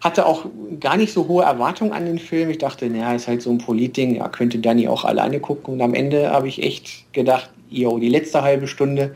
Hatte 0.00 0.24
auch 0.26 0.46
gar 0.80 0.96
nicht 0.96 1.12
so 1.12 1.28
hohe 1.28 1.44
Erwartungen 1.44 1.92
an 1.92 2.06
den 2.06 2.18
Film. 2.18 2.50
Ich 2.50 2.58
dachte, 2.58 2.88
naja, 2.88 3.14
ist 3.14 3.28
halt 3.28 3.42
so 3.42 3.50
ein 3.50 3.58
Politding, 3.58 4.16
ja, 4.16 4.28
könnte 4.28 4.58
Danny 4.58 4.88
auch 4.88 5.04
alleine 5.04 5.40
gucken. 5.40 5.74
Und 5.74 5.82
am 5.82 5.94
Ende 5.94 6.30
habe 6.30 6.48
ich 6.48 6.62
echt 6.62 7.12
gedacht, 7.12 7.50
jo, 7.68 7.98
die 7.98 8.08
letzte 8.08 8.42
halbe 8.42 8.66
Stunde, 8.66 9.14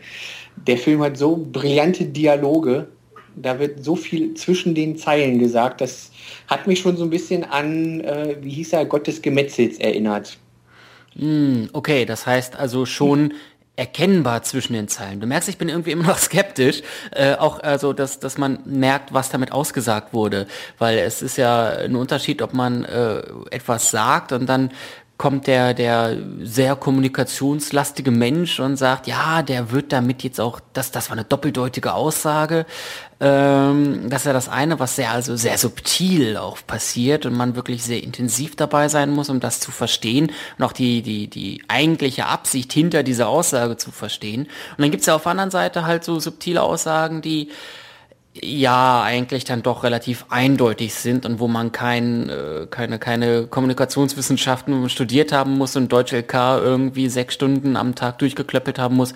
der 0.67 0.79
Film 0.79 1.03
hat 1.03 1.17
so 1.17 1.37
brillante 1.37 2.05
Dialoge, 2.05 2.89
Da 3.37 3.59
wird 3.59 3.83
so 3.85 3.97
viel 3.97 4.35
zwischen 4.35 4.75
den 4.75 4.97
Zeilen 4.97 5.39
gesagt. 5.39 5.81
Das 5.81 6.13
hat 6.47 6.67
mich 6.67 6.81
schon 6.81 6.97
so 6.97 7.05
ein 7.05 7.11
bisschen 7.11 7.45
an, 7.45 8.01
äh, 8.01 8.37
wie 8.41 8.51
hieß 8.51 8.75
er, 8.75 8.85
Gott 8.85 9.07
des 9.07 9.23
Gemetzels 9.23 9.79
erinnert. 9.79 10.39
Hm, 11.17 11.69
okay, 11.73 12.05
das 12.05 12.27
heißt 12.27 12.57
also 12.57 12.87
schon 12.87 13.35
erkennbar 13.77 14.43
zwischen 14.43 14.73
den 14.73 14.87
Zeilen. 14.87 15.21
Du 15.21 15.27
merkst, 15.27 15.49
ich 15.49 15.59
bin 15.59 15.69
irgendwie 15.69 15.91
immer 15.91 16.07
noch 16.07 16.19
skeptisch, 16.19 16.83
äh, 17.11 17.35
auch 17.35 17.61
also, 17.61 17.93
dass, 17.93 18.21
dass 18.21 18.39
man 18.39 18.61
merkt, 18.65 19.13
was 19.13 19.31
damit 19.31 19.53
ausgesagt 19.53 20.13
wurde, 20.13 20.47
weil 20.79 20.99
es 20.99 21.23
ist 21.23 21.37
ja 21.37 21.69
ein 21.71 21.97
Unterschied, 21.97 22.41
ob 22.43 22.55
man 22.55 22.85
äh, 22.85 23.23
etwas 23.51 23.91
sagt 23.91 24.33
und 24.33 24.47
dann 24.47 24.71
kommt 25.25 25.47
der, 25.47 25.73
der 25.73 26.19
sehr 26.43 26.77
kommunikationslastige 26.77 28.11
Mensch 28.11 28.61
und 28.61 28.77
sagt, 28.77 29.07
ja, 29.07 29.41
der 29.41 29.71
wird 29.71 29.91
damit 29.91 30.23
jetzt 30.23 30.39
auch, 30.39 30.61
das, 30.75 30.91
das 30.91 31.09
war 31.09 31.17
eine 31.17 31.25
doppeldeutige 31.25 31.95
Aussage. 31.95 32.67
Ähm, 33.21 34.11
das 34.11 34.21
ist 34.21 34.27
ja 34.27 34.35
das 34.35 34.51
eine, 34.51 34.81
was 34.81 34.97
sehr, 34.97 35.13
also 35.13 35.35
sehr 35.35 35.57
subtil 35.57 36.37
auch 36.37 36.59
passiert 36.67 37.25
und 37.25 37.33
man 37.33 37.57
wirklich 37.57 37.83
sehr 37.83 38.03
intensiv 38.03 38.55
dabei 38.55 38.89
sein 38.89 39.13
muss, 39.13 39.31
um 39.31 39.41
das 39.41 39.61
zu 39.61 39.71
verstehen 39.71 40.31
und 40.59 40.65
auch 40.67 40.73
die, 40.73 41.01
die, 41.01 41.29
die 41.29 41.63
eigentliche 41.69 42.27
Absicht 42.27 42.71
hinter 42.75 43.03
dieser 43.03 43.29
Aussage 43.29 43.79
zu 43.79 43.93
verstehen. 43.93 44.43
Und 44.43 44.83
dann 44.83 44.91
gibt's 44.91 45.07
ja 45.07 45.15
auf 45.15 45.23
der 45.23 45.31
anderen 45.31 45.51
Seite 45.51 45.87
halt 45.87 46.05
so 46.05 46.21
subtile 46.21 46.61
Aussagen, 46.61 47.23
die, 47.23 47.49
ja 48.43 49.03
eigentlich 49.03 49.45
dann 49.45 49.63
doch 49.63 49.85
relativ 49.85 50.27
eindeutig 50.29 50.95
sind 50.95 51.25
und 51.25 51.39
wo 51.39 51.47
man 51.47 51.71
kein, 51.71 52.29
äh, 52.29 52.67
keine, 52.69 52.99
keine 52.99 53.47
Kommunikationswissenschaften 53.47 54.89
studiert 54.89 55.33
haben 55.33 55.57
muss 55.57 55.77
und 55.77 55.93
Deutsch 55.93 56.13
LK 56.13 56.35
irgendwie 56.59 57.09
sechs 57.09 57.35
Stunden 57.35 57.77
am 57.77 57.95
Tag 57.95 58.19
durchgeklöppelt 58.19 58.79
haben 58.79 58.97
muss, 58.97 59.15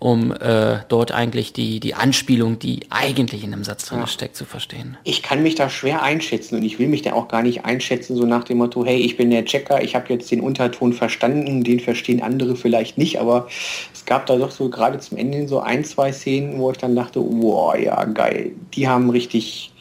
um 0.00 0.32
äh, 0.32 0.78
dort 0.88 1.12
eigentlich 1.12 1.52
die, 1.52 1.78
die 1.78 1.94
Anspielung, 1.94 2.58
die 2.58 2.80
eigentlich 2.90 3.44
in 3.44 3.52
einem 3.52 3.64
Satz 3.64 3.86
drin 3.86 4.00
ja. 4.00 4.06
steckt, 4.06 4.34
zu 4.34 4.44
verstehen. 4.44 4.96
Ich 5.04 5.22
kann 5.22 5.42
mich 5.42 5.54
da 5.54 5.70
schwer 5.70 6.02
einschätzen 6.02 6.56
und 6.56 6.64
ich 6.64 6.78
will 6.78 6.88
mich 6.88 7.02
da 7.02 7.12
auch 7.12 7.28
gar 7.28 7.42
nicht 7.42 7.64
einschätzen, 7.64 8.16
so 8.16 8.26
nach 8.26 8.44
dem 8.44 8.58
Motto, 8.58 8.84
hey, 8.84 8.98
ich 8.98 9.16
bin 9.16 9.30
der 9.30 9.44
Checker, 9.44 9.82
ich 9.82 9.94
habe 9.94 10.12
jetzt 10.12 10.30
den 10.30 10.40
Unterton 10.40 10.92
verstanden, 10.92 11.62
den 11.62 11.80
verstehen 11.80 12.20
andere 12.22 12.56
vielleicht 12.56 12.98
nicht, 12.98 13.20
aber 13.20 13.46
es 13.94 14.04
gab 14.04 14.26
da 14.26 14.36
doch 14.36 14.50
so 14.50 14.68
gerade 14.68 14.98
zum 14.98 15.18
Ende 15.18 15.46
so 15.46 15.60
ein, 15.60 15.84
zwei 15.84 16.12
Szenen, 16.12 16.58
wo 16.58 16.70
ich 16.72 16.78
dann 16.78 16.96
dachte, 16.96 17.20
wow, 17.20 17.78
ja, 17.78 18.04
geil 18.04 18.50
die 18.74 18.88
haben 18.88 19.10
richtig 19.10 19.72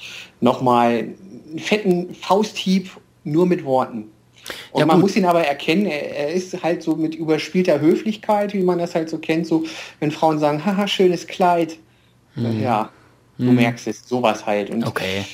nochmal 0.41 1.10
einen 1.49 1.60
fetten 1.60 2.13
Fausthieb 2.13 2.89
nur 3.23 3.45
mit 3.45 3.63
Worten. 3.65 4.05
Und 4.71 4.79
ja, 4.79 4.85
man 4.85 4.99
muss 4.99 5.15
ihn 5.15 5.25
aber 5.25 5.41
erkennen, 5.41 5.85
er, 5.85 6.15
er, 6.15 6.33
ist 6.33 6.62
halt 6.63 6.83
so 6.83 6.95
mit 6.95 7.15
überspielter 7.15 7.79
Höflichkeit, 7.79 8.53
wie 8.53 8.63
man 8.63 8.79
das 8.79 8.95
halt 8.95 9.09
so 9.09 9.17
kennt, 9.17 9.47
so 9.47 9.65
wenn 9.99 10.12
Frauen 10.12 10.39
sagen, 10.39 10.65
haha, 10.65 10.88
schönes 10.88 11.27
Kleid. 11.27 11.77
Hm. 12.35 12.62
Ja, 12.62 12.89
du 13.38 13.47
hm. 13.47 13.55
merkst 13.55 13.88
es, 13.88 14.07
sowas 14.07 14.45
halt. 14.45 14.69
Und 14.69 14.85
okay 14.85 15.25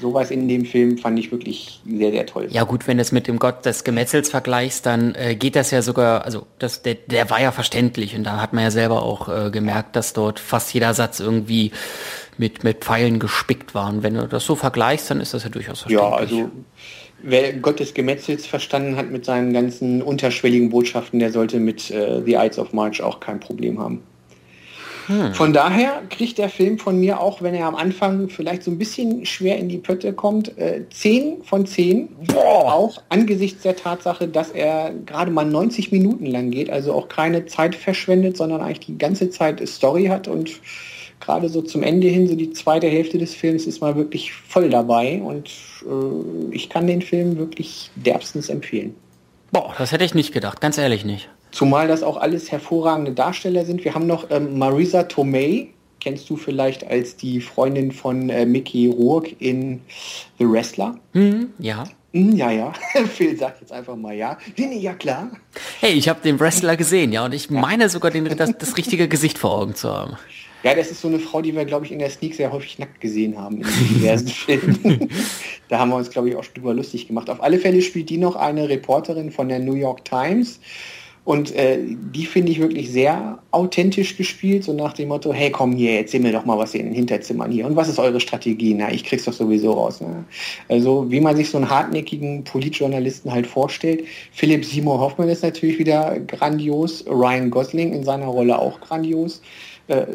sowas 0.00 0.30
in 0.30 0.48
dem 0.48 0.64
Film 0.64 0.98
fand 0.98 1.18
ich 1.18 1.30
wirklich 1.32 1.80
sehr, 1.86 2.10
sehr 2.10 2.26
toll. 2.26 2.48
Ja 2.50 2.64
gut, 2.64 2.86
wenn 2.86 2.98
du 2.98 3.02
es 3.02 3.12
mit 3.12 3.26
dem 3.26 3.38
Gott 3.38 3.64
des 3.64 3.84
Gemetzels 3.84 4.30
vergleichst, 4.30 4.86
dann 4.86 5.14
äh, 5.14 5.34
geht 5.34 5.56
das 5.56 5.70
ja 5.70 5.82
sogar, 5.82 6.24
also 6.24 6.46
das, 6.58 6.82
der, 6.82 6.94
der 6.94 7.30
war 7.30 7.40
ja 7.40 7.52
verständlich 7.52 8.14
und 8.14 8.24
da 8.24 8.40
hat 8.40 8.52
man 8.52 8.64
ja 8.64 8.70
selber 8.70 9.02
auch 9.02 9.28
äh, 9.28 9.50
gemerkt, 9.50 9.96
dass 9.96 10.12
dort 10.12 10.40
fast 10.40 10.72
jeder 10.72 10.94
Satz 10.94 11.20
irgendwie 11.20 11.72
mit, 12.36 12.64
mit 12.64 12.84
Pfeilen 12.84 13.18
gespickt 13.18 13.74
war. 13.74 13.88
Und 13.88 14.02
wenn 14.02 14.14
du 14.14 14.26
das 14.28 14.44
so 14.44 14.54
vergleichst, 14.54 15.10
dann 15.10 15.20
ist 15.20 15.34
das 15.34 15.44
ja 15.44 15.50
durchaus 15.50 15.80
verständlich. 15.80 16.10
Ja, 16.10 16.16
also 16.16 16.50
wer 17.22 17.52
Gott 17.54 17.80
des 17.80 17.94
Gemetzels 17.94 18.46
verstanden 18.46 18.96
hat 18.96 19.10
mit 19.10 19.24
seinen 19.24 19.52
ganzen 19.52 20.02
unterschwelligen 20.02 20.70
Botschaften, 20.70 21.18
der 21.18 21.32
sollte 21.32 21.60
mit 21.60 21.90
äh, 21.90 22.22
The 22.24 22.34
Ides 22.34 22.58
of 22.58 22.72
March 22.72 23.02
auch 23.02 23.20
kein 23.20 23.40
Problem 23.40 23.78
haben. 23.78 24.02
Hm. 25.08 25.32
Von 25.32 25.54
daher 25.54 26.02
kriegt 26.10 26.36
der 26.36 26.50
Film 26.50 26.78
von 26.78 27.00
mir, 27.00 27.20
auch 27.20 27.40
wenn 27.40 27.54
er 27.54 27.66
am 27.66 27.74
Anfang 27.74 28.28
vielleicht 28.28 28.62
so 28.62 28.70
ein 28.70 28.76
bisschen 28.76 29.24
schwer 29.24 29.58
in 29.58 29.70
die 29.70 29.78
Pötte 29.78 30.12
kommt, 30.12 30.58
äh, 30.58 30.82
10 30.90 31.44
von 31.44 31.64
10. 31.66 32.08
Boah. 32.26 32.74
Auch 32.74 33.02
angesichts 33.08 33.62
der 33.62 33.74
Tatsache, 33.74 34.28
dass 34.28 34.50
er 34.50 34.92
gerade 35.06 35.30
mal 35.30 35.46
90 35.46 35.92
Minuten 35.92 36.26
lang 36.26 36.50
geht, 36.50 36.68
also 36.68 36.92
auch 36.92 37.08
keine 37.08 37.46
Zeit 37.46 37.74
verschwendet, 37.74 38.36
sondern 38.36 38.60
eigentlich 38.60 38.80
die 38.80 38.98
ganze 38.98 39.30
Zeit 39.30 39.66
Story 39.66 40.06
hat 40.06 40.28
und 40.28 40.60
gerade 41.20 41.48
so 41.48 41.62
zum 41.62 41.82
Ende 41.82 42.08
hin, 42.08 42.26
so 42.28 42.34
die 42.34 42.52
zweite 42.52 42.86
Hälfte 42.86 43.18
des 43.18 43.34
Films 43.34 43.66
ist 43.66 43.80
mal 43.80 43.96
wirklich 43.96 44.32
voll 44.32 44.70
dabei 44.70 45.20
und 45.22 45.48
äh, 45.82 46.54
ich 46.54 46.68
kann 46.68 46.86
den 46.86 47.02
Film 47.02 47.38
wirklich 47.38 47.90
derbstens 47.96 48.48
empfehlen. 48.48 48.94
Boah, 49.50 49.74
das 49.78 49.92
hätte 49.92 50.04
ich 50.04 50.14
nicht 50.14 50.32
gedacht, 50.32 50.60
ganz 50.60 50.78
ehrlich 50.78 51.04
nicht. 51.04 51.28
Zumal 51.50 51.88
das 51.88 52.02
auch 52.02 52.18
alles 52.18 52.52
hervorragende 52.52 53.12
Darsteller 53.12 53.64
sind. 53.64 53.84
Wir 53.84 53.94
haben 53.94 54.06
noch 54.06 54.30
ähm, 54.30 54.58
Marisa 54.58 55.04
Tomei, 55.04 55.68
kennst 56.00 56.28
du 56.28 56.36
vielleicht 56.36 56.86
als 56.86 57.16
die 57.16 57.40
Freundin 57.40 57.92
von 57.92 58.28
äh, 58.28 58.44
Mickey 58.44 58.88
Rourke 58.88 59.34
in 59.38 59.80
The 60.38 60.48
Wrestler? 60.48 60.98
Hm, 61.14 61.48
ja. 61.58 61.84
Hm, 62.12 62.36
ja, 62.36 62.50
ja. 62.50 62.72
Phil 63.14 63.36
sagt 63.36 63.60
jetzt 63.60 63.72
einfach 63.72 63.96
mal 63.96 64.14
ja. 64.14 64.38
Nee, 64.56 64.78
ja, 64.78 64.94
klar. 64.94 65.30
Hey, 65.80 65.92
ich 65.92 66.08
habe 66.08 66.20
den 66.20 66.38
Wrestler 66.38 66.76
gesehen, 66.76 67.12
ja, 67.12 67.24
und 67.24 67.32
ich 67.32 67.50
meine 67.50 67.88
sogar 67.88 68.10
den, 68.10 68.24
das, 68.36 68.56
das 68.58 68.76
richtige 68.76 69.08
Gesicht 69.08 69.38
vor 69.38 69.58
Augen 69.58 69.74
zu 69.74 69.90
haben. 69.90 70.16
Ja, 70.62 70.74
das 70.74 70.90
ist 70.90 71.00
so 71.00 71.08
eine 71.08 71.18
Frau, 71.18 71.40
die 71.40 71.54
wir, 71.54 71.64
glaube 71.64 71.86
ich, 71.86 71.92
in 71.92 71.98
der 71.98 72.10
Sneak 72.10 72.34
sehr 72.34 72.52
häufig 72.52 72.78
nackt 72.78 73.00
gesehen 73.00 73.38
haben 73.38 73.58
in 73.58 73.66
diversen 73.90 74.28
Filmen. 74.28 75.08
da 75.68 75.78
haben 75.78 75.90
wir 75.90 75.96
uns, 75.96 76.10
glaube 76.10 76.28
ich, 76.30 76.36
auch 76.36 76.44
drüber 76.46 76.74
lustig 76.74 77.06
gemacht. 77.06 77.30
Auf 77.30 77.42
alle 77.42 77.58
Fälle 77.58 77.80
spielt 77.80 78.10
die 78.10 78.18
noch 78.18 78.36
eine 78.36 78.68
Reporterin 78.68 79.30
von 79.30 79.48
der 79.48 79.60
New 79.60 79.74
York 79.74 80.04
Times 80.04 80.58
und 81.28 81.54
äh, 81.54 81.76
die 81.84 82.24
finde 82.24 82.50
ich 82.50 82.58
wirklich 82.58 82.90
sehr 82.90 83.38
authentisch 83.50 84.16
gespielt, 84.16 84.64
so 84.64 84.72
nach 84.72 84.94
dem 84.94 85.08
Motto, 85.08 85.30
hey 85.30 85.50
komm 85.50 85.72
hier, 85.72 85.98
erzähl 85.98 86.20
mir 86.20 86.32
doch 86.32 86.46
mal 86.46 86.56
was 86.56 86.72
in 86.72 86.86
den 86.86 86.94
Hinterzimmern 86.94 87.50
hier. 87.50 87.66
Und 87.66 87.76
was 87.76 87.86
ist 87.86 87.98
eure 87.98 88.18
Strategie? 88.18 88.72
Na, 88.72 88.90
ich 88.90 89.04
krieg's 89.04 89.26
doch 89.26 89.34
sowieso 89.34 89.72
raus. 89.72 90.00
Ne? 90.00 90.24
Also 90.70 91.04
wie 91.10 91.20
man 91.20 91.36
sich 91.36 91.50
so 91.50 91.58
einen 91.58 91.68
hartnäckigen 91.68 92.44
Politjournalisten 92.44 93.30
halt 93.30 93.46
vorstellt. 93.46 94.04
Philipp 94.32 94.64
Seymour 94.64 95.00
Hoffmann 95.00 95.28
ist 95.28 95.42
natürlich 95.42 95.78
wieder 95.78 96.18
grandios, 96.20 97.04
Ryan 97.06 97.50
Gosling 97.50 97.92
in 97.92 98.04
seiner 98.04 98.28
Rolle 98.28 98.58
auch 98.58 98.80
grandios. 98.80 99.42
Äh, 99.88 100.06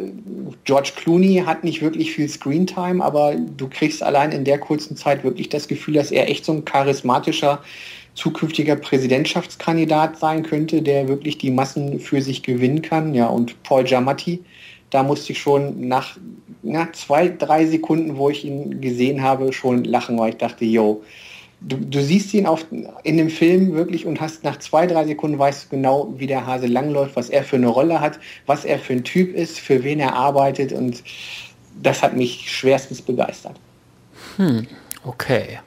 George 0.63 0.91
Clooney 0.95 1.43
hat 1.45 1.63
nicht 1.63 1.81
wirklich 1.81 2.13
viel 2.13 2.29
Screentime, 2.29 3.03
aber 3.03 3.35
du 3.35 3.67
kriegst 3.67 4.01
allein 4.01 4.31
in 4.31 4.45
der 4.45 4.59
kurzen 4.59 4.95
Zeit 4.95 5.23
wirklich 5.23 5.49
das 5.49 5.67
Gefühl, 5.67 5.95
dass 5.95 6.11
er 6.11 6.29
echt 6.29 6.45
so 6.45 6.53
ein 6.53 6.63
charismatischer 6.63 7.61
zukünftiger 8.13 8.75
Präsidentschaftskandidat 8.75 10.19
sein 10.19 10.43
könnte, 10.43 10.83
der 10.83 11.07
wirklich 11.07 11.39
die 11.39 11.49
Massen 11.49 11.99
für 11.99 12.21
sich 12.21 12.43
gewinnen 12.43 12.83
kann. 12.83 13.15
Ja, 13.15 13.27
und 13.27 13.61
Paul 13.63 13.83
Giamatti, 13.83 14.43
da 14.91 15.01
musste 15.01 15.31
ich 15.31 15.39
schon 15.39 15.87
nach 15.87 16.17
na, 16.61 16.93
zwei, 16.93 17.27
drei 17.27 17.65
Sekunden, 17.65 18.15
wo 18.17 18.29
ich 18.29 18.45
ihn 18.45 18.79
gesehen 18.79 19.23
habe, 19.23 19.51
schon 19.51 19.83
lachen, 19.83 20.17
weil 20.19 20.29
ich 20.29 20.37
dachte, 20.37 20.65
yo, 20.65 21.03
du, 21.63 21.77
du 21.77 22.01
siehst 22.01 22.33
ihn 22.33 22.45
auf, 22.45 22.65
in 23.03 23.17
dem 23.17 23.29
Film 23.29 23.73
wirklich 23.73 24.05
und 24.05 24.21
hast 24.21 24.43
nach 24.43 24.59
zwei, 24.59 24.87
drei 24.87 25.05
Sekunden 25.05 25.39
weißt 25.39 25.65
du 25.65 25.69
genau, 25.75 26.13
wie 26.17 26.27
der 26.27 26.45
Hase 26.45 26.67
langläuft, 26.67 27.15
was 27.15 27.29
er 27.29 27.43
für 27.43 27.55
eine 27.55 27.67
Rolle 27.67 27.99
hat, 27.99 28.19
was 28.45 28.65
er 28.65 28.79
für 28.79 28.93
ein 28.93 29.03
Typ 29.03 29.33
ist, 29.35 29.59
für 29.59 29.83
wen 29.83 29.99
er 29.99 30.13
arbeitet 30.15 30.73
und 30.73 31.03
das 31.81 32.03
hat 32.03 32.15
mich 32.15 32.51
schwerstens 32.51 33.01
begeistert. 33.01 33.55
Hm, 34.37 34.67
okay. 35.03 35.59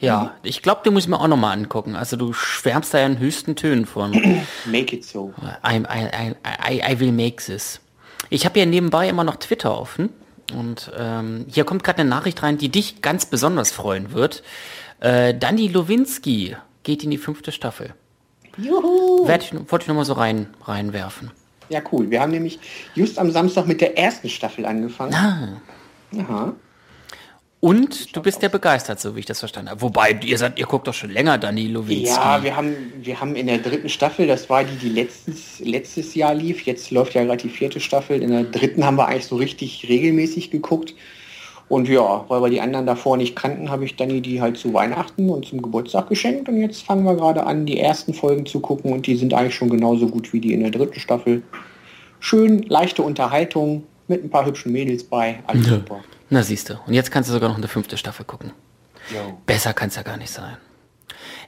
Ja, 0.00 0.22
mhm. 0.22 0.30
ich 0.42 0.62
glaube, 0.62 0.80
den 0.84 0.94
muss 0.94 1.04
ich 1.04 1.08
mir 1.08 1.20
auch 1.20 1.28
noch 1.28 1.36
mal 1.36 1.52
angucken. 1.52 1.94
Also 1.94 2.16
du 2.16 2.32
schwärmst 2.32 2.92
da 2.92 2.98
ja 2.98 3.06
in 3.06 3.18
höchsten 3.18 3.54
Tönen 3.54 3.86
von. 3.86 4.10
Make 4.66 4.96
it 4.96 5.04
so. 5.04 5.32
I, 5.64 5.76
I, 5.76 6.34
I, 6.44 6.82
I 6.92 7.00
will 7.00 7.12
make 7.12 7.36
this. 7.36 7.80
Ich 8.28 8.44
habe 8.44 8.58
ja 8.58 8.66
nebenbei 8.66 9.08
immer 9.08 9.22
noch 9.22 9.36
Twitter 9.36 9.78
offen. 9.78 10.10
Und 10.52 10.90
ähm, 10.98 11.46
hier 11.48 11.64
kommt 11.64 11.84
gerade 11.84 12.00
eine 12.00 12.10
Nachricht 12.10 12.42
rein, 12.42 12.58
die 12.58 12.68
dich 12.68 13.00
ganz 13.00 13.26
besonders 13.26 13.70
freuen 13.70 14.12
wird. 14.12 14.42
Äh, 15.02 15.34
Danny 15.34 15.66
Lowinski 15.66 16.56
geht 16.84 17.02
in 17.02 17.10
die 17.10 17.18
fünfte 17.18 17.50
Staffel. 17.50 17.92
Juhu! 18.56 19.28
Ich, 19.28 19.52
wollte 19.52 19.82
ich 19.82 19.88
noch 19.88 19.96
mal 19.96 20.04
so 20.04 20.12
rein, 20.12 20.46
reinwerfen. 20.64 21.32
Ja, 21.68 21.80
cool. 21.90 22.08
Wir 22.10 22.20
haben 22.20 22.30
nämlich 22.30 22.60
just 22.94 23.18
am 23.18 23.32
Samstag 23.32 23.66
mit 23.66 23.80
der 23.80 23.98
ersten 23.98 24.28
Staffel 24.28 24.64
angefangen. 24.64 25.12
Ah. 25.14 25.60
Aha. 26.18 26.54
Und 27.58 28.14
du 28.14 28.22
bist 28.22 28.42
ja 28.42 28.48
begeistert, 28.48 29.00
so 29.00 29.16
wie 29.16 29.20
ich 29.20 29.26
das 29.26 29.40
verstanden 29.40 29.70
habe. 29.70 29.80
Wobei, 29.80 30.18
ihr 30.24 30.38
seid, 30.38 30.58
ihr 30.58 30.66
guckt 30.66 30.86
doch 30.86 30.94
schon 30.94 31.10
länger 31.10 31.38
Dani 31.38 31.66
Lowinski. 31.66 32.06
Ja, 32.06 32.42
wir 32.42 32.56
haben, 32.56 32.74
wir 33.00 33.20
haben 33.20 33.34
in 33.34 33.46
der 33.46 33.58
dritten 33.58 33.88
Staffel, 33.88 34.28
das 34.28 34.48
war 34.50 34.62
die, 34.62 34.76
die 34.76 34.88
letztes, 34.88 35.58
letztes 35.60 36.14
Jahr 36.14 36.34
lief, 36.34 36.62
jetzt 36.62 36.90
läuft 36.92 37.14
ja 37.14 37.24
gerade 37.24 37.42
die 37.42 37.48
vierte 37.48 37.80
Staffel. 37.80 38.22
In 38.22 38.30
der 38.30 38.44
dritten 38.44 38.84
haben 38.84 38.96
wir 38.96 39.06
eigentlich 39.06 39.26
so 39.26 39.36
richtig 39.36 39.86
regelmäßig 39.88 40.50
geguckt. 40.50 40.94
Und 41.72 41.88
ja, 41.88 42.26
weil 42.28 42.42
wir 42.42 42.50
die 42.50 42.60
anderen 42.60 42.84
davor 42.84 43.16
nicht 43.16 43.34
kannten, 43.34 43.70
habe 43.70 43.86
ich 43.86 43.96
Dani 43.96 44.20
die 44.20 44.42
halt 44.42 44.58
zu 44.58 44.74
Weihnachten 44.74 45.30
und 45.30 45.46
zum 45.46 45.62
Geburtstag 45.62 46.06
geschenkt. 46.06 46.46
Und 46.50 46.60
jetzt 46.60 46.82
fangen 46.82 47.02
wir 47.06 47.14
gerade 47.14 47.46
an, 47.46 47.64
die 47.64 47.80
ersten 47.80 48.12
Folgen 48.12 48.44
zu 48.44 48.60
gucken 48.60 48.92
und 48.92 49.06
die 49.06 49.16
sind 49.16 49.32
eigentlich 49.32 49.54
schon 49.54 49.70
genauso 49.70 50.06
gut 50.06 50.34
wie 50.34 50.40
die 50.40 50.52
in 50.52 50.60
der 50.60 50.70
dritten 50.70 51.00
Staffel. 51.00 51.42
Schön, 52.20 52.62
leichte 52.64 53.02
Unterhaltung 53.02 53.84
mit 54.06 54.22
ein 54.22 54.28
paar 54.28 54.44
hübschen 54.44 54.70
Mädels 54.70 55.02
bei. 55.02 55.38
Alles 55.46 55.66
ja. 55.66 55.76
super. 55.76 56.00
Na 56.28 56.42
siehst 56.42 56.68
du. 56.68 56.74
Und 56.86 56.92
jetzt 56.92 57.10
kannst 57.10 57.30
du 57.30 57.32
sogar 57.32 57.48
noch 57.48 57.56
eine 57.56 57.68
fünfte 57.68 57.96
Staffel 57.96 58.26
gucken. 58.26 58.52
Jo. 59.10 59.38
Besser 59.46 59.72
kann 59.72 59.88
es 59.88 59.96
ja 59.96 60.02
gar 60.02 60.18
nicht 60.18 60.30
sein. 60.30 60.58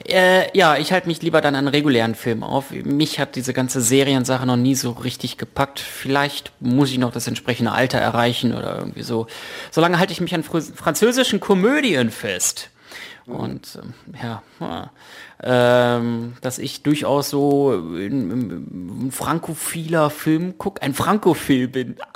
Äh, 0.07 0.57
ja, 0.57 0.77
ich 0.77 0.93
halte 0.93 1.09
mich 1.09 1.23
lieber 1.23 1.41
dann 1.41 1.55
an 1.55 1.69
regulären 1.69 2.15
Filmen 2.15 2.43
auf. 2.43 2.71
Mich 2.71 3.19
hat 3.19 3.37
diese 3.37 3.53
ganze 3.53 3.81
Seriensache 3.81 4.47
noch 4.47 4.57
nie 4.57 4.75
so 4.75 4.91
richtig 4.91 5.39
gepackt. 5.39 5.81
Vielleicht 5.81 6.53
muss 6.61 6.91
ich 6.91 6.99
noch 6.99 7.13
das 7.13 7.27
entsprechende 7.27 7.73
Alter 7.73 7.99
erreichen 7.99 8.55
oder 8.55 8.79
irgendwie 8.79 9.03
so. 9.03 9.27
Solange 9.71 9.99
halte 9.99 10.13
ich 10.13 10.21
mich 10.21 10.35
an 10.35 10.43
französischen 10.43 11.41
Komödien 11.41 12.11
fest. 12.11 12.71
Und 13.27 13.81
ähm, 13.83 13.95
ja, 14.23 14.91
ähm, 15.43 16.35
dass 16.43 16.59
ich 16.59 16.83
durchaus 16.83 17.31
so 17.31 17.73
ein 17.73 19.09
frankophiler 19.11 20.11
Film 20.11 20.55
guck, 20.59 20.83
ein 20.83 20.95
Frankophil 20.95 21.69
bin. 21.69 21.97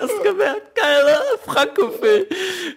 Du 0.00 0.08
gemerkt? 0.34 0.74
Geil, 0.74 1.04
ne? 1.04 1.18
Frankophil. 1.44 2.26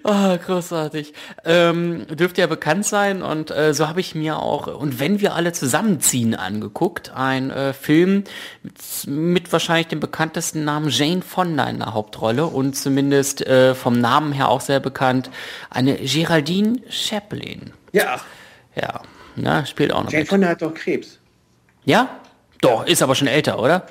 Oh, 0.03 0.37
großartig. 0.45 1.13
Ähm, 1.45 2.05
dürfte 2.07 2.41
ja 2.41 2.47
bekannt 2.47 2.85
sein 2.85 3.21
und 3.21 3.51
äh, 3.51 3.73
so 3.73 3.87
habe 3.87 3.99
ich 3.99 4.15
mir 4.15 4.39
auch, 4.39 4.67
und 4.67 4.99
wenn 4.99 5.19
wir 5.19 5.35
alle 5.35 5.51
zusammenziehen, 5.51 6.35
angeguckt, 6.35 7.11
ein 7.13 7.51
äh, 7.51 7.73
Film 7.73 8.23
mit, 8.63 9.07
mit, 9.07 9.51
wahrscheinlich 9.51 9.87
dem 9.87 9.99
bekanntesten 9.99 10.63
Namen 10.63 10.89
Jane 10.89 11.21
Fonda 11.21 11.65
in 11.65 11.79
der 11.79 11.93
Hauptrolle 11.93 12.45
und 12.45 12.75
zumindest 12.75 13.45
äh, 13.45 13.75
vom 13.75 13.99
Namen 13.99 14.31
her 14.31 14.49
auch 14.49 14.61
sehr 14.61 14.79
bekannt, 14.79 15.29
eine 15.69 15.95
Geraldine 15.95 16.79
Chaplin. 16.89 17.73
Ja. 17.91 18.21
Ja, 18.75 19.01
na, 19.35 19.65
spielt 19.65 19.91
auch 19.91 20.03
noch 20.03 20.11
Jane 20.11 20.21
mit. 20.21 20.29
Fonda 20.29 20.47
hat 20.49 20.61
doch 20.61 20.73
Krebs. 20.73 21.19
Ja? 21.85 22.09
Doch, 22.61 22.85
ist 22.85 23.01
aber 23.01 23.15
schon 23.15 23.27
älter, 23.27 23.59
oder? 23.59 23.87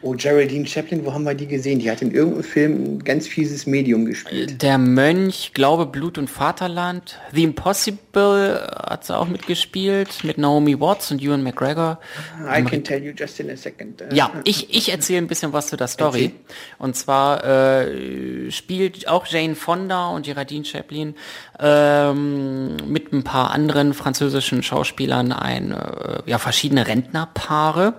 Oh, 0.00 0.14
Geraldine 0.16 0.64
Chaplin, 0.64 1.04
wo 1.04 1.12
haben 1.12 1.24
wir 1.24 1.34
die 1.34 1.48
gesehen? 1.48 1.80
Die 1.80 1.90
hat 1.90 2.02
in 2.02 2.12
irgendeinem 2.12 2.44
Film 2.44 2.84
ein 2.84 2.98
ganz 3.04 3.26
fieses 3.26 3.66
Medium 3.66 4.04
gespielt. 4.04 4.62
Der 4.62 4.78
Mönch, 4.78 5.50
Glaube, 5.54 5.86
Blut 5.86 6.18
und 6.18 6.30
Vaterland. 6.30 7.18
The 7.32 7.42
Impossible 7.42 8.64
hat 8.86 9.04
sie 9.04 9.16
auch 9.16 9.26
mitgespielt, 9.26 10.22
mit 10.22 10.38
Naomi 10.38 10.78
Watts 10.78 11.10
und 11.10 11.20
Ewan 11.20 11.42
McGregor. 11.42 11.98
I 12.40 12.62
can 12.62 12.84
tell 12.84 13.02
you 13.02 13.12
just 13.12 13.40
in 13.40 13.50
a 13.50 13.56
second. 13.56 14.04
Ja, 14.12 14.30
ich, 14.44 14.72
ich 14.72 14.92
erzähle 14.92 15.18
ein 15.18 15.26
bisschen 15.26 15.52
was 15.52 15.66
zu 15.66 15.76
der 15.76 15.88
Story. 15.88 16.26
Erzähl. 16.26 16.38
Und 16.78 16.94
zwar 16.94 17.44
äh, 17.44 18.52
spielt 18.52 19.08
auch 19.08 19.26
Jane 19.26 19.56
Fonda 19.56 20.10
und 20.10 20.26
Geraldine 20.26 20.64
Chaplin 20.64 21.16
ähm, 21.58 22.76
mit 22.86 23.12
ein 23.12 23.24
paar 23.24 23.50
anderen 23.50 23.94
französischen 23.94 24.62
Schauspielern 24.62 25.32
ein, 25.32 25.72
äh, 25.72 26.22
ja, 26.26 26.38
verschiedene 26.38 26.86
Rentnerpaare. 26.86 27.94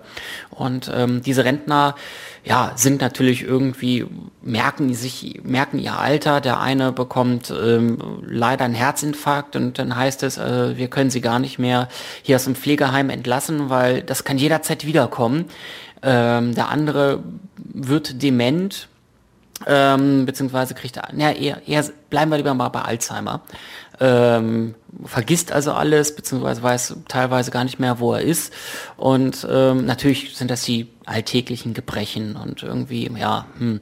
Und 0.60 0.90
ähm, 0.94 1.22
diese 1.22 1.44
Rentner 1.44 1.94
ja, 2.44 2.72
sind 2.76 3.00
natürlich 3.00 3.42
irgendwie, 3.42 4.06
merken 4.42 4.92
sich, 4.92 5.40
merken 5.42 5.78
ihr 5.78 5.98
Alter. 5.98 6.40
Der 6.40 6.60
eine 6.60 6.92
bekommt 6.92 7.50
ähm, 7.50 7.98
leider 8.26 8.66
einen 8.66 8.74
Herzinfarkt 8.74 9.56
und 9.56 9.78
dann 9.78 9.96
heißt 9.96 10.22
es, 10.22 10.36
äh, 10.36 10.76
wir 10.76 10.88
können 10.88 11.10
sie 11.10 11.22
gar 11.22 11.38
nicht 11.38 11.58
mehr 11.58 11.88
hier 12.22 12.36
aus 12.36 12.44
dem 12.44 12.54
Pflegeheim 12.54 13.08
entlassen, 13.08 13.70
weil 13.70 14.02
das 14.02 14.24
kann 14.24 14.36
jederzeit 14.36 14.84
wiederkommen. 14.84 15.46
Ähm, 16.02 16.54
der 16.54 16.68
andere 16.68 17.22
wird 17.56 18.22
dement, 18.22 18.88
ähm, 19.66 20.26
beziehungsweise 20.26 20.74
kriegt 20.74 20.98
er, 20.98 21.08
na, 21.12 21.32
eher, 21.32 21.62
eher 21.66 21.84
bleiben 22.10 22.30
wir 22.30 22.36
lieber 22.36 22.54
mal 22.54 22.68
bei 22.68 22.82
Alzheimer. 22.82 23.40
Ähm, 23.98 24.74
vergisst 25.04 25.52
also 25.52 25.72
alles, 25.72 26.14
beziehungsweise 26.14 26.62
weiß 26.62 26.96
teilweise 27.08 27.50
gar 27.50 27.64
nicht 27.64 27.78
mehr, 27.78 28.00
wo 28.00 28.14
er 28.14 28.22
ist. 28.22 28.52
Und 28.96 29.46
ähm, 29.50 29.86
natürlich 29.86 30.36
sind 30.36 30.50
das 30.50 30.62
die 30.62 30.88
alltäglichen 31.06 31.74
Gebrechen 31.74 32.36
und 32.36 32.62
irgendwie, 32.62 33.10
ja, 33.16 33.46
hm, 33.58 33.80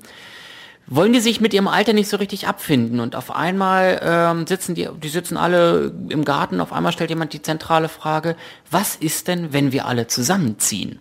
wollen 0.90 1.12
die 1.12 1.20
sich 1.20 1.40
mit 1.40 1.52
ihrem 1.52 1.68
Alter 1.68 1.92
nicht 1.92 2.08
so 2.08 2.16
richtig 2.16 2.48
abfinden 2.48 3.00
und 3.00 3.14
auf 3.14 3.34
einmal 3.34 4.00
ähm, 4.02 4.46
sitzen 4.46 4.74
die, 4.74 4.88
die 5.02 5.08
sitzen 5.08 5.36
alle 5.36 5.92
im 6.08 6.24
Garten, 6.24 6.60
auf 6.60 6.72
einmal 6.72 6.92
stellt 6.92 7.10
jemand 7.10 7.34
die 7.34 7.42
zentrale 7.42 7.90
Frage, 7.90 8.36
was 8.70 8.96
ist 8.96 9.28
denn, 9.28 9.52
wenn 9.52 9.72
wir 9.72 9.86
alle 9.86 10.06
zusammenziehen? 10.06 10.98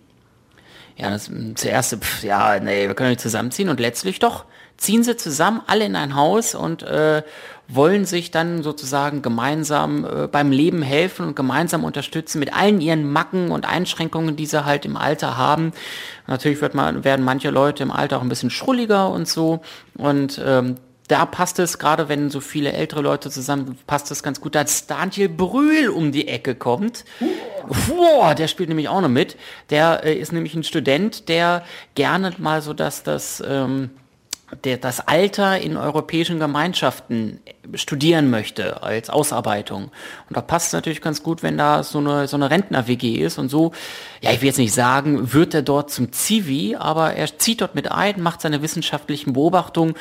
Ja, 0.96 1.10
das 1.10 1.30
zuerst, 1.54 1.96
pf, 1.96 2.22
ja, 2.22 2.60
nee, 2.60 2.86
wir 2.86 2.94
können 2.94 3.10
nicht 3.10 3.20
zusammenziehen 3.20 3.68
und 3.68 3.80
letztlich 3.80 4.18
doch 4.18 4.44
ziehen 4.78 5.04
sie 5.04 5.16
zusammen 5.16 5.60
alle 5.66 5.84
in 5.84 5.96
ein 5.96 6.14
Haus 6.14 6.54
und 6.54 6.82
äh, 6.82 7.22
wollen 7.68 8.06
sich 8.06 8.30
dann 8.30 8.62
sozusagen 8.62 9.20
gemeinsam 9.20 10.04
äh, 10.04 10.26
beim 10.26 10.50
Leben 10.50 10.80
helfen 10.80 11.26
und 11.26 11.36
gemeinsam 11.36 11.84
unterstützen 11.84 12.38
mit 12.38 12.54
allen 12.54 12.80
ihren 12.80 13.10
Macken 13.10 13.50
und 13.50 13.68
Einschränkungen, 13.68 14.36
die 14.36 14.46
sie 14.46 14.64
halt 14.64 14.86
im 14.86 14.96
Alter 14.96 15.36
haben. 15.36 15.72
Natürlich 16.26 16.62
wird 16.62 16.74
man, 16.74 17.04
werden 17.04 17.24
manche 17.24 17.50
Leute 17.50 17.82
im 17.82 17.90
Alter 17.90 18.16
auch 18.16 18.22
ein 18.22 18.30
bisschen 18.30 18.50
schrulliger 18.50 19.10
und 19.10 19.28
so 19.28 19.60
und 19.96 20.40
ähm, 20.42 20.76
da 21.08 21.24
passt 21.24 21.58
es, 21.58 21.78
gerade 21.78 22.08
wenn 22.10 22.30
so 22.30 22.40
viele 22.40 22.72
ältere 22.72 23.00
Leute 23.00 23.30
zusammen, 23.30 23.78
passt 23.86 24.10
es 24.10 24.22
ganz 24.22 24.40
gut, 24.40 24.54
als 24.54 24.86
Daniel 24.86 25.30
Brühl 25.30 25.88
um 25.88 26.12
die 26.12 26.28
Ecke 26.28 26.54
kommt. 26.54 27.06
Boah, 27.88 28.34
der 28.34 28.46
spielt 28.46 28.68
nämlich 28.68 28.90
auch 28.90 29.00
noch 29.00 29.08
mit. 29.08 29.36
Der 29.70 30.04
äh, 30.04 30.14
ist 30.14 30.32
nämlich 30.32 30.54
ein 30.54 30.64
Student, 30.64 31.28
der 31.30 31.64
gerne 31.94 32.32
mal 32.38 32.60
so, 32.60 32.74
dass 32.74 33.02
das, 33.02 33.42
ähm, 33.46 33.90
der 34.64 34.78
das 34.78 35.06
Alter 35.06 35.58
in 35.60 35.76
europäischen 35.76 36.38
Gemeinschaften 36.38 37.40
studieren 37.74 38.30
möchte 38.30 38.82
als 38.82 39.10
Ausarbeitung. 39.10 39.84
Und 40.28 40.36
da 40.36 40.40
passt 40.40 40.68
es 40.68 40.72
natürlich 40.72 41.02
ganz 41.02 41.22
gut, 41.22 41.42
wenn 41.42 41.58
da 41.58 41.82
so 41.82 41.98
eine, 41.98 42.26
so 42.28 42.36
eine 42.36 42.50
Rentner-WG 42.50 43.16
ist 43.16 43.38
und 43.38 43.50
so, 43.50 43.72
ja, 44.22 44.30
ich 44.32 44.40
will 44.40 44.48
jetzt 44.48 44.58
nicht 44.58 44.72
sagen, 44.72 45.32
wird 45.32 45.54
er 45.54 45.62
dort 45.62 45.90
zum 45.90 46.12
Zivi, 46.12 46.76
aber 46.76 47.14
er 47.14 47.38
zieht 47.38 47.60
dort 47.60 47.74
mit 47.74 47.92
ein, 47.92 48.22
macht 48.22 48.40
seine 48.40 48.62
wissenschaftlichen 48.62 49.34
Beobachtungen 49.34 49.94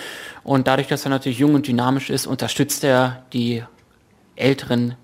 und 0.43 0.67
dadurch, 0.67 0.87
dass 0.87 1.05
er 1.05 1.09
natürlich 1.09 1.39
jung 1.39 1.53
und 1.53 1.67
dynamisch 1.67 2.09
ist, 2.09 2.25
unterstützt 2.25 2.83
er 2.83 3.25
die 3.33 3.63
älteren 4.35 4.95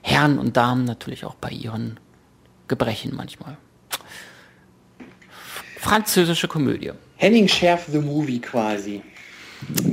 Herren 0.00 0.38
und 0.38 0.56
Damen 0.56 0.84
natürlich 0.84 1.24
auch 1.24 1.34
bei 1.34 1.50
ihren 1.50 2.00
Gebrechen 2.68 3.14
manchmal. 3.14 3.58
Französische 5.78 6.48
Komödie. 6.48 6.92
Henning 7.16 7.48
Scherf 7.48 7.86
the 7.90 7.98
Movie 7.98 8.40
quasi. 8.40 9.02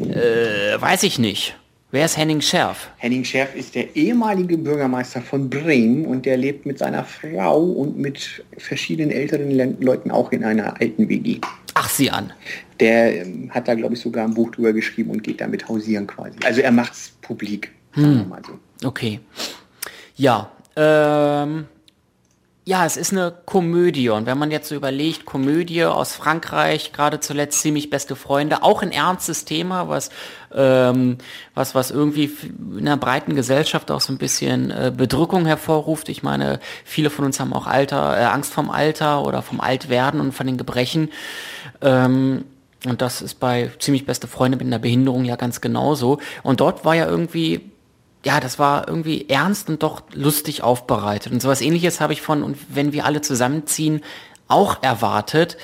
Äh, 0.10 0.80
weiß 0.80 1.04
ich 1.04 1.20
nicht. 1.20 1.56
Wer 1.92 2.06
ist 2.06 2.18
Henning 2.18 2.42
Scherf? 2.42 2.90
Henning 2.98 3.24
Scherf 3.24 3.56
ist 3.56 3.76
der 3.76 3.96
ehemalige 3.96 4.58
Bürgermeister 4.58 5.22
von 5.22 5.50
Bremen 5.50 6.06
und 6.06 6.26
der 6.26 6.38
lebt 6.38 6.66
mit 6.66 6.80
seiner 6.80 7.04
Frau 7.04 7.62
und 7.62 7.98
mit 7.98 8.44
verschiedenen 8.58 9.12
älteren 9.12 9.52
Le 9.52 9.76
Leuten 9.80 10.10
auch 10.10 10.32
in 10.32 10.44
einer 10.44 10.82
alten 10.82 11.08
WG. 11.08 11.40
Ach, 11.76 11.90
sie 11.90 12.10
an. 12.10 12.34
Der 12.80 13.22
ähm, 13.22 13.50
hat 13.52 13.68
da, 13.68 13.76
glaube 13.76 13.94
ich, 13.94 14.02
sogar 14.02 14.26
ein 14.26 14.34
Buch 14.34 14.52
drüber 14.52 14.74
geschrieben 14.74 15.12
und 15.12 15.24
geht 15.24 15.40
damit 15.40 15.68
hausieren 15.70 16.08
quasi. 16.08 16.38
Also 16.44 16.62
er 16.62 16.72
macht's 16.72 17.14
publik, 17.22 17.72
sagen 17.96 18.18
wir 18.18 18.26
mal 18.26 18.42
so. 18.46 18.88
Okay. 18.88 19.20
Ja, 20.16 20.52
ähm, 20.76 21.68
ja, 22.66 22.86
es 22.86 22.96
ist 22.96 23.12
eine 23.12 23.34
Komödie 23.46 24.10
und 24.10 24.26
wenn 24.26 24.38
man 24.38 24.50
jetzt 24.50 24.70
so 24.70 24.76
überlegt, 24.76 25.26
Komödie 25.26 25.84
aus 25.84 26.16
Frankreich, 26.16 26.94
gerade 26.94 27.20
zuletzt 27.20 27.60
ziemlich 27.60 27.90
beste 27.90 28.16
Freunde, 28.16 28.64
auch 28.64 28.82
ein 28.82 28.94
ernstes 28.94 29.44
Thema, 29.44 29.90
was 29.90 30.12
ähm, 30.56 31.18
was 31.56 31.76
was 31.76 31.92
irgendwie 31.92 32.32
in 32.78 32.88
einer 32.88 32.96
breiten 32.96 33.36
Gesellschaft 33.36 33.92
auch 33.92 34.00
so 34.00 34.14
ein 34.14 34.18
bisschen 34.18 34.72
äh, 34.72 34.94
Bedrückung 34.96 35.46
hervorruft. 35.46 36.08
Ich 36.08 36.24
meine, 36.24 36.62
viele 36.86 37.10
von 37.10 37.26
uns 37.26 37.40
haben 37.42 37.52
auch 37.52 37.68
Alter, 37.68 38.18
äh, 38.18 38.24
Angst 38.24 38.54
vom 38.54 38.70
Alter 38.70 39.26
oder 39.26 39.42
vom 39.42 39.60
Altwerden 39.60 40.22
und 40.22 40.32
von 40.32 40.48
den 40.48 40.58
Gebrechen. 40.58 41.10
Ähm, 41.82 42.46
und 42.86 43.02
das 43.02 43.22
ist 43.22 43.42
bei 43.42 43.72
ziemlich 43.80 44.06
beste 44.06 44.28
Freunde 44.28 44.58
mit 44.58 44.68
einer 44.68 44.80
Behinderung 44.80 45.26
ja 45.26 45.36
ganz 45.36 45.60
genauso. 45.60 46.20
Und 46.44 46.62
dort 46.62 46.86
war 46.86 46.96
ja 46.96 47.08
irgendwie 47.08 47.73
ja, 48.26 48.40
das 48.40 48.58
war 48.58 48.88
irgendwie 48.88 49.28
ernst 49.30 49.70
und 49.70 49.84
doch 49.84 50.04
lustig 50.14 50.64
aufbereitet. 50.64 51.34
Und 51.34 51.42
sowas 51.42 51.62
ähnliches 51.62 52.00
habe 52.00 52.14
ich 52.14 52.22
von, 52.22 52.44
und 52.44 52.58
wenn 52.70 52.94
wir 52.94 53.06
alle 53.06 53.22
zusammenziehen, 53.22 54.02
auch 54.48 54.82
erwartet. 54.82 55.58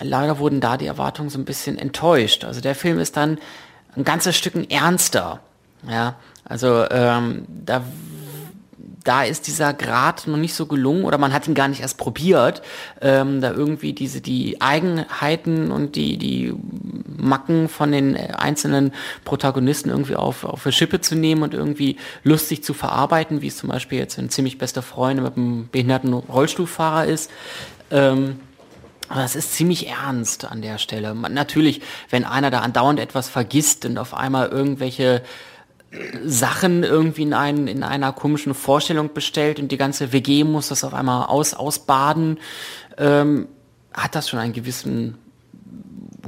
Leider 0.00 0.38
wurden 0.38 0.60
da 0.60 0.76
die 0.76 0.86
Erwartungen 0.86 1.30
so 1.30 1.38
ein 1.38 1.44
bisschen 1.44 1.78
enttäuscht. 1.78 2.44
Also 2.44 2.60
der 2.60 2.74
Film 2.74 2.98
ist 2.98 3.16
dann 3.16 3.38
ein 3.96 4.04
ganzes 4.04 4.36
Stück 4.36 4.54
ernster. 4.72 5.40
Ja, 5.88 6.16
also 6.44 6.88
ähm, 6.90 7.44
da 7.48 7.82
da 9.04 9.22
ist 9.22 9.46
dieser 9.46 9.74
Grad 9.74 10.26
noch 10.26 10.38
nicht 10.38 10.54
so 10.54 10.64
gelungen 10.64 11.04
oder 11.04 11.18
man 11.18 11.34
hat 11.34 11.46
ihn 11.46 11.54
gar 11.54 11.68
nicht 11.68 11.82
erst 11.82 11.98
probiert, 11.98 12.62
ähm, 13.02 13.42
da 13.42 13.52
irgendwie 13.52 13.92
diese 13.92 14.22
die 14.22 14.62
Eigenheiten 14.62 15.70
und 15.70 15.94
die 15.94 16.16
die 16.16 16.54
Macken 17.24 17.68
von 17.68 17.92
den 17.92 18.16
einzelnen 18.16 18.92
Protagonisten 19.24 19.90
irgendwie 19.90 20.16
auf 20.16 20.44
auf 20.44 20.62
die 20.62 20.72
Schippe 20.72 21.00
zu 21.00 21.14
nehmen 21.14 21.42
und 21.42 21.54
irgendwie 21.54 21.96
lustig 22.22 22.62
zu 22.62 22.74
verarbeiten, 22.74 23.42
wie 23.42 23.48
es 23.48 23.56
zum 23.56 23.68
Beispiel 23.70 23.98
jetzt 23.98 24.18
ein 24.18 24.30
ziemlich 24.30 24.58
bester 24.58 24.82
Freund 24.82 25.22
mit 25.22 25.36
einem 25.36 25.68
behinderten 25.70 26.12
Rollstuhlfahrer 26.12 27.06
ist. 27.06 27.30
Ähm, 27.90 28.40
aber 29.08 29.24
es 29.24 29.36
ist 29.36 29.52
ziemlich 29.52 29.88
ernst 29.88 30.44
an 30.44 30.62
der 30.62 30.78
Stelle. 30.78 31.14
Man, 31.14 31.34
natürlich, 31.34 31.82
wenn 32.10 32.24
einer 32.24 32.50
da 32.50 32.60
andauernd 32.60 32.98
etwas 32.98 33.28
vergisst 33.28 33.84
und 33.84 33.98
auf 33.98 34.14
einmal 34.14 34.48
irgendwelche 34.48 35.22
Sachen 36.24 36.82
irgendwie 36.82 37.22
in, 37.22 37.34
einen, 37.34 37.68
in 37.68 37.82
einer 37.82 38.12
komischen 38.12 38.54
Vorstellung 38.54 39.12
bestellt 39.12 39.60
und 39.60 39.70
die 39.70 39.76
ganze 39.76 40.12
WG 40.12 40.44
muss 40.44 40.68
das 40.68 40.84
auf 40.84 40.94
einmal 40.94 41.26
aus, 41.26 41.54
ausbaden, 41.54 42.38
ähm, 42.98 43.48
hat 43.92 44.14
das 44.14 44.28
schon 44.28 44.40
einen 44.40 44.52
gewissen 44.52 45.18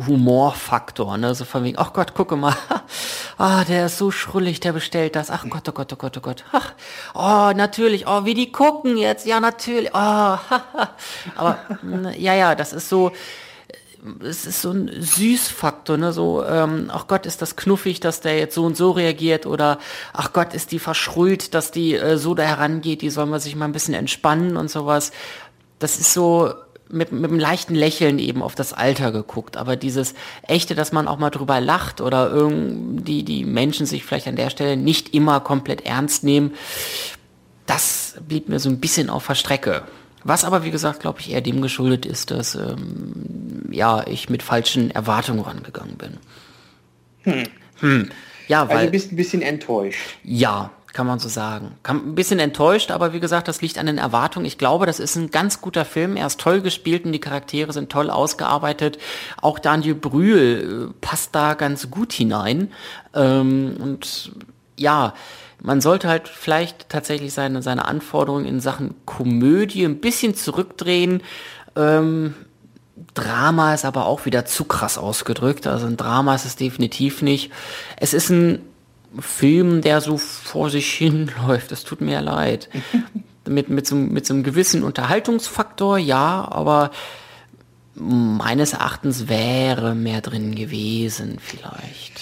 Humorfaktor, 0.07 1.17
ne? 1.19 1.35
So 1.35 1.45
von 1.45 1.65
wegen, 1.65 1.79
ach 1.79 1.93
Gott, 1.93 2.15
gucke 2.15 2.37
mal, 2.37 2.57
Ah, 3.39 3.65
der 3.65 3.87
ist 3.87 3.99
so 3.99 4.11
schrullig, 4.11 4.61
der 4.61 4.73
bestellt 4.73 5.15
das. 5.15 5.31
Ach 5.31 5.45
Gott, 5.51 5.69
oh 5.69 5.73
Gott, 5.73 5.93
oh 5.93 5.97
Gott, 5.97 6.17
oh 6.17 6.21
Gott. 6.21 6.45
Ach, 6.53 6.73
oh, 7.15 7.53
natürlich. 7.55 8.07
Oh, 8.07 8.25
wie 8.25 8.33
die 8.33 8.51
gucken 8.51 8.97
jetzt. 8.97 9.27
Ja, 9.27 9.41
natürlich. 9.41 9.91
Oh, 9.93 9.97
aber 11.37 11.59
ja, 12.17 12.35
ja, 12.35 12.55
das 12.55 12.73
ist 12.73 12.89
so 12.89 13.13
es 14.21 14.47
ist 14.47 14.63
so 14.63 14.71
ein 14.71 14.91
Süßfaktor, 15.01 15.97
ne? 15.97 16.13
So, 16.13 16.45
ähm, 16.45 16.91
ach 16.93 17.09
Gott, 17.09 17.27
ist 17.27 17.43
das 17.43 17.57
knuffig, 17.57 18.01
dass 18.01 18.21
der 18.21 18.39
jetzt 18.39 18.55
so 18.55 18.65
und 18.65 18.77
so 18.77 18.93
reagiert 18.93 19.47
oder 19.47 19.79
ach 20.13 20.33
Gott, 20.33 20.55
ist 20.55 20.71
die 20.73 20.79
verschrullt, 20.79 21.55
dass 21.55 21.73
die 21.73 21.95
äh, 21.95 22.17
so 22.17 22.35
da 22.35 22.45
herangeht, 22.45 23.03
die 23.03 23.11
soll 23.11 23.27
man 23.27 23.41
sich 23.41 23.57
mal 23.57 23.65
ein 23.65 23.73
bisschen 23.73 23.95
entspannen 23.95 24.57
und 24.57 24.71
sowas. 24.71 25.11
Das 25.79 25.99
ist 25.99 26.13
so 26.13 26.55
mit, 26.89 27.13
mit 27.13 27.31
einem 27.31 27.39
leichten 27.39 27.75
Lächeln 27.75 28.19
eben 28.19 28.43
auf 28.43 28.55
das 28.55 28.73
Alter 28.73 29.13
geguckt. 29.13 29.57
Aber 29.57 29.77
dieses 29.77 30.15
echte, 30.43 30.75
dass 30.75 30.93
man 30.93 31.09
auch 31.09 31.19
mal 31.19 31.31
drüber 31.31 31.61
lacht 31.61 32.01
oder 32.01 32.31
irgendwie 32.31 33.23
die 33.23 33.45
Menschen 33.45 33.87
sich 33.87 34.05
vielleicht 34.05 34.29
an 34.29 34.37
der 34.37 34.51
Stelle 34.51 34.77
nicht 34.77 35.15
immer 35.15 35.41
komplett 35.41 35.87
ernst 35.87 36.25
nehmen, 36.25 36.55
das 37.67 38.17
blieb 38.27 38.49
mir 38.49 38.61
so 38.61 38.69
ein 38.69 38.81
bisschen 38.81 39.11
auf 39.11 39.27
der 39.27 39.35
Strecke. 39.35 39.83
Was 40.25 40.45
aber, 40.45 40.65
wie 40.65 40.71
gesagt, 40.71 41.01
glaube 41.01 41.21
ich, 41.21 41.31
eher 41.31 41.41
dem 41.41 41.63
geschuldet 41.63 42.05
ist, 42.05 42.31
dass 42.33 42.57
ähm, 42.57 43.69
ja, 43.71 44.05
ich 44.07 44.29
mit 44.29 44.43
falschen 44.43 44.91
Erwartungen 44.91 45.41
rangegangen 45.41 45.97
bin. 45.97 46.17
Hm. 47.23 47.45
Hm. 47.81 48.11
Ja, 48.49 48.63
also 48.63 48.71
weil, 48.71 48.77
also 48.79 48.87
du 48.87 48.93
bist 48.93 49.13
ein 49.13 49.17
bisschen 49.17 49.43
enttäuscht. 49.43 50.17
Ja, 50.25 50.71
kann 50.97 51.07
man 51.07 51.19
so 51.19 51.29
sagen. 51.29 51.73
Kann, 51.83 51.99
ein 51.99 52.15
bisschen 52.15 52.39
enttäuscht, 52.39 52.91
aber 52.91 53.13
wie 53.13 53.21
gesagt, 53.21 53.49
das 53.49 53.61
liegt 53.61 53.77
an 53.77 53.85
den 53.85 53.99
Erwartungen. 53.99 54.47
Ich 54.47 54.57
glaube, 54.57 54.87
das 54.87 54.99
ist 54.99 55.15
ein 55.15 55.31
ganz 55.31 55.61
guter 55.61 55.85
Film. 55.85 56.17
Er 56.17 56.27
ist 56.27 56.41
toll 56.41 56.63
gespielt 56.63 57.05
und 57.05 57.13
die 57.13 57.21
Charaktere 57.21 57.75
sind 57.75 57.93
toll 57.93 58.09
ausgearbeitet. 58.09 58.97
Auch 59.43 59.59
Daniel 59.59 59.95
Brühl 59.95 60.89
äh, 60.89 60.95
passt 61.03 61.35
da 61.35 61.53
ganz 61.53 61.91
gut 61.91 62.15
hinein. 62.15 62.73
Ähm, 63.15 63.77
und 63.79 64.33
ja, 64.79 65.13
man 65.63 65.83
sollte 65.83 66.09
halt 66.09 66.29
vielleicht 66.29 66.89
tatsächlich 66.89 67.35
seine, 67.35 67.61
seine 67.61 67.85
Anforderungen 67.85 68.47
in 68.47 68.61
Sachen 68.61 68.95
Komödie 69.05 69.85
ein 69.85 70.01
bisschen 70.01 70.35
zurückdrehen. 70.35 71.23
Ähm, 71.77 72.35
Drama 73.13 73.75
ist 73.75 73.85
aber 73.85 74.07
auch 74.07 74.25
wieder 74.25 74.47
zu 74.47 74.65
krass 74.65 74.97
ausgedrückt. 74.97 75.67
Also 75.67 75.87
ein 75.87 75.99
Drama 75.99 76.35
ist 76.35 76.47
es 76.47 76.57
definitiv 76.57 77.21
nicht. 77.21 77.53
Es 77.99 78.15
ist 78.15 78.31
ein 78.31 78.63
Film, 79.21 79.81
der 79.81 80.01
so 80.01 80.19
vor 80.19 80.71
sich 80.71 80.93
hinläuft. 80.93 81.73
Es 81.73 81.85
tut 81.85 82.01
mir 82.01 82.21
leid. 82.21 82.69
mit, 83.49 83.69
mit, 83.69 83.87
so, 83.87 83.95
mit 83.95 84.27
so 84.27 84.35
einem 84.35 84.43
gewissen 84.43 84.83
Unterhaltungsfaktor, 84.83 85.99
ja, 85.99 86.47
aber 86.51 86.91
meines 87.95 88.75
Erachtens 88.75 89.29
wäre 89.29 89.95
mehr 89.95 90.21
drin 90.21 90.55
gewesen 90.55 91.39
vielleicht. 91.41 92.21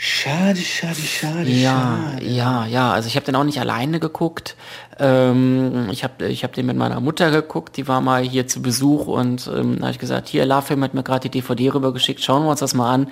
Schade, 0.00 0.60
schade, 0.60 0.94
schade, 0.94 1.50
ja, 1.50 2.12
schade. 2.12 2.24
Ja, 2.24 2.66
ja, 2.66 2.92
also 2.92 3.08
ich 3.08 3.16
habe 3.16 3.26
den 3.26 3.34
auch 3.34 3.42
nicht 3.42 3.58
alleine 3.58 3.98
geguckt. 3.98 4.54
Ähm, 5.00 5.88
ich 5.90 6.04
habe 6.04 6.28
ich 6.28 6.44
hab 6.44 6.52
den 6.52 6.66
mit 6.66 6.76
meiner 6.76 7.00
Mutter 7.00 7.32
geguckt, 7.32 7.76
die 7.76 7.88
war 7.88 8.00
mal 8.00 8.22
hier 8.22 8.46
zu 8.46 8.62
Besuch 8.62 9.08
und 9.08 9.50
ähm, 9.52 9.78
habe 9.80 9.90
ich 9.90 9.98
gesagt, 9.98 10.28
hier, 10.28 10.46
Love 10.46 10.80
hat 10.80 10.94
mir 10.94 11.02
gerade 11.02 11.28
die 11.28 11.40
DVD 11.40 11.70
rübergeschickt, 11.70 12.22
schauen 12.22 12.44
wir 12.44 12.50
uns 12.50 12.60
das 12.60 12.74
mal 12.74 12.94
an. 12.94 13.08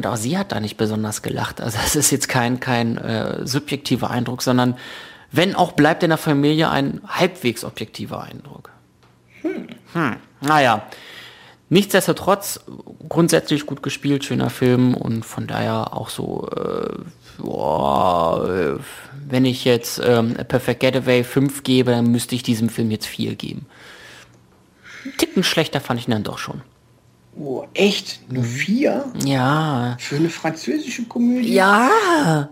Und 0.00 0.06
auch 0.06 0.16
sie 0.16 0.38
hat 0.38 0.50
da 0.50 0.60
nicht 0.60 0.78
besonders 0.78 1.20
gelacht. 1.20 1.60
Also 1.60 1.76
es 1.84 1.94
ist 1.94 2.10
jetzt 2.10 2.26
kein, 2.26 2.58
kein 2.58 2.96
äh, 2.96 3.46
subjektiver 3.46 4.08
Eindruck, 4.08 4.40
sondern 4.40 4.78
wenn 5.30 5.54
auch 5.54 5.72
bleibt 5.72 6.02
in 6.02 6.08
der 6.08 6.16
Familie 6.16 6.70
ein 6.70 7.02
halbwegs 7.06 7.66
objektiver 7.66 8.22
Eindruck. 8.22 8.70
Hm. 9.42 9.68
Hm. 9.92 10.16
Naja, 10.40 10.86
Nichtsdestotrotz 11.72 12.64
grundsätzlich 13.08 13.64
gut 13.64 13.80
gespielt, 13.84 14.24
schöner 14.24 14.50
Film 14.50 14.94
und 14.94 15.24
von 15.24 15.46
daher 15.46 15.94
auch 15.94 16.08
so, 16.08 16.48
äh, 16.48 16.98
boah, 17.38 18.80
wenn 19.28 19.44
ich 19.44 19.64
jetzt 19.64 20.00
ähm, 20.04 20.34
Perfect 20.34 20.80
Getaway 20.80 21.22
5 21.22 21.62
gebe, 21.62 21.92
dann 21.92 22.10
müsste 22.10 22.34
ich 22.34 22.42
diesem 22.42 22.70
Film 22.70 22.90
jetzt 22.90 23.06
4 23.06 23.36
geben. 23.36 23.66
Ticken 25.18 25.44
schlechter 25.44 25.80
fand 25.80 26.00
ich 26.00 26.08
ihn 26.08 26.10
dann 26.10 26.24
doch 26.24 26.38
schon. 26.38 26.62
Oh, 27.38 27.66
echt? 27.74 28.20
Nur 28.30 28.44
4? 28.44 29.12
Ja. 29.24 29.96
Für 29.98 30.16
eine 30.16 30.30
französische 30.30 31.04
Komödie? 31.04 31.54
Ja. 31.54 32.50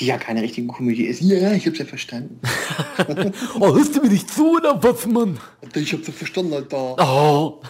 Die 0.00 0.06
ja 0.06 0.18
keine 0.18 0.42
richtige 0.42 0.66
Komödie 0.66 1.04
ist. 1.04 1.22
Ja, 1.22 1.52
ich 1.52 1.66
hab's 1.66 1.78
ja 1.78 1.84
verstanden. 1.84 2.40
oh, 3.60 3.74
hörst 3.74 3.96
du 3.96 4.02
mir 4.02 4.08
nicht 4.08 4.28
zu 4.28 4.56
oder 4.56 4.82
was, 4.82 5.06
Mann? 5.06 5.38
Ich 5.74 5.92
hab's 5.92 6.06
ja 6.06 6.12
verstanden, 6.12 6.52
Alter. 6.52 6.96
Oh. 6.98 7.62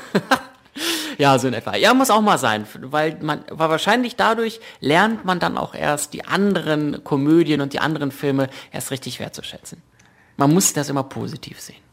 ja, 1.18 1.38
so 1.38 1.48
in 1.48 1.54
etwa. 1.54 1.76
Ja, 1.76 1.92
muss 1.92 2.10
auch 2.10 2.22
mal 2.22 2.38
sein, 2.38 2.66
weil 2.80 3.18
man, 3.20 3.44
weil 3.50 3.68
wahrscheinlich 3.68 4.16
dadurch 4.16 4.60
lernt 4.80 5.24
man 5.24 5.38
dann 5.38 5.58
auch 5.58 5.74
erst 5.74 6.14
die 6.14 6.24
anderen 6.24 7.04
Komödien 7.04 7.60
und 7.60 7.74
die 7.74 7.80
anderen 7.80 8.10
Filme 8.10 8.48
erst 8.72 8.90
richtig 8.90 9.20
wertzuschätzen. 9.20 9.82
Man 10.36 10.52
muss 10.52 10.72
das 10.72 10.88
immer 10.88 11.04
positiv 11.04 11.60
sehen. 11.60 11.83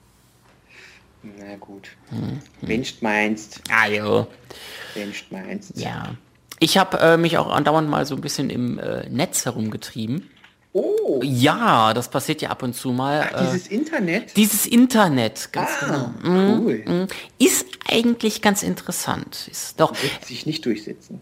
Na 1.23 1.55
gut. 1.57 1.89
Hm. 2.09 2.39
Wünscht 2.61 3.01
meinst. 3.01 3.61
Ah, 3.69 3.87
jo. 3.87 4.27
Wünscht 4.95 5.31
meinst. 5.31 5.77
Ja. 5.77 6.15
Ich 6.59 6.77
habe 6.77 6.99
äh, 6.99 7.17
mich 7.17 7.37
auch 7.37 7.49
andauernd 7.49 7.89
mal 7.89 8.05
so 8.05 8.15
ein 8.15 8.21
bisschen 8.21 8.49
im 8.49 8.79
äh, 8.79 9.09
Netz 9.09 9.45
herumgetrieben 9.45 10.29
Oh. 10.73 11.19
Ja, 11.21 11.93
das 11.93 12.09
passiert 12.09 12.41
ja 12.41 12.49
ab 12.49 12.63
und 12.63 12.73
zu 12.73 12.91
mal. 12.91 13.29
Ach, 13.33 13.41
dieses 13.41 13.67
äh, 13.67 13.75
Internet? 13.75 14.37
Dieses 14.37 14.65
Internet, 14.65 15.51
ganz 15.51 15.69
ah, 15.81 16.13
genau. 16.23 16.59
Cool. 16.59 16.83
Mm, 16.85 16.91
mm. 16.91 17.07
Ist 17.39 17.67
eigentlich 17.89 18.41
ganz 18.41 18.63
interessant. 18.63 19.49
Ist 19.51 19.79
doch. 19.81 19.91
Wird 20.01 20.25
sich 20.25 20.45
nicht 20.45 20.65
durchsetzen. 20.65 21.19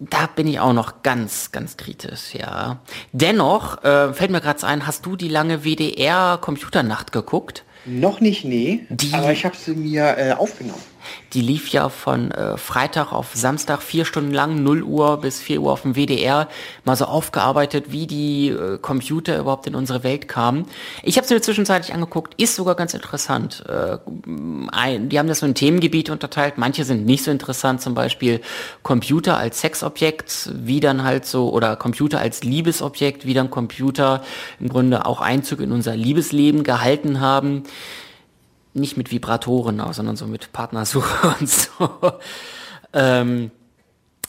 Da 0.00 0.26
bin 0.26 0.48
ich 0.48 0.58
auch 0.60 0.72
noch 0.72 1.02
ganz, 1.02 1.52
ganz 1.52 1.76
kritisch, 1.76 2.34
ja. 2.34 2.80
Dennoch, 3.12 3.84
äh, 3.84 4.14
fällt 4.14 4.30
mir 4.30 4.40
gerade 4.40 4.66
ein, 4.66 4.86
hast 4.86 5.04
du 5.04 5.14
die 5.14 5.28
lange 5.28 5.62
WDR-Computernacht 5.62 7.12
geguckt? 7.12 7.64
Noch 7.86 8.20
nicht, 8.20 8.44
nee. 8.44 8.86
Die, 8.88 9.12
aber 9.12 9.32
ich 9.32 9.44
habe 9.44 9.56
sie 9.56 9.74
mir 9.74 10.16
äh, 10.18 10.32
aufgenommen. 10.32 10.82
Die 11.32 11.40
lief 11.42 11.68
ja 11.68 11.88
von 11.88 12.32
äh, 12.32 12.56
Freitag 12.56 13.12
auf 13.12 13.28
Samstag 13.34 13.82
vier 13.82 14.04
Stunden 14.04 14.32
lang, 14.32 14.62
0 14.62 14.82
Uhr 14.82 15.20
bis 15.20 15.40
4 15.40 15.60
Uhr 15.60 15.72
auf 15.72 15.82
dem 15.82 15.94
WDR, 15.94 16.48
mal 16.84 16.96
so 16.96 17.04
aufgearbeitet, 17.04 17.92
wie 17.92 18.06
die 18.06 18.48
äh, 18.48 18.78
Computer 18.78 19.38
überhaupt 19.38 19.66
in 19.68 19.76
unsere 19.76 20.02
Welt 20.02 20.26
kamen. 20.26 20.66
Ich 21.02 21.16
habe 21.16 21.24
es 21.24 21.30
mir 21.30 21.40
zwischenzeitlich 21.40 21.94
angeguckt, 21.94 22.34
ist 22.40 22.56
sogar 22.56 22.74
ganz 22.74 22.94
interessant. 22.94 23.64
Äh, 23.68 23.98
ein, 24.72 25.08
die 25.08 25.18
haben 25.18 25.28
das 25.28 25.38
so 25.38 25.46
in 25.46 25.54
Themengebiete 25.54 26.10
unterteilt, 26.10 26.58
manche 26.58 26.84
sind 26.84 27.06
nicht 27.06 27.22
so 27.22 27.30
interessant, 27.30 27.80
zum 27.80 27.94
Beispiel 27.94 28.40
Computer 28.82 29.36
als 29.36 29.60
Sexobjekt, 29.60 30.50
wie 30.54 30.80
dann 30.80 31.04
halt 31.04 31.26
so, 31.26 31.52
oder 31.52 31.76
Computer 31.76 32.18
als 32.18 32.42
Liebesobjekt, 32.42 33.24
wie 33.24 33.34
dann 33.34 33.50
Computer 33.50 34.22
im 34.58 34.68
Grunde 34.68 35.06
auch 35.06 35.20
Einzug 35.20 35.60
in 35.60 35.70
unser 35.70 35.94
Liebesleben 35.94 36.64
gehalten 36.64 37.20
haben 37.20 37.62
nicht 38.74 38.96
mit 38.96 39.10
Vibratoren, 39.10 39.82
sondern 39.92 40.16
so 40.16 40.26
mit 40.26 40.52
Partnersuche 40.52 41.34
und 41.40 41.48
so. 41.48 41.90
ähm, 42.92 43.50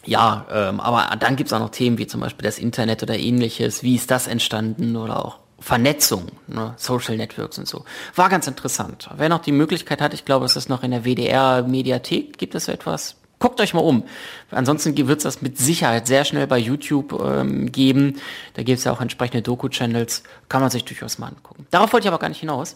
ja, 0.05 0.45
ähm, 0.51 0.79
aber 0.79 1.15
dann 1.17 1.35
gibt's 1.35 1.53
auch 1.53 1.59
noch 1.59 1.69
Themen 1.69 1.97
wie 1.97 2.07
zum 2.07 2.21
Beispiel 2.21 2.43
das 2.43 2.57
Internet 2.57 3.03
oder 3.03 3.17
ähnliches. 3.17 3.83
Wie 3.83 3.95
ist 3.95 4.09
das 4.09 4.27
entstanden 4.27 4.95
oder 4.95 5.23
auch 5.23 5.39
Vernetzung, 5.59 6.27
ne? 6.47 6.73
Social 6.77 7.17
Networks 7.17 7.59
und 7.59 7.67
so. 7.67 7.85
War 8.15 8.29
ganz 8.29 8.47
interessant. 8.47 9.09
Wer 9.15 9.29
noch 9.29 9.41
die 9.41 9.51
Möglichkeit 9.51 10.01
hat, 10.01 10.13
ich 10.15 10.25
glaube, 10.25 10.45
es 10.45 10.55
ist 10.55 10.69
noch 10.69 10.83
in 10.83 10.89
der 10.89 11.05
WDR-Mediathek, 11.05 12.39
gibt 12.39 12.55
es 12.55 12.65
so 12.65 12.71
etwas. 12.71 13.17
Guckt 13.37 13.59
euch 13.61 13.73
mal 13.73 13.81
um. 13.81 14.03
Ansonsten 14.49 14.95
wird 14.95 15.17
es 15.17 15.23
das 15.23 15.41
mit 15.41 15.57
Sicherheit 15.57 16.07
sehr 16.07 16.25
schnell 16.25 16.45
bei 16.47 16.57
YouTube 16.57 17.19
ähm, 17.23 17.71
geben. 17.71 18.19
Da 18.53 18.63
gibt 18.63 18.79
es 18.79 18.85
ja 18.85 18.91
auch 18.91 19.01
entsprechende 19.01 19.41
Doku-Channels. 19.41 20.23
Kann 20.49 20.61
man 20.61 20.69
sich 20.69 20.85
durchaus 20.85 21.17
mal 21.17 21.27
angucken. 21.27 21.65
Darauf 21.71 21.93
wollte 21.93 22.05
ich 22.05 22.07
aber 22.07 22.19
gar 22.19 22.29
nicht 22.29 22.39
hinaus. 22.39 22.75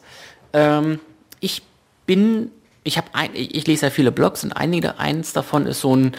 Ähm, 0.53 0.99
ich 1.45 1.61
bin, 2.07 2.49
ich 2.83 2.97
habe, 2.97 3.07
ich 3.33 3.67
lese 3.67 3.85
ja 3.85 3.89
viele 3.91 4.11
Blogs 4.11 4.43
und 4.43 4.51
einige, 4.51 4.99
eins 4.99 5.31
davon 5.31 5.67
ist 5.67 5.81
so 5.81 5.95
ein 5.95 6.15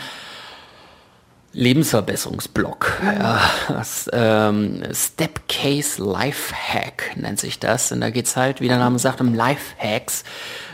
Lebensverbesserungsblog. 1.53 3.01
Ja, 3.03 3.41
das, 3.69 4.11
ähm, 4.13 4.83
Step 4.93 5.49
Case 5.49 6.03
Lifehack 6.03 7.17
nennt 7.17 7.41
sich 7.41 7.59
das. 7.59 7.91
Und 7.93 8.03
da 8.03 8.11
geht's 8.11 8.37
halt, 8.37 8.61
wie 8.61 8.69
der 8.69 8.77
Name 8.77 8.99
sagt, 8.99 9.23
um 9.23 9.33
Lifehacks. 9.33 10.25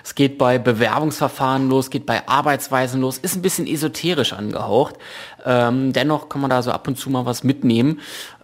Es 0.02 0.16
geht 0.16 0.38
bei 0.38 0.58
Bewerbungsverfahren 0.58 1.68
los, 1.68 1.88
geht 1.88 2.04
bei 2.04 2.26
Arbeitsweisen 2.26 3.00
los, 3.00 3.18
ist 3.18 3.36
ein 3.36 3.42
bisschen 3.42 3.68
esoterisch 3.68 4.32
angehaucht. 4.32 4.96
Ähm, 5.44 5.92
dennoch 5.92 6.28
kann 6.28 6.40
man 6.40 6.50
da 6.50 6.62
so 6.62 6.72
ab 6.72 6.88
und 6.88 6.98
zu 6.98 7.10
mal 7.10 7.26
was 7.26 7.44
mitnehmen. 7.44 8.00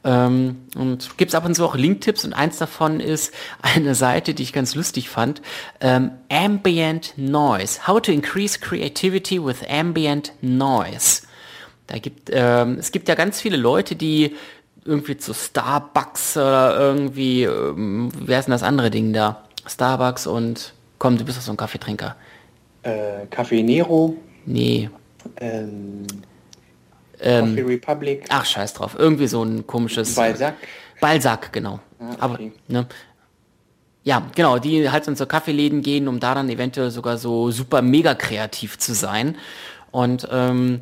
Ähm, 0.08 0.62
und 0.74 1.18
gibt 1.18 1.30
es 1.30 1.34
ab 1.34 1.44
und 1.44 1.54
zu 1.54 1.66
auch 1.66 1.74
Linktipps 1.74 2.24
und 2.24 2.32
eins 2.32 2.56
davon 2.56 2.98
ist 2.98 3.34
eine 3.60 3.94
Seite, 3.94 4.32
die 4.32 4.42
ich 4.42 4.54
ganz 4.54 4.74
lustig 4.74 5.10
fand. 5.10 5.42
Ähm, 5.80 6.12
Ambient 6.30 7.12
Noise. 7.16 7.86
How 7.86 8.00
to 8.00 8.10
increase 8.10 8.58
creativity 8.58 9.44
with 9.44 9.58
ambient 9.68 10.32
noise. 10.40 11.22
Da 11.88 11.98
gibt, 11.98 12.30
ähm, 12.32 12.78
es 12.78 12.90
gibt 12.90 13.08
ja 13.08 13.14
ganz 13.16 13.40
viele 13.40 13.58
Leute, 13.58 13.96
die 13.96 14.34
irgendwie 14.84 15.18
zu 15.18 15.34
Starbucks 15.34 16.38
oder 16.38 16.78
irgendwie, 16.78 17.42
ähm, 17.42 18.10
wer 18.18 18.38
ist 18.38 18.46
denn 18.46 18.52
das 18.52 18.62
andere 18.62 18.90
Ding 18.90 19.12
da? 19.12 19.44
Starbucks 19.66 20.26
und, 20.26 20.72
komm, 20.98 21.18
du 21.18 21.24
bist 21.26 21.36
doch 21.36 21.42
so 21.42 21.50
ein 21.50 21.58
Kaffeetrinker. 21.58 22.16
Äh, 22.82 23.26
Kaffee 23.30 23.62
Nero. 23.62 24.16
Nee. 24.46 24.88
Ähm, 25.38 26.06
Ähm, 27.20 27.56
Coffee 27.56 27.62
Republic, 27.62 28.24
ach, 28.28 28.44
scheiß 28.44 28.74
drauf. 28.74 28.96
Irgendwie 28.98 29.26
so 29.26 29.42
ein 29.42 29.66
komisches... 29.66 30.14
Balzac. 30.14 30.54
Balzac, 31.00 31.52
genau. 31.52 31.80
Ah, 31.98 32.10
okay. 32.10 32.16
Aber, 32.20 32.38
ne? 32.68 32.86
Ja, 34.04 34.22
genau, 34.34 34.58
die 34.58 34.88
halt 34.90 35.06
in 35.06 35.16
so 35.16 35.26
Kaffeeläden 35.26 35.82
gehen, 35.82 36.08
um 36.08 36.20
da 36.20 36.34
dann 36.34 36.48
eventuell 36.48 36.90
sogar 36.90 37.18
so 37.18 37.50
super 37.50 37.82
mega 37.82 38.14
kreativ 38.14 38.78
zu 38.78 38.94
sein. 38.94 39.36
Und 39.90 40.26
ähm, 40.30 40.80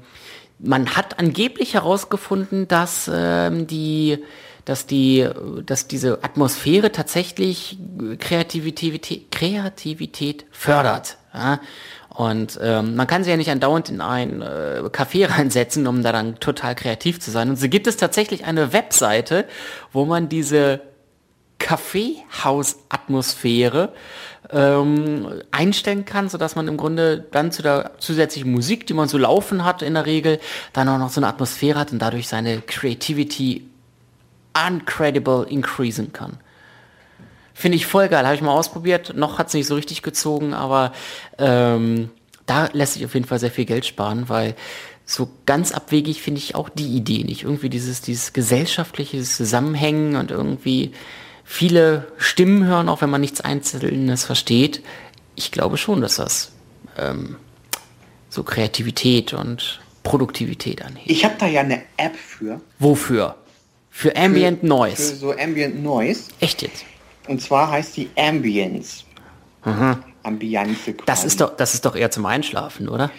man 0.58 0.96
hat 0.96 1.18
angeblich 1.18 1.74
herausgefunden, 1.74 2.68
dass 2.68 3.10
ähm, 3.12 3.66
die 3.66 4.22
dass 4.66 4.84
die, 4.84 5.26
dass 5.64 5.86
diese 5.86 6.24
Atmosphäre 6.24 6.90
tatsächlich 6.90 7.78
Kreativität, 8.18 9.30
Kreativität 9.30 10.44
fördert. 10.50 11.18
Ja? 11.32 11.60
Und 12.16 12.58
ähm, 12.62 12.96
man 12.96 13.06
kann 13.06 13.24
sie 13.24 13.30
ja 13.30 13.36
nicht 13.36 13.50
andauernd 13.50 13.90
in 13.90 14.00
ein 14.00 14.40
äh, 14.40 14.80
Café 14.90 15.30
reinsetzen, 15.36 15.86
um 15.86 16.02
da 16.02 16.12
dann 16.12 16.40
total 16.40 16.74
kreativ 16.74 17.20
zu 17.20 17.30
sein. 17.30 17.50
Und 17.50 17.56
so 17.56 17.68
gibt 17.68 17.86
es 17.86 17.98
tatsächlich 17.98 18.46
eine 18.46 18.72
Webseite, 18.72 19.44
wo 19.92 20.06
man 20.06 20.30
diese 20.30 20.80
Kaffeehaus-Atmosphäre 21.58 23.92
ähm, 24.50 25.42
einstellen 25.50 26.06
kann, 26.06 26.30
sodass 26.30 26.56
man 26.56 26.68
im 26.68 26.78
Grunde 26.78 27.26
dann 27.32 27.52
zu 27.52 27.62
der 27.62 27.92
zusätzlichen 27.98 28.50
Musik, 28.50 28.86
die 28.86 28.94
man 28.94 29.08
so 29.08 29.18
laufen 29.18 29.62
hat 29.64 29.82
in 29.82 29.92
der 29.94 30.06
Regel, 30.06 30.40
dann 30.72 30.88
auch 30.88 30.98
noch 30.98 31.10
so 31.10 31.20
eine 31.20 31.28
Atmosphäre 31.28 31.78
hat 31.78 31.92
und 31.92 32.00
dadurch 32.00 32.28
seine 32.28 32.62
Creativity 32.62 33.68
uncredible 34.54 35.44
increasen 35.48 36.14
kann. 36.14 36.38
Finde 37.58 37.76
ich 37.76 37.86
voll 37.86 38.10
geil, 38.10 38.26
habe 38.26 38.34
ich 38.34 38.42
mal 38.42 38.52
ausprobiert. 38.52 39.14
Noch 39.16 39.38
hat 39.38 39.48
es 39.48 39.54
nicht 39.54 39.66
so 39.66 39.76
richtig 39.76 40.02
gezogen, 40.02 40.52
aber 40.52 40.92
ähm, 41.38 42.10
da 42.44 42.68
lässt 42.74 42.92
sich 42.92 43.04
auf 43.06 43.14
jeden 43.14 43.24
Fall 43.24 43.38
sehr 43.38 43.50
viel 43.50 43.64
Geld 43.64 43.86
sparen, 43.86 44.28
weil 44.28 44.54
so 45.06 45.30
ganz 45.46 45.72
abwegig 45.72 46.20
finde 46.20 46.38
ich 46.38 46.54
auch 46.54 46.68
die 46.68 46.94
Idee 46.94 47.24
nicht. 47.24 47.44
Irgendwie 47.44 47.70
dieses, 47.70 48.02
dieses 48.02 48.34
gesellschaftliche 48.34 49.22
Zusammenhängen 49.22 50.16
und 50.16 50.30
irgendwie 50.30 50.92
viele 51.46 52.12
Stimmen 52.18 52.66
hören, 52.66 52.90
auch 52.90 53.00
wenn 53.00 53.08
man 53.08 53.22
nichts 53.22 53.40
Einzelnes 53.40 54.24
versteht. 54.24 54.82
Ich 55.34 55.50
glaube 55.50 55.78
schon, 55.78 56.02
dass 56.02 56.16
das 56.16 56.52
ähm, 56.98 57.36
so 58.28 58.42
Kreativität 58.42 59.32
und 59.32 59.80
Produktivität 60.02 60.84
anhebt. 60.84 61.10
Ich 61.10 61.24
habe 61.24 61.36
da 61.38 61.46
ja 61.46 61.62
eine 61.62 61.80
App 61.96 62.16
für. 62.16 62.60
Wofür? 62.78 63.36
Für 63.90 64.14
Ambient 64.14 64.60
für, 64.60 64.66
Noise. 64.66 65.14
Für 65.14 65.16
so 65.16 65.32
Ambient 65.32 65.82
Noise. 65.82 66.24
Echt 66.40 66.60
jetzt? 66.60 66.84
Und 67.28 67.40
zwar 67.40 67.70
heißt 67.70 67.96
die 67.96 68.08
Ambience. 68.16 69.04
Ambiance 70.22 70.92
quasi. 70.92 71.06
Das 71.06 71.24
ist 71.24 71.40
doch, 71.40 71.56
das 71.56 71.74
ist 71.74 71.84
doch 71.84 71.96
eher 71.96 72.10
zum 72.10 72.26
Einschlafen, 72.26 72.88
oder? 72.88 73.10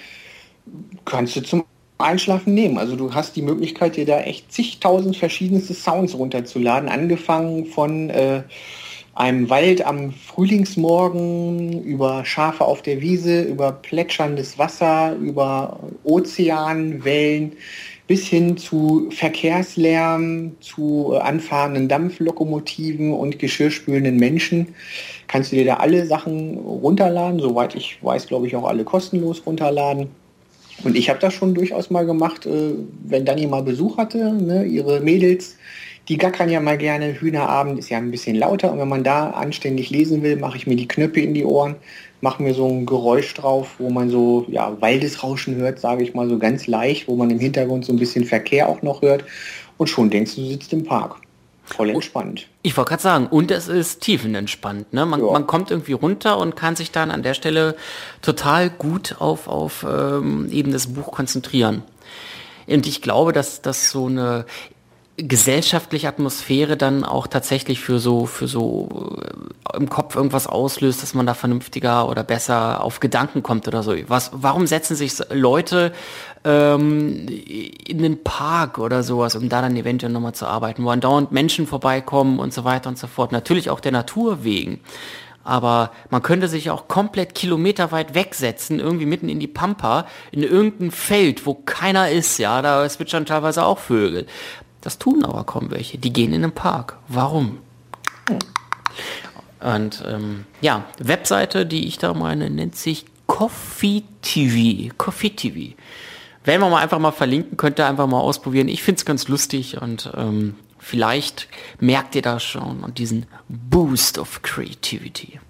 Kannst 1.05 1.35
du 1.35 1.41
zum 1.41 1.65
Einschlafen 1.97 2.53
nehmen. 2.53 2.77
Also 2.77 2.95
du 2.95 3.13
hast 3.13 3.35
die 3.35 3.41
Möglichkeit, 3.41 3.95
dir 3.95 4.05
da 4.05 4.19
echt 4.19 4.51
zigtausend 4.51 5.17
verschiedenste 5.17 5.73
Sounds 5.73 6.13
runterzuladen, 6.13 6.89
angefangen 6.89 7.65
von 7.65 8.09
äh, 8.09 8.43
einem 9.15 9.49
Wald 9.49 9.83
am 9.83 10.13
Frühlingsmorgen, 10.13 11.81
über 11.81 12.23
Schafe 12.23 12.65
auf 12.65 12.83
der 12.83 13.01
Wiese, 13.01 13.41
über 13.41 13.71
plätscherndes 13.71 14.59
Wasser, 14.59 15.15
über 15.15 15.79
Ozeanwellen, 16.03 17.53
bis 18.07 18.25
hin 18.27 18.57
zu 18.57 19.09
Verkehrslärm, 19.11 20.55
zu 20.61 21.11
äh, 21.13 21.17
anfahrenden 21.17 21.89
Dampflokomotiven 21.89 23.13
und 23.13 23.37
geschirrspülenden 23.37 24.15
Menschen. 24.15 24.75
Kannst 25.27 25.51
du 25.51 25.57
dir 25.57 25.65
da 25.65 25.75
alle 25.75 26.05
Sachen 26.05 26.57
runterladen, 26.57 27.39
soweit 27.39 27.75
ich 27.75 28.01
weiß, 28.01 28.27
glaube 28.27 28.47
ich 28.47 28.55
auch 28.55 28.65
alle 28.65 28.85
kostenlos 28.85 29.45
runterladen. 29.45 30.07
Und 30.83 30.95
ich 30.95 31.09
habe 31.09 31.19
das 31.19 31.33
schon 31.33 31.53
durchaus 31.53 31.89
mal 31.89 32.05
gemacht, 32.05 32.45
äh, 32.45 32.73
wenn 33.05 33.25
Dani 33.25 33.47
mal 33.47 33.63
Besuch 33.63 33.97
hatte, 33.97 34.33
ne, 34.33 34.65
ihre 34.65 34.99
Mädels, 35.01 35.57
die 36.07 36.17
gackern 36.17 36.49
ja 36.49 36.61
mal 36.61 36.77
gerne, 36.77 37.19
Hühnerabend 37.19 37.79
ist 37.79 37.89
ja 37.89 37.97
ein 37.97 38.11
bisschen 38.11 38.35
lauter 38.35 38.71
und 38.71 38.79
wenn 38.79 38.87
man 38.87 39.03
da 39.03 39.31
anständig 39.31 39.89
lesen 39.89 40.23
will, 40.23 40.37
mache 40.37 40.55
ich 40.55 40.65
mir 40.65 40.75
die 40.75 40.87
Knöpfe 40.87 41.19
in 41.19 41.33
die 41.33 41.43
Ohren, 41.43 41.75
mache 42.21 42.41
mir 42.41 42.53
so 42.53 42.65
ein 42.67 42.85
Geräusch 42.85 43.33
drauf, 43.33 43.75
wo 43.79 43.89
man 43.89 44.09
so 44.09 44.45
ja, 44.49 44.79
Waldesrauschen 44.79 45.55
hört, 45.55 45.79
sage 45.79 46.03
ich 46.03 46.13
mal 46.13 46.29
so 46.29 46.37
ganz 46.37 46.67
leicht, 46.67 47.07
wo 47.07 47.15
man 47.15 47.29
im 47.29 47.39
Hintergrund 47.39 47.83
so 47.83 47.91
ein 47.91 47.99
bisschen 47.99 48.23
Verkehr 48.23 48.69
auch 48.69 48.81
noch 48.81 49.01
hört 49.01 49.25
und 49.77 49.87
schon 49.87 50.09
denkst 50.09 50.35
du, 50.35 50.41
du 50.41 50.47
sitzt 50.47 50.71
im 50.71 50.83
Park. 50.83 51.17
Voll 51.67 51.89
entspannt. 51.89 52.47
Ich 52.63 52.75
wollte 52.77 52.89
gerade 52.89 53.03
sagen, 53.03 53.27
und 53.27 53.51
es 53.51 53.67
ist 53.67 54.01
tiefenentspannt. 54.01 54.93
Ne? 54.93 55.05
Man, 55.05 55.19
Ja. 55.23 55.31
man 55.31 55.47
kommt 55.47 55.69
irgendwie 55.69 55.93
runter 55.93 56.37
und 56.37 56.55
kann 56.55 56.75
sich 56.75 56.91
dann 56.91 57.11
an 57.11 57.23
der 57.23 57.33
Stelle 57.33 57.75
total 58.21 58.69
gut 58.69 59.17
auf, 59.19 59.47
auf 59.47 59.85
ähm, 59.87 60.49
eben 60.51 60.71
das 60.71 60.87
Buch 60.87 61.11
konzentrieren. 61.11 61.83
Und 62.67 62.87
ich 62.87 63.01
glaube, 63.01 63.33
dass 63.33 63.61
das 63.61 63.91
so 63.91 64.07
eine 64.07 64.45
gesellschaftliche 65.17 66.07
Atmosphäre 66.07 66.77
dann 66.77 67.03
auch 67.03 67.25
tatsächlich 67.25 67.79
für 67.79 67.97
so 67.99 68.27
für 68.27 68.47
so 68.47 69.17
äh, 69.73 69.77
im 69.77 69.89
Kopf 69.89 70.15
irgendwas 70.15 70.45
auslöst, 70.45 71.01
dass 71.01 71.15
man 71.15 71.25
da 71.25 71.33
vernünftiger 71.33 72.07
oder 72.07 72.23
besser 72.23 72.83
auf 72.83 72.99
Gedanken 72.99 73.41
kommt 73.41 73.67
oder 73.67 73.81
so. 73.81 73.95
Was, 74.07 74.29
warum 74.33 74.67
setzen 74.67 74.95
sich 74.95 75.13
Leute 75.31 75.91
ähm, 76.47 77.27
in 77.27 77.97
den 78.01 78.23
Park 78.23 78.77
oder 78.77 79.03
sowas, 79.03 79.35
um 79.35 79.49
da 79.49 79.61
dann 79.61 79.75
eventuell 79.75 80.13
nochmal 80.13 80.33
zu 80.33 80.45
arbeiten, 80.47 80.83
wo 80.85 80.89
andauernd 80.89 81.33
Menschen 81.33 81.67
vorbeikommen 81.67 82.39
und 82.39 82.53
so 82.53 82.63
weiter 82.63 82.89
und 82.89 82.97
so 82.97 83.07
fort. 83.07 83.33
Natürlich 83.33 83.69
auch 83.69 83.81
der 83.81 83.91
Natur 83.91 84.45
wegen. 84.45 84.79
Aber 85.43 85.91
man 86.09 86.21
könnte 86.21 86.47
sich 86.47 86.69
auch 86.69 86.87
komplett 86.87 87.35
kilometerweit 87.35 88.15
wegsetzen, 88.15 88.79
irgendwie 88.79 89.05
mitten 89.05 89.29
in 89.29 89.39
die 89.39 89.47
Pampa, 89.47 90.05
in 90.31 90.43
irgendein 90.43 90.91
Feld, 90.91 91.45
wo 91.45 91.53
keiner 91.53 92.09
ist, 92.09 92.37
ja, 92.37 92.61
da 92.61 92.87
zwitschern 92.87 93.25
teilweise 93.25 93.65
auch 93.65 93.79
Vögel. 93.79 94.25
Das 94.81 94.97
tun 94.97 95.25
aber 95.25 95.43
kaum 95.43 95.69
welche. 95.71 95.97
Die 95.97 96.13
gehen 96.13 96.33
in 96.33 96.43
den 96.43 96.51
Park. 96.53 96.97
Warum? 97.09 97.59
Und 99.59 100.03
ähm, 100.07 100.45
ja, 100.61 100.85
Webseite, 100.99 101.65
die 101.65 101.87
ich 101.87 101.97
da 101.97 102.13
meine, 102.13 102.49
nennt 102.49 102.75
sich 102.75 103.05
Coffee 103.25 104.03
TV. 104.21 104.93
Coffee 104.97 105.31
TV. 105.31 105.75
Werden 106.47 106.61
wir 106.61 106.69
mal 106.69 106.81
einfach 106.81 106.99
mal 106.99 107.11
verlinken, 107.11 107.57
könnt 107.57 107.77
ihr 107.77 107.85
einfach 107.85 108.07
mal 108.07 108.21
ausprobieren. 108.21 108.69
Ich 108.69 108.81
finde 108.81 108.99
es 108.99 109.05
ganz 109.05 109.27
lustig 109.27 109.81
und 109.81 110.09
ähm, 110.15 110.55
vielleicht 110.79 111.49
merkt 111.81 112.15
ihr 112.15 112.21
da 112.21 112.39
schon 112.39 112.85
und 112.85 112.99
diesen 112.99 113.25
Boost 113.49 114.17
of 114.17 114.43
Creativity. 114.43 115.41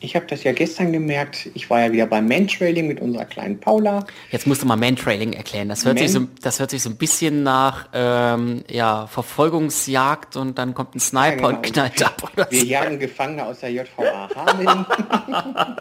Ich 0.00 0.14
habe 0.14 0.26
das 0.26 0.44
ja 0.44 0.52
gestern 0.52 0.92
gemerkt, 0.92 1.48
ich 1.54 1.70
war 1.70 1.80
ja 1.80 1.90
wieder 1.92 2.06
beim 2.06 2.28
Mantrailing 2.28 2.86
mit 2.86 3.00
unserer 3.00 3.24
kleinen 3.24 3.58
Paula. 3.58 4.04
Jetzt 4.30 4.46
musst 4.46 4.62
du 4.62 4.66
mal 4.66 4.76
Mantrailing 4.76 5.32
erklären. 5.32 5.70
Das 5.70 5.84
hört, 5.86 5.98
sich 5.98 6.12
so, 6.12 6.20
Man- 6.20 6.30
das 6.42 6.60
hört 6.60 6.70
sich 6.70 6.82
so 6.82 6.90
ein 6.90 6.96
bisschen 6.96 7.42
nach 7.42 7.88
ähm, 7.94 8.64
ja, 8.70 9.06
Verfolgungsjagd 9.06 10.36
und 10.36 10.58
dann 10.58 10.74
kommt 10.74 10.94
ein 10.94 11.00
Sniper 11.00 11.40
Ja, 11.40 11.46
und 11.48 11.62
knallt 11.62 12.04
ab. 12.04 12.30
Wir 12.50 12.60
so. 12.60 12.66
jagen 12.66 12.98
Gefangene 12.98 13.46
aus 13.46 13.60
der 13.60 13.70
JVA 13.72 14.28
Hameln. 14.34 14.86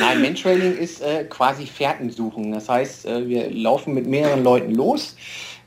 Nein, 0.00 0.22
Mantrailing 0.22 0.76
ist 0.76 1.00
äh, 1.02 1.24
quasi 1.24 1.66
Fährten 1.66 2.10
suchen. 2.10 2.52
Das 2.52 2.68
heißt, 2.68 3.06
äh, 3.06 3.28
wir 3.28 3.50
laufen 3.52 3.94
mit 3.94 4.06
mehreren 4.06 4.42
Leuten 4.42 4.74
los. 4.74 5.14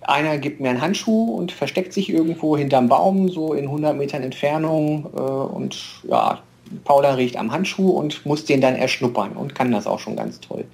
Einer 0.02 0.38
gibt 0.38 0.60
mir 0.60 0.70
einen 0.72 0.82
Handschuh 0.82 1.36
und 1.36 1.54
versteckt 1.54 1.94
sich 1.94 2.10
irgendwo 2.10 2.58
hinterm 2.58 2.90
Baum, 2.90 3.30
so 3.30 3.54
in 3.54 3.66
100 3.66 3.96
Metern 3.96 4.24
Entfernung. 4.24 5.06
Äh, 5.16 5.20
und 5.20 5.78
ja, 6.04 6.42
Paula 6.84 7.14
riecht 7.16 7.38
am 7.38 7.52
Handschuh 7.52 7.90
und 7.90 8.26
muss 8.26 8.46
den 8.46 8.62
dann 8.62 8.76
erschnuppern 8.76 9.34
und 9.34 9.56
kann 9.56 9.72
das 9.72 9.88
auch 9.88 10.00
schon 10.00 10.16
ganz 10.16 10.40
toll. 10.40 10.66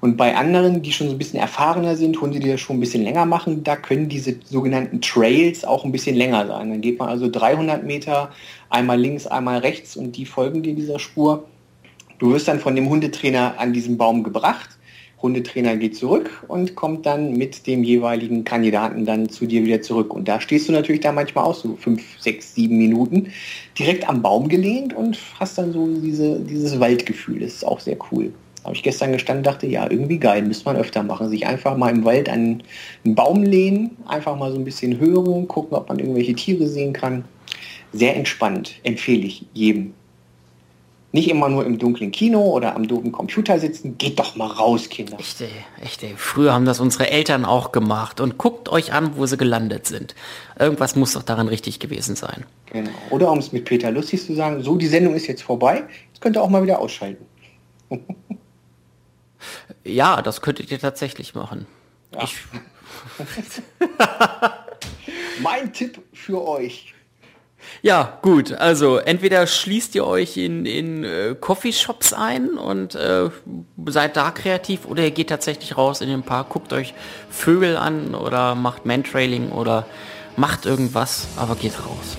Und 0.00 0.16
bei 0.16 0.34
anderen, 0.34 0.80
die 0.80 0.92
schon 0.92 1.08
so 1.08 1.14
ein 1.14 1.18
bisschen 1.18 1.38
erfahrener 1.38 1.94
sind, 1.94 2.20
Hunde, 2.20 2.40
die 2.40 2.48
das 2.48 2.60
schon 2.60 2.76
ein 2.76 2.80
bisschen 2.80 3.04
länger 3.04 3.26
machen, 3.26 3.64
da 3.64 3.76
können 3.76 4.08
diese 4.08 4.36
sogenannten 4.44 5.02
Trails 5.02 5.64
auch 5.64 5.84
ein 5.84 5.92
bisschen 5.92 6.16
länger 6.16 6.46
sein. 6.46 6.70
Dann 6.70 6.80
geht 6.80 6.98
man 6.98 7.08
also 7.08 7.30
300 7.30 7.84
Meter, 7.84 8.30
einmal 8.70 8.98
links, 8.98 9.26
einmal 9.26 9.58
rechts 9.58 9.96
und 9.96 10.16
die 10.16 10.24
folgen 10.24 10.62
dir 10.62 10.74
dieser 10.74 10.98
Spur. 10.98 11.44
Du 12.18 12.32
wirst 12.32 12.48
dann 12.48 12.60
von 12.60 12.76
dem 12.76 12.88
Hundetrainer 12.88 13.54
an 13.58 13.72
diesen 13.72 13.98
Baum 13.98 14.22
gebracht. 14.22 14.70
Hundetrainer 15.22 15.76
geht 15.76 15.96
zurück 15.96 16.44
und 16.48 16.74
kommt 16.74 17.04
dann 17.04 17.34
mit 17.34 17.66
dem 17.66 17.84
jeweiligen 17.84 18.44
Kandidaten 18.44 19.04
dann 19.04 19.28
zu 19.28 19.46
dir 19.46 19.64
wieder 19.64 19.82
zurück. 19.82 20.14
Und 20.14 20.28
da 20.28 20.40
stehst 20.40 20.68
du 20.68 20.72
natürlich 20.72 21.02
da 21.02 21.12
manchmal 21.12 21.44
auch 21.44 21.54
so 21.54 21.76
fünf, 21.76 22.02
sechs, 22.18 22.54
sieben 22.54 22.78
Minuten 22.78 23.30
direkt 23.78 24.08
am 24.08 24.22
Baum 24.22 24.48
gelehnt 24.48 24.94
und 24.94 25.18
hast 25.38 25.58
dann 25.58 25.72
so 25.72 25.86
diese, 25.86 26.40
dieses 26.40 26.80
Waldgefühl. 26.80 27.40
Das 27.40 27.54
ist 27.54 27.64
auch 27.66 27.80
sehr 27.80 27.96
cool. 28.10 28.32
Habe 28.64 28.74
ich 28.74 28.82
gestern 28.82 29.12
gestanden, 29.12 29.42
dachte, 29.42 29.66
ja, 29.66 29.90
irgendwie 29.90 30.18
geil, 30.18 30.42
müsste 30.42 30.66
man 30.66 30.76
öfter 30.76 31.02
machen. 31.02 31.28
Sich 31.30 31.46
einfach 31.46 31.76
mal 31.76 31.90
im 31.90 32.04
Wald 32.04 32.28
an 32.28 32.62
einen 33.04 33.14
Baum 33.14 33.42
lehnen, 33.42 33.96
einfach 34.06 34.36
mal 34.36 34.52
so 34.52 34.58
ein 34.58 34.64
bisschen 34.64 34.98
hören, 34.98 35.48
gucken, 35.48 35.76
ob 35.76 35.88
man 35.88 35.98
irgendwelche 35.98 36.34
Tiere 36.34 36.66
sehen 36.66 36.92
kann. 36.92 37.24
Sehr 37.92 38.16
entspannt, 38.16 38.74
empfehle 38.82 39.26
ich 39.26 39.46
jedem. 39.54 39.94
Nicht 41.12 41.28
immer 41.28 41.48
nur 41.48 41.66
im 41.66 41.78
dunklen 41.78 42.12
Kino 42.12 42.40
oder 42.40 42.76
am 42.76 42.86
doofen 42.86 43.10
Computer 43.10 43.58
sitzen. 43.58 43.98
Geht 43.98 44.18
doch 44.20 44.36
mal 44.36 44.46
raus, 44.46 44.88
Kinder. 44.88 45.18
Echt, 45.18 45.40
ey, 45.40 45.48
echt, 45.82 46.02
ey. 46.04 46.14
Früher 46.16 46.52
haben 46.52 46.64
das 46.64 46.78
unsere 46.78 47.10
Eltern 47.10 47.44
auch 47.44 47.72
gemacht. 47.72 48.20
Und 48.20 48.38
guckt 48.38 48.68
euch 48.68 48.92
an, 48.92 49.16
wo 49.16 49.26
sie 49.26 49.36
gelandet 49.36 49.86
sind. 49.86 50.14
Irgendwas 50.58 50.94
muss 50.94 51.14
doch 51.14 51.24
daran 51.24 51.48
richtig 51.48 51.80
gewesen 51.80 52.14
sein. 52.14 52.44
Genau. 52.66 52.90
Oder 53.10 53.32
um 53.32 53.38
es 53.38 53.50
mit 53.50 53.64
Peter 53.64 53.90
lustig 53.90 54.24
zu 54.24 54.34
sagen, 54.36 54.62
so, 54.62 54.76
die 54.76 54.86
Sendung 54.86 55.14
ist 55.14 55.26
jetzt 55.26 55.42
vorbei. 55.42 55.82
Jetzt 56.08 56.20
könnt 56.20 56.36
ihr 56.36 56.42
auch 56.42 56.50
mal 56.50 56.62
wieder 56.62 56.78
ausschalten. 56.78 57.24
Ja, 59.84 60.20
das 60.20 60.42
könntet 60.42 60.70
ihr 60.70 60.78
tatsächlich 60.78 61.34
machen. 61.34 61.66
Ja. 62.12 62.24
Ich 62.24 62.36
mein 65.42 65.72
Tipp 65.72 66.02
für 66.12 66.46
euch. 66.46 66.94
Ja, 67.82 68.18
gut. 68.22 68.52
Also 68.52 68.98
entweder 68.98 69.46
schließt 69.46 69.94
ihr 69.94 70.06
euch 70.06 70.36
in, 70.36 70.66
in 70.66 71.04
äh, 71.04 71.34
Coffeeshops 71.38 72.12
ein 72.12 72.50
und 72.58 72.94
äh, 72.94 73.30
seid 73.86 74.16
da 74.16 74.30
kreativ 74.30 74.86
oder 74.86 75.04
ihr 75.04 75.10
geht 75.10 75.30
tatsächlich 75.30 75.76
raus 75.76 76.00
in 76.00 76.08
den 76.08 76.22
Park, 76.22 76.50
guckt 76.50 76.72
euch 76.72 76.94
Vögel 77.30 77.76
an 77.76 78.14
oder 78.14 78.54
macht 78.54 78.86
Mantrailing 78.86 79.50
oder 79.50 79.86
macht 80.36 80.66
irgendwas, 80.66 81.28
aber 81.36 81.54
geht 81.54 81.74
raus. 81.78 82.16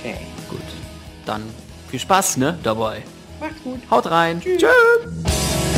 Okay. 0.00 0.16
Gut. 0.48 0.60
Dann 1.26 1.42
viel 1.90 2.00
Spaß, 2.00 2.36
ne, 2.36 2.58
dabei. 2.62 3.02
Macht's 3.40 3.62
gut. 3.62 3.80
Haut 3.90 4.10
rein. 4.10 4.40
Tschüss. 4.40 5.77